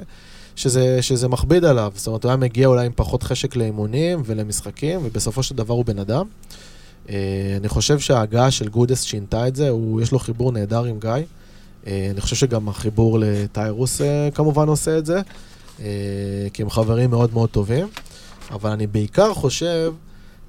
[0.56, 1.92] שזה, שזה מכביד עליו.
[1.94, 5.84] זאת אומרת, הוא היה מגיע אולי עם פחות חשק לאימונים ולמשחקים, ובסופו של דבר הוא
[5.84, 6.26] בן אדם.
[7.10, 7.14] אה,
[7.60, 11.10] אני חושב שההגעה של גודס שינתה את זה, הוא, יש לו חיבור נהדר עם גיא.
[11.86, 15.20] אה, אני חושב שגם החיבור לטיירוס אה, כמובן עושה את זה,
[15.80, 17.88] אה, כי הם חברים מאוד מאוד טובים.
[18.50, 19.92] אבל אני בעיקר חושב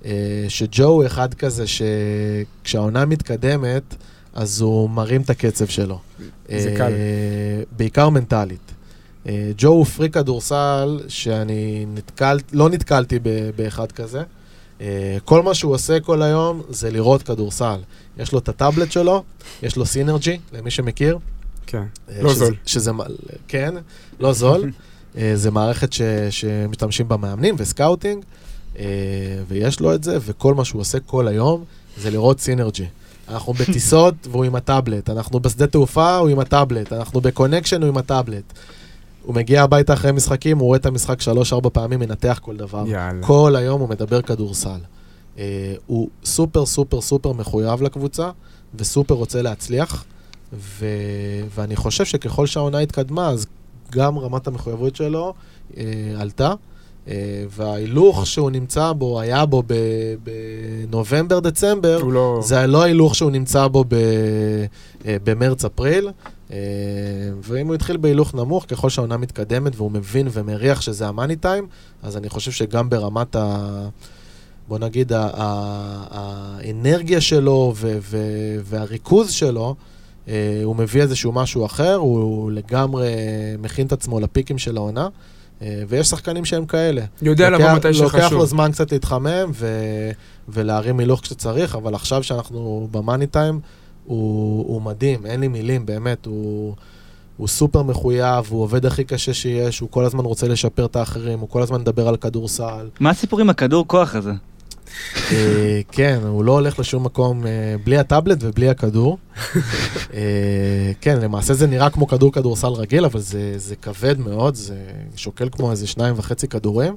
[0.05, 3.95] אה, שג'ו הוא אחד כזה שכשהעונה מתקדמת,
[4.37, 5.99] אז הוא מרים את הקצב שלו.
[6.49, 6.91] זה אה, קל.
[7.77, 8.71] בעיקר מנטלית.
[9.27, 13.19] אה, ג'ו הוא פרי כדורסל שאני נתקל, לא נתקלתי
[13.55, 14.21] באחד כזה.
[14.81, 17.79] אה, כל מה שהוא עושה כל היום זה לראות כדורסל.
[18.17, 19.23] יש לו את הטאבלט שלו,
[19.63, 21.17] יש לו סינרג'י, למי שמכיר.
[21.67, 21.83] כן.
[22.21, 22.55] לא שזה- זול.
[22.65, 22.91] שזה,
[23.47, 23.75] כן,
[24.19, 24.71] לא זול.
[25.35, 28.23] זה מערכת ש, שמשתמשים בה מאמנים ו scouting,
[29.47, 31.63] ויש לו את זה, וכל מה שהוא עושה כל היום
[31.97, 32.85] זה לראות Synergy.
[33.29, 37.89] אנחנו בטיסות והוא עם הטאבלט, אנחנו בשדה תעופה, הוא עם הטאבלט, אנחנו ב connection, הוא
[37.89, 38.53] עם הטאבלט.
[39.23, 42.83] הוא מגיע הביתה אחרי משחקים, הוא רואה את המשחק שלוש-ארבע פעמים, מנתח כל דבר.
[42.87, 43.27] יאללה.
[43.27, 44.79] כל היום הוא מדבר כדורסל.
[45.37, 48.29] אה, הוא סופר סופר סופר מחויב לקבוצה,
[48.75, 50.05] וסופר רוצה להצליח,
[50.53, 50.85] ו...
[51.55, 53.45] ואני חושב שככל שהעונה התקדמה, אז
[53.91, 55.33] גם רמת המחויבות שלו
[55.77, 55.83] אה,
[56.17, 56.53] עלתה,
[57.49, 59.63] וההילוך שהוא נמצא בו, היה בו
[60.87, 62.39] בנובמבר-דצמבר, לא...
[62.43, 63.83] זה לא ההילוך שהוא נמצא בו.
[65.07, 66.09] אה, במרץ-אפריל,
[66.51, 66.57] אה,
[67.43, 71.67] ואם הוא התחיל בהילוך נמוך, ככל שהעונה מתקדמת והוא מבין ומריח שזה המאני טיים,
[72.03, 73.87] אז אני חושב שגם ברמת ה...
[74.67, 75.11] בוא נגיד,
[76.09, 77.73] האנרגיה שלו
[78.63, 79.75] והריכוז שלו,
[80.27, 83.07] אה, הוא מביא איזשהו משהו אחר, הוא לגמרי
[83.59, 85.09] מכין את עצמו לפיקים של העונה, אה,
[85.61, 87.01] ויש שחקנים שהם כאלה.
[87.21, 88.45] יודע לבוא מתי לוקח לו שחשוב.
[88.45, 90.11] זמן קצת להתחמם ו-
[90.49, 93.59] ולהרים הילוך כשצריך, אבל עכשיו שאנחנו במאני טיים,
[94.05, 96.75] הוא, הוא מדהים, אין לי מילים, באמת, הוא,
[97.37, 101.39] הוא סופר מחויב, הוא עובד הכי קשה שיש, הוא כל הזמן רוצה לשפר את האחרים,
[101.39, 102.89] הוא כל הזמן מדבר על כדורסל.
[102.99, 104.31] מה הסיפור עם הכדור כוח הזה?
[105.31, 109.17] אה, כן, הוא לא הולך לשום מקום אה, בלי הטאבלט ובלי הכדור.
[110.13, 114.75] אה, כן, למעשה זה נראה כמו כדור כדורסל רגיל, אבל זה, זה כבד מאוד, זה
[115.15, 116.95] שוקל כמו איזה שניים וחצי כדורים.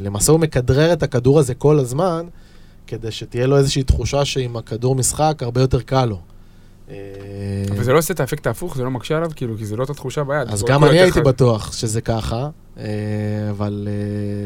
[0.00, 2.26] למעשה הוא מכדרר את הכדור הזה כל הזמן,
[2.86, 6.20] כדי שתהיה לו איזושהי תחושה שעם הכדור משחק הרבה יותר קל לו.
[7.70, 9.84] אבל זה לא עושה את האפקט ההפוך, זה לא מקשה עליו, כאילו, כי זה לא
[9.84, 10.48] את התחושה ביד.
[10.48, 11.20] אז גם אני הייתי.
[11.20, 12.48] בטוח שזה ככה,
[13.50, 13.88] אבל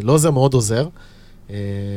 [0.02, 0.88] לא זה מאוד עוזר.
[1.52, 1.56] אה,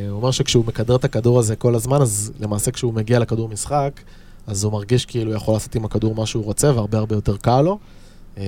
[0.10, 4.02] הוא אומר שכשהוא מכדרר את הכדור הזה כל הזמן, אז למעשה כשהוא מגיע לכדור משחק,
[4.48, 7.38] אז הוא מרגיש כאילו הוא יכול לעשות עם הכדור מה שהוא רוצה, והרבה הרבה יותר
[7.38, 7.80] קל לו.
[8.38, 8.44] אה,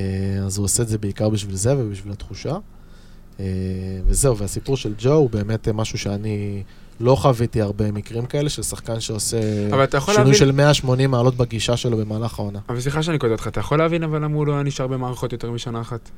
[0.46, 2.58] אז הוא עושה את זה בעיקר בשביל זה ובשביל התחושה.
[3.40, 3.46] אה,
[4.06, 6.64] וזהו, והסיפור של ג'ו הוא באמת משהו שאני
[7.00, 9.38] לא חוויתי הרבה מקרים כאלה, של שחקן שעושה
[10.00, 10.34] שינוי להבין...
[10.34, 12.60] של 180 מעלות בגישה שלו במהלך העונה.
[12.70, 15.32] אבל סליחה שאני קוטע אותך, אתה יכול להבין אבל למה הוא לא היה נשאר במערכות
[15.34, 16.10] יותר משנה אחת?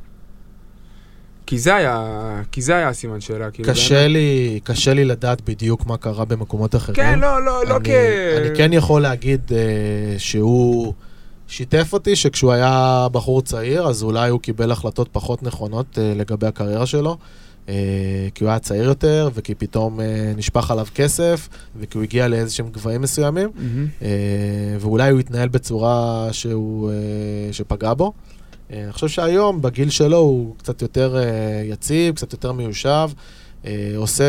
[1.49, 3.69] כי זה היה, כי זה היה הסימן שאלה, כאילו.
[3.69, 4.11] קשה באמת.
[4.11, 6.95] לי, קשה לי לדעת בדיוק מה קרה במקומות אחרים.
[6.95, 7.89] כן, לא, לא, לא אני, כ...
[8.37, 9.59] אני כן יכול להגיד אה,
[10.17, 10.93] שהוא
[11.47, 16.47] שיתף אותי שכשהוא היה בחור צעיר, אז אולי הוא קיבל החלטות פחות נכונות אה, לגבי
[16.47, 17.17] הקריירה שלו.
[17.69, 17.73] אה,
[18.35, 21.49] כי הוא היה צעיר יותר, וכי פתאום אה, נשפך עליו כסף,
[21.79, 23.49] וכי הוא הגיע לאיזה שהם גבהים מסוימים.
[24.01, 24.07] אה,
[24.79, 28.13] ואולי הוא התנהל בצורה שהוא, אה, שפגע בו.
[28.73, 33.09] אה, אני חושב שהיום, בגיל שלו, הוא קצת יותר אה, יציב, קצת יותר מיושב,
[33.65, 34.23] אה, עושה,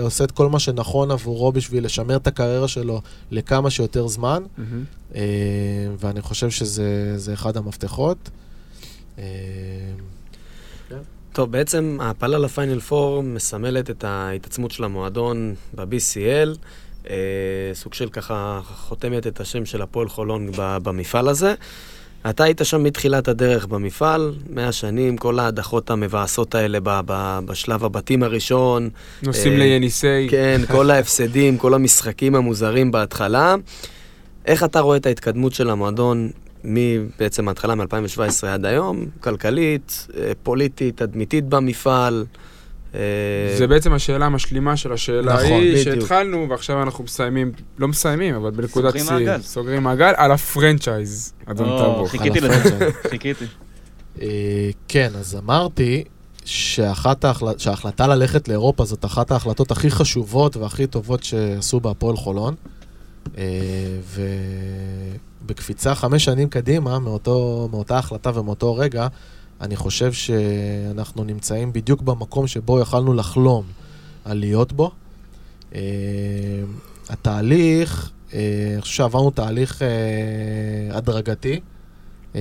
[0.00, 4.42] עושה את כל מה שנכון עבורו בשביל לשמר את הקריירה שלו לכמה שיותר זמן.
[5.14, 5.20] אה,
[5.98, 8.30] ואני חושב שזה זה אחד המפתחות.
[9.18, 9.24] אה,
[11.32, 16.56] טוב, בעצם ההעפלה לפיינל 4 מסמלת את ההתעצמות של המועדון ב-BCL,
[17.10, 17.16] אה,
[17.74, 21.54] סוג של ככה חותמת את השם של הפועל חולון במפעל הזה.
[22.30, 27.84] אתה היית שם מתחילת הדרך במפעל, 100 שנים, כל ההדחות המבאסות האלה ב- ב- בשלב
[27.84, 28.88] הבתים הראשון,
[29.22, 30.26] נוסעים אה, ליניסי.
[30.30, 33.54] כן, כל ההפסדים, כל המשחקים המוזרים בהתחלה.
[34.46, 36.30] איך אתה רואה את ההתקדמות של המועדון
[36.64, 42.24] מבעצם ההתחלה מ-2017 עד היום, כלכלית, אה, פוליטית, תדמיתית במפעל?
[42.96, 46.00] אה, זה בעצם השאלה המשלימה של השאלה נכון, ההיא, בדיוק.
[46.00, 49.42] שהתחלנו, ועכשיו אנחנו מסיימים, לא מסיימים, אבל בנקודת סוגרים שיא, מעגל.
[49.42, 52.06] סוגרים מעגל, על הפרנצ'ייז, אדון טאבו.
[52.06, 52.90] חיכיתי לזה.
[53.10, 53.44] חיכיתי.
[54.22, 56.04] אה, כן, אז אמרתי
[56.44, 57.46] שאחת ההחל...
[57.58, 62.54] שההחלטה ללכת לאירופה זאת אחת ההחלטות הכי חשובות והכי טובות שעשו בהפועל חולון.
[63.38, 63.44] אה,
[65.44, 69.06] ובקפיצה חמש שנים קדימה, מאותו, מאותה החלטה ומאותו רגע,
[69.60, 73.64] אני חושב שאנחנו נמצאים בדיוק במקום שבו יכלנו לחלום
[74.24, 74.90] על להיות בו.
[75.74, 75.80] אה,
[77.08, 81.60] התהליך, אה, אני חושב שעברנו תהליך אה, הדרגתי.
[82.34, 82.40] אה,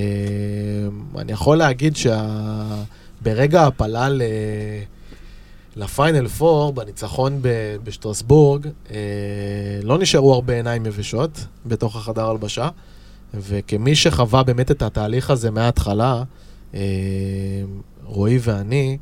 [1.18, 4.22] אני יכול להגיד שברגע ההעפלה ל...
[5.76, 8.98] לפיינל 4, בניצחון ב- בשטרסבורג, אה,
[9.84, 12.70] לא נשארו הרבה עיניים יבשות בתוך החדר הלבשה,
[13.34, 16.24] וכמי שחווה באמת את התהליך הזה מההתחלה,
[18.06, 18.98] רועי ואני,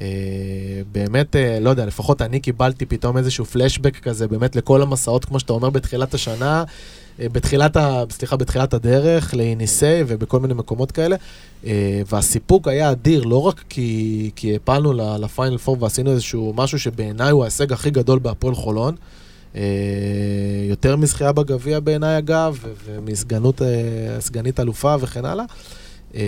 [0.00, 0.06] אה,
[0.92, 5.40] באמת, אה, לא יודע, לפחות אני קיבלתי פתאום איזשהו פלשבק כזה, באמת לכל המסעות, כמו
[5.40, 6.64] שאתה אומר, בתחילת השנה,
[7.20, 11.16] אה, בתחילת, ה, סליחה, בתחילת הדרך, לאיניסי ובכל מיני מקומות כאלה.
[11.66, 17.30] אה, והסיפוק היה אדיר, לא רק כי, כי הפלנו לפיינל פור ועשינו איזשהו משהו שבעיניי
[17.30, 18.94] הוא ההישג הכי גדול בהפועל חולון.
[19.56, 19.62] אה,
[20.68, 25.44] יותר מזכייה בגביע בעיניי אגב, ומסגנות, אה, סגנית אלופה וכן הלאה.
[26.14, 26.20] אה,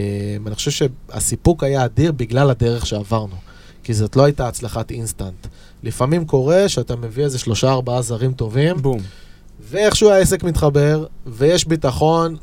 [0.47, 3.37] אני חושב שהסיפוק היה אדיר בגלל הדרך שעברנו.
[3.83, 5.47] כי זאת לא הייתה הצלחת אינסטנט.
[5.83, 9.01] לפעמים קורה שאתה מביא איזה שלושה ארבעה זרים טובים, בום.
[9.71, 12.37] ואיכשהו העסק מתחבר, ויש ביטחון,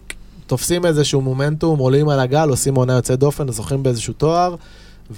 [0.47, 4.55] תופסים איזשהו מומנטום, עולים על הגל, עושים עונה יוצאת דופן, זוכים באיזשהו תואר,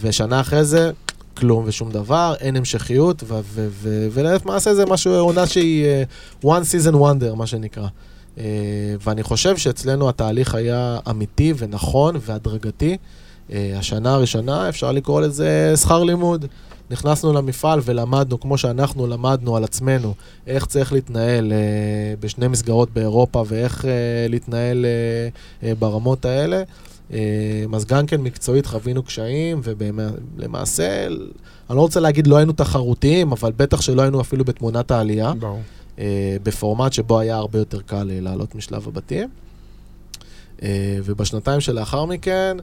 [0.01, 0.91] ושנה אחרי זה,
[1.37, 5.85] כלום ושום דבר, אין המשכיות, ו- ו- ו- ולמעשה זה משהו, עונה שהיא
[6.41, 7.87] uh, one season wonder, מה שנקרא.
[8.39, 8.41] Uh,
[9.03, 12.97] ואני חושב שאצלנו התהליך היה אמיתי ונכון והדרגתי.
[13.49, 16.45] Uh, השנה הראשונה, אפשר לקרוא לזה שכר לימוד.
[16.91, 20.13] נכנסנו למפעל ולמדנו, כמו שאנחנו למדנו על עצמנו,
[20.47, 21.57] איך צריך להתנהל אה,
[22.19, 23.91] בשני מסגרות באירופה ואיך אה,
[24.29, 25.29] להתנהל אה,
[25.67, 26.63] אה, ברמות האלה.
[27.13, 27.19] אה,
[27.73, 31.07] אז גם כן מקצועית חווינו קשיים, ולמעשה,
[31.69, 35.55] אני לא רוצה להגיד לא היינו תחרותיים, אבל בטח שלא היינו אפילו בתמונת העלייה, ברור.
[35.55, 35.78] אה,
[36.43, 39.29] בפורמט שבו היה הרבה יותר קל אה, לעלות משלב הבתים.
[40.63, 42.57] אה, ובשנתיים שלאחר מכן,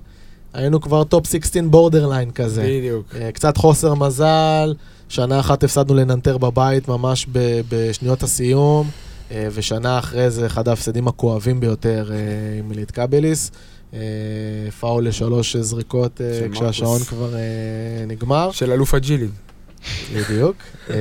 [0.54, 2.62] היינו כבר top 16 borderline כזה.
[2.62, 3.14] בדיוק.
[3.16, 4.74] אה, קצת חוסר מזל,
[5.08, 7.26] שנה אחת הפסדנו לננטר בבית ממש
[7.68, 8.90] בשניות הסיום,
[9.30, 12.16] אה, ושנה אחרי זה אחד ההפסדים הכואבים ביותר אה,
[12.58, 13.50] עם ליטקבליס.
[13.94, 13.98] אה,
[14.80, 16.98] פאול לשלוש זריקות אה, כשהשעון.
[17.00, 17.40] כבר אה,
[18.06, 18.50] נגמר.
[18.50, 19.28] של אלוף הג'ילי.
[20.14, 20.56] בדיוק.
[20.90, 20.96] אה,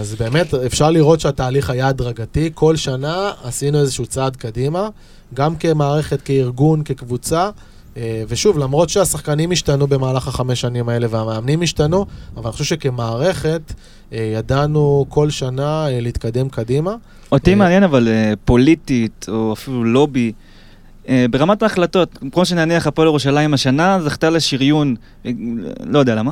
[0.00, 2.50] אז באמת אפשר לראות שהתהליך היה הדרגתי.
[2.54, 4.88] כל שנה עשינו איזשהו צעד קדימה,
[5.34, 7.50] גם כמערכת, כארגון, כקבוצה.
[7.96, 12.06] אה, ושוב, למרות שהשחקנים השתנו במהלך החמש שנים האלה והמאמנים השתנו,
[12.36, 13.72] אבל אני חושב שכמערכת
[14.12, 16.94] אה, ידענו כל שנה להתקדם קדימה.
[17.32, 18.08] אותי מעניין אבל
[18.44, 20.32] פוליטית, או אפילו לובי,
[21.30, 24.94] ברמת ההחלטות, כמו שנניח הפועל ירושלים השנה, זכתה לשריון,
[25.86, 26.30] לא יודע למה,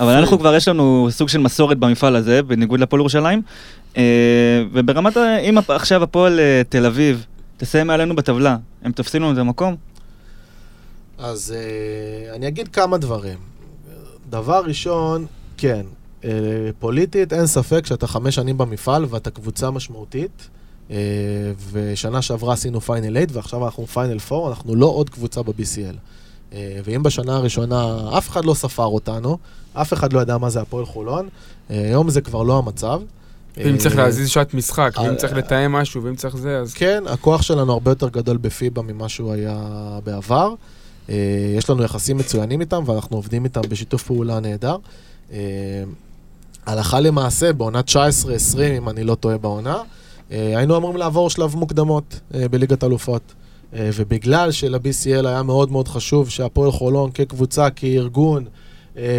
[0.00, 3.42] אבל אנחנו כבר יש לנו סוג של מסורת במפעל הזה, בניגוד לפועל ירושלים,
[3.96, 4.02] אה,
[4.72, 9.76] וברמת, אם עכשיו הפועל אה, תל אביב תסיים מעלינו בטבלה, הם תופסים לנו את המקום?
[11.18, 13.38] אז אה, אני אגיד כמה דברים.
[14.30, 15.86] דבר ראשון, כן,
[16.78, 20.48] פוליטית אין ספק שאתה חמש שנים במפעל ואתה קבוצה משמעותית.
[21.72, 25.96] ושנה שעברה עשינו final 8 ועכשיו אנחנו final 4, אנחנו לא עוד קבוצה ב-BCL.
[26.84, 29.38] ואם בשנה הראשונה אף אחד לא ספר אותנו,
[29.80, 31.28] אף אחד לא ידע מה זה הפועל חולון,
[31.70, 33.00] אה, היום זה כבר לא המצב.
[33.78, 36.74] צריך אה, להזיז שעת משחק, ואם אה, צריך לתאם משהו, ואם צריך זה, אז...
[36.74, 39.58] כן, הכוח שלנו הרבה יותר גדול בפיבה ממה שהוא היה
[40.04, 40.54] בעבר.
[41.08, 41.14] אה,
[41.58, 44.76] יש לנו יחסים מצוינים איתם, ואנחנו עובדים איתם בשיתוף פעולה נהדר.
[45.32, 45.38] אה,
[46.66, 47.92] הלכה למעשה, בעונה 19-20,
[48.78, 49.76] אם אני לא טועה בעונה,
[50.32, 53.34] אה, היינו אמורים לעבור שלב מוקדמות אה, בליגת אלופות.
[53.74, 58.50] אה, ובגלל של-BCL היה מאוד מאוד חשוב שהפועל חולון כקבוצה, כארגון, אה,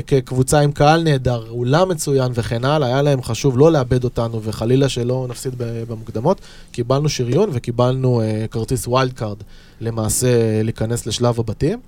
[0.08, 4.90] כקבוצה עם קהל נהדר, אולם מצוין וכן הלאה, היה להם חשוב לא לאבד אותנו וחלילה
[4.90, 6.42] שלא נפסיד במוקדמות.
[6.72, 9.38] קיבלנו שריון וקיבלנו אה, כרטיס wild card
[9.82, 11.80] למעשה אה, להיכנס לשלב הבתים.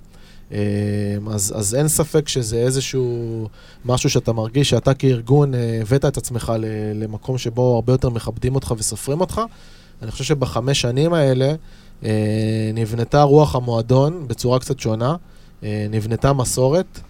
[0.52, 0.58] אה,
[1.30, 3.48] אז, אז אין ספק שזה איזשהו
[3.84, 6.52] משהו שאתה מרגיש שאתה כארגון אה, הבאת את עצמך
[6.94, 9.40] למקום שבו הרבה יותר מכבדים אותך וסופרים אותך.
[10.02, 11.54] אני חושב שבחמש שנים האלה
[12.04, 15.16] אה, נבנתה רוח המועדון בצורה קצת שונה,
[15.64, 17.09] אה, נבנתה מסורת, אה,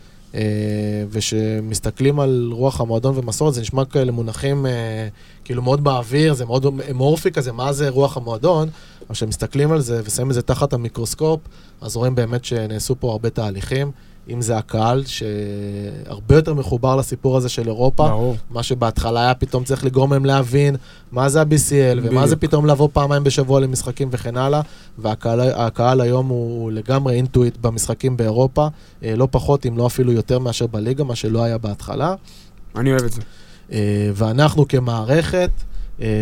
[1.10, 5.08] וכשמסתכלים על רוח המועדון ומסורת, זה נשמע כאלה מונחים אה,
[5.44, 8.68] כאילו מאוד באוויר, זה מאוד אמורפי כזה, מה זה רוח המועדון,
[9.06, 11.40] אבל כשמסתכלים על זה ושמים את זה תחת המיקרוסקופ,
[11.80, 13.90] אז רואים באמת שנעשו פה הרבה תהליכים,
[14.30, 18.36] אם זה הקהל, שהרבה יותר מחובר לסיפור הזה של אירופה, ברור.
[18.50, 20.76] מה שבהתחלה היה פתאום צריך לגרום להם להבין
[21.12, 22.36] מה זה ה-BCL, ומה זה.
[22.36, 24.60] פתאום לבוא פעמיים בשבוע למשחקים וכן הלאה,
[24.98, 28.68] והקהל הקהל היום הוא לגמרי אינטואיט במשחקים באירופה,
[29.04, 32.14] אה, לא פחות, אם לא אפילו יותר מאשר בליגה, מה שלא היה בהתחלה.
[32.76, 33.20] אני אוהב את זה.
[33.72, 35.50] אה, ואנחנו כמערכת,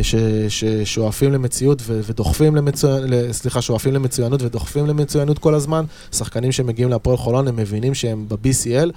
[0.02, 0.14] ש-
[0.48, 7.16] ששואפים למציאות ו- ודוחפים למצוינות, סליחה, שואפים למצוינות ודוחפים למצוינות כל הזמן, שחקנים שמגיעים להפועל
[7.16, 8.90] חולון, הם מבינים שהם ב-BCL,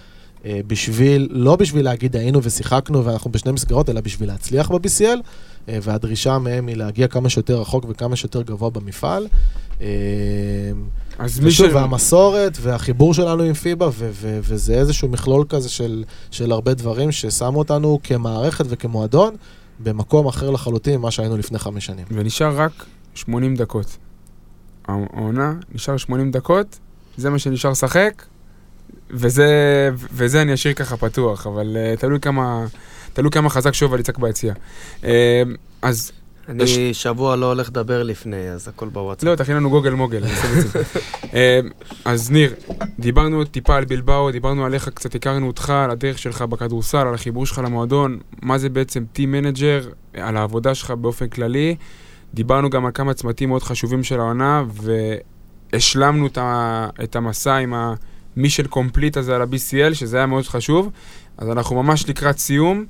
[0.46, 5.20] אה, בשביל, לא בשביל להגיד היינו ושיחקנו ואנחנו בשני מסגרות, אלא בשביל להצליח ב-BCL,
[5.70, 9.28] אה, והדרישה מהם היא להגיע כמה שיותר רחוק וכמה שיותר גבוה במפעל.
[9.82, 9.88] אה,
[11.20, 11.62] אז מי ש...
[11.62, 16.74] ושוב, והמסורת והחיבור שלנו עם פיבה, ו- ו- וזה איזשהו מכלול כזה של, של הרבה
[16.74, 19.36] דברים ששמו אותנו כמערכת וכמועדון
[19.84, 22.06] במקום אחר לחלוטין ממה שהיינו לפני חמש שנים.
[22.12, 22.86] ונשאר רק
[23.16, 23.98] 80 דקות.
[24.88, 26.80] העונה, נשאר 80 דקות,
[27.18, 28.24] זה מה שנשאר לשחק,
[29.10, 29.50] וזה,
[30.14, 32.66] וזה אני אשאיר ככה פתוח, אבל uh, תלוי כמה,
[33.14, 34.54] תלוי כמה חזק שובל יצעק ביציע.
[35.02, 35.06] Uh,
[35.82, 36.12] אז
[36.50, 39.30] אני יש- שבוע לא הולך לדבר לפני, אז הכל בוואטסאפ.
[39.30, 40.80] לא, תכין לנו גוגל מוגל, אני אעשה את זה.
[41.34, 41.60] אה,
[42.06, 42.54] אז ניר,
[43.00, 47.46] דיברנו טיפה על בילבאו, דיברנו עליך, קצת הכרנו אותך, על הדרך שלך בכדורסל, על החיבור
[47.46, 49.82] שלך למועדון, מה זה בעצם team manager,
[50.14, 51.76] על העבודה שלך באופן כללי.
[52.34, 54.64] דיברנו גם על כמה צמתים מאוד חשובים של העונה,
[55.74, 57.74] והשלמנו את, ה, את המסע עם
[58.38, 60.90] ה mission complete הזה על ה-BCL, שזה היה מאוד חשוב.
[61.38, 62.86] אז אנחנו ממש לקראת סיום.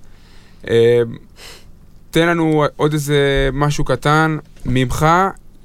[2.12, 5.08] תן לנו עוד איזה משהו קטן ממך.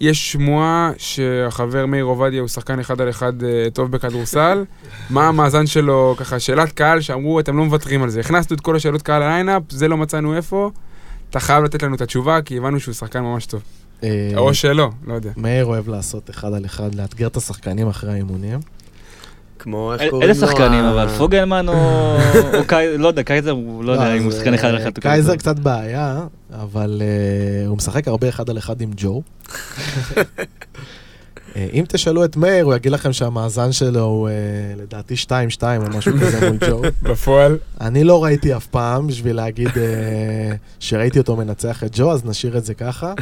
[0.00, 4.64] יש שמועה שהחבר מאיר עובדיה הוא שחקן אחד על אחד אה, טוב בכדורסל.
[5.10, 8.20] מה המאזן שלו, ככה, שאלת קהל שאמרו, אתם לא מוותרים על זה.
[8.20, 10.70] הכנסנו את כל השאלות קהל ל lineup, זה לא מצאנו איפה.
[11.30, 13.62] אתה חייב לתת לנו את התשובה, כי הבנו שהוא שחקן ממש טוב.
[14.02, 15.30] אה, או שלא, לא יודע.
[15.36, 18.58] מאיר אוהב לעשות אחד על אחד, לאתגר את השחקנים אחרי האימונים.
[19.58, 20.34] כמו, איך קוראים לו?
[20.34, 21.74] איזה שחקנים, אבל פוגלמן או
[22.98, 24.98] לא יודע, קייזר הוא לא יודע אם הוא שחקן אחד על אה, אחד.
[24.98, 26.20] קייזר קצת בעיה,
[26.54, 29.22] אבל אה, הוא משחק הרבה אחד על אחד עם ג'ו.
[31.72, 34.34] אם תשאלו את מאיר, הוא יגיד לכם שהמאזן שלו הוא אה,
[34.76, 35.14] לדעתי
[35.58, 36.82] 2-2 או משהו כזה מול ג'ו.
[37.10, 42.24] בפועל, אני לא ראיתי אף פעם בשביל להגיד אה, שראיתי אותו מנצח את ג'ו, אז
[42.24, 43.12] נשאיר את זה ככה.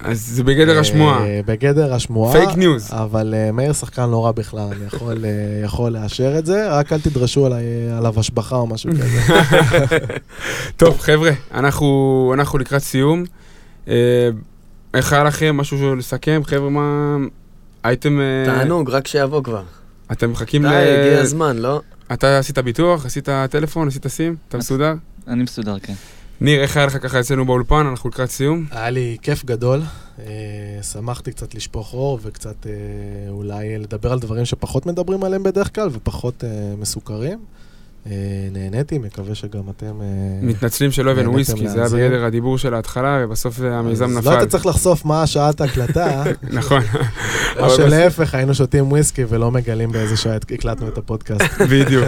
[0.00, 1.26] אז זה בגדר השמועה.
[1.26, 2.32] אה, בגדר השמועה.
[2.32, 2.88] fake news.
[2.92, 5.24] אבל מאיר שחקן לא רע בכלל, אני יכול,
[5.64, 7.64] יכול לאשר את זה, רק אל תדרשו עליי,
[7.98, 9.20] עליו השבחה או משהו כזה.
[10.76, 13.24] טוב, חבר'ה, אנחנו, אנחנו לקראת סיום.
[14.94, 15.56] איך היה לכם?
[15.56, 16.40] משהו לסכם?
[16.44, 17.16] חבר'ה, מה...
[17.86, 18.20] הייתם...
[18.20, 19.62] אה, תענוג, רק שיבוא כבר.
[20.12, 20.68] אתם מחכים ל...
[20.68, 21.80] די, הגיע הזמן, לא?
[22.12, 23.06] אתה עשית ביטוח?
[23.06, 23.88] עשית טלפון?
[23.88, 24.36] עשית סים?
[24.48, 24.94] אתה מסודר?
[25.28, 25.92] אני מסודר, כן.
[26.40, 27.86] ניר, איך היה לך ככה אצלנו באולפן?
[27.86, 28.66] אנחנו לקראת סיום.
[28.70, 29.82] היה לי כיף גדול,
[30.18, 30.24] אה,
[30.82, 32.72] שמחתי קצת לשפוך אור וקצת אה,
[33.28, 36.44] אולי לדבר על דברים שפחות מדברים עליהם בדרך כלל ופחות
[36.78, 37.38] מסוכרים.
[38.10, 38.12] אה,
[38.52, 40.00] נהניתי, מקווה שגם אתם...
[40.00, 40.06] אה,
[40.42, 41.88] מתנצלים שלא הבאנו וויסקי, זה היה.
[41.88, 44.38] בגדר הדיבור של ההתחלה, ובסוף המיזם אז לא נפל.
[44.38, 46.22] היית צריך לחשוף מה שעת ההקלטה,
[46.58, 46.82] נכון,
[47.58, 51.60] או שלהפך היינו שותים וויסקי ולא מגלים באיזה שעה הקלטנו את הפודקאסט.
[51.70, 52.04] בדיוק.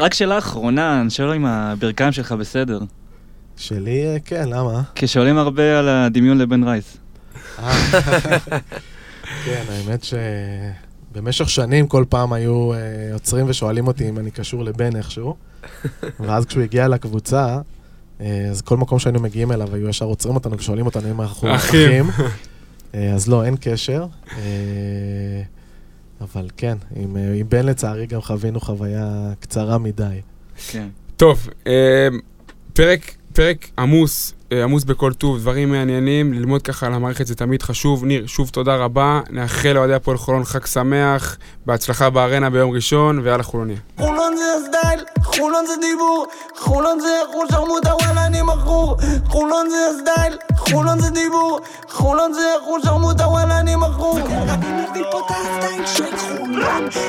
[0.00, 2.80] רק ש- שאלה אחרונה, אני שואל אם הברכיים שלך בסדר.
[3.56, 4.82] שלי, אה, כן, למה?
[4.94, 6.96] כי שואלים הרבה על הדמיון לבן רייס.
[9.44, 10.04] כן, האמת
[11.14, 12.78] שבמשך שנים כל פעם היו אה,
[13.12, 15.36] עוצרים ושואלים אותי אם אני קשור לבן איכשהו,
[16.20, 17.58] ואז כשהוא הגיע לקבוצה,
[18.20, 21.54] אה, אז כל מקום שהיינו מגיעים אליו היו ישר עוצרים אותנו ושואלים אותנו אם אנחנו
[21.54, 22.10] אחים.
[22.94, 24.06] אה, אז לא, אין קשר.
[24.36, 25.42] אה,
[26.20, 30.20] אבל כן, עם, אה, עם בן לצערי גם חווינו חוויה קצרה מדי.
[30.70, 30.88] כן.
[31.16, 32.08] טוב, אה,
[32.72, 38.04] פרק פרק עמוס, עמוס בכל טוב, דברים מעניינים, ללמוד ככה על המערכת זה תמיד חשוב.
[38.04, 43.42] ניר, שוב תודה רבה, נאחל לאוהדי הפועל חולון חג שמח, בהצלחה בארנה ביום ראשון, ויאללה
[43.42, 43.76] חולוניה.
[43.96, 46.26] חולון זה הסטייל, חולון זה דיבור,
[46.56, 48.96] חולון זה חול שרמוטה וואלה אני מכור
[49.26, 51.60] חולון זה הסטייל, חולון זה דיבור,
[51.90, 54.18] חולון זה חול שרמוטה וואלה אני מכור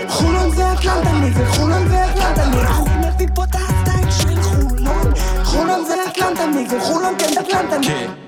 [0.07, 3.64] חולון זה אטלנטה חולון זה אטלנטה
[6.17, 8.24] נגד אני מביא פה את הסטייל של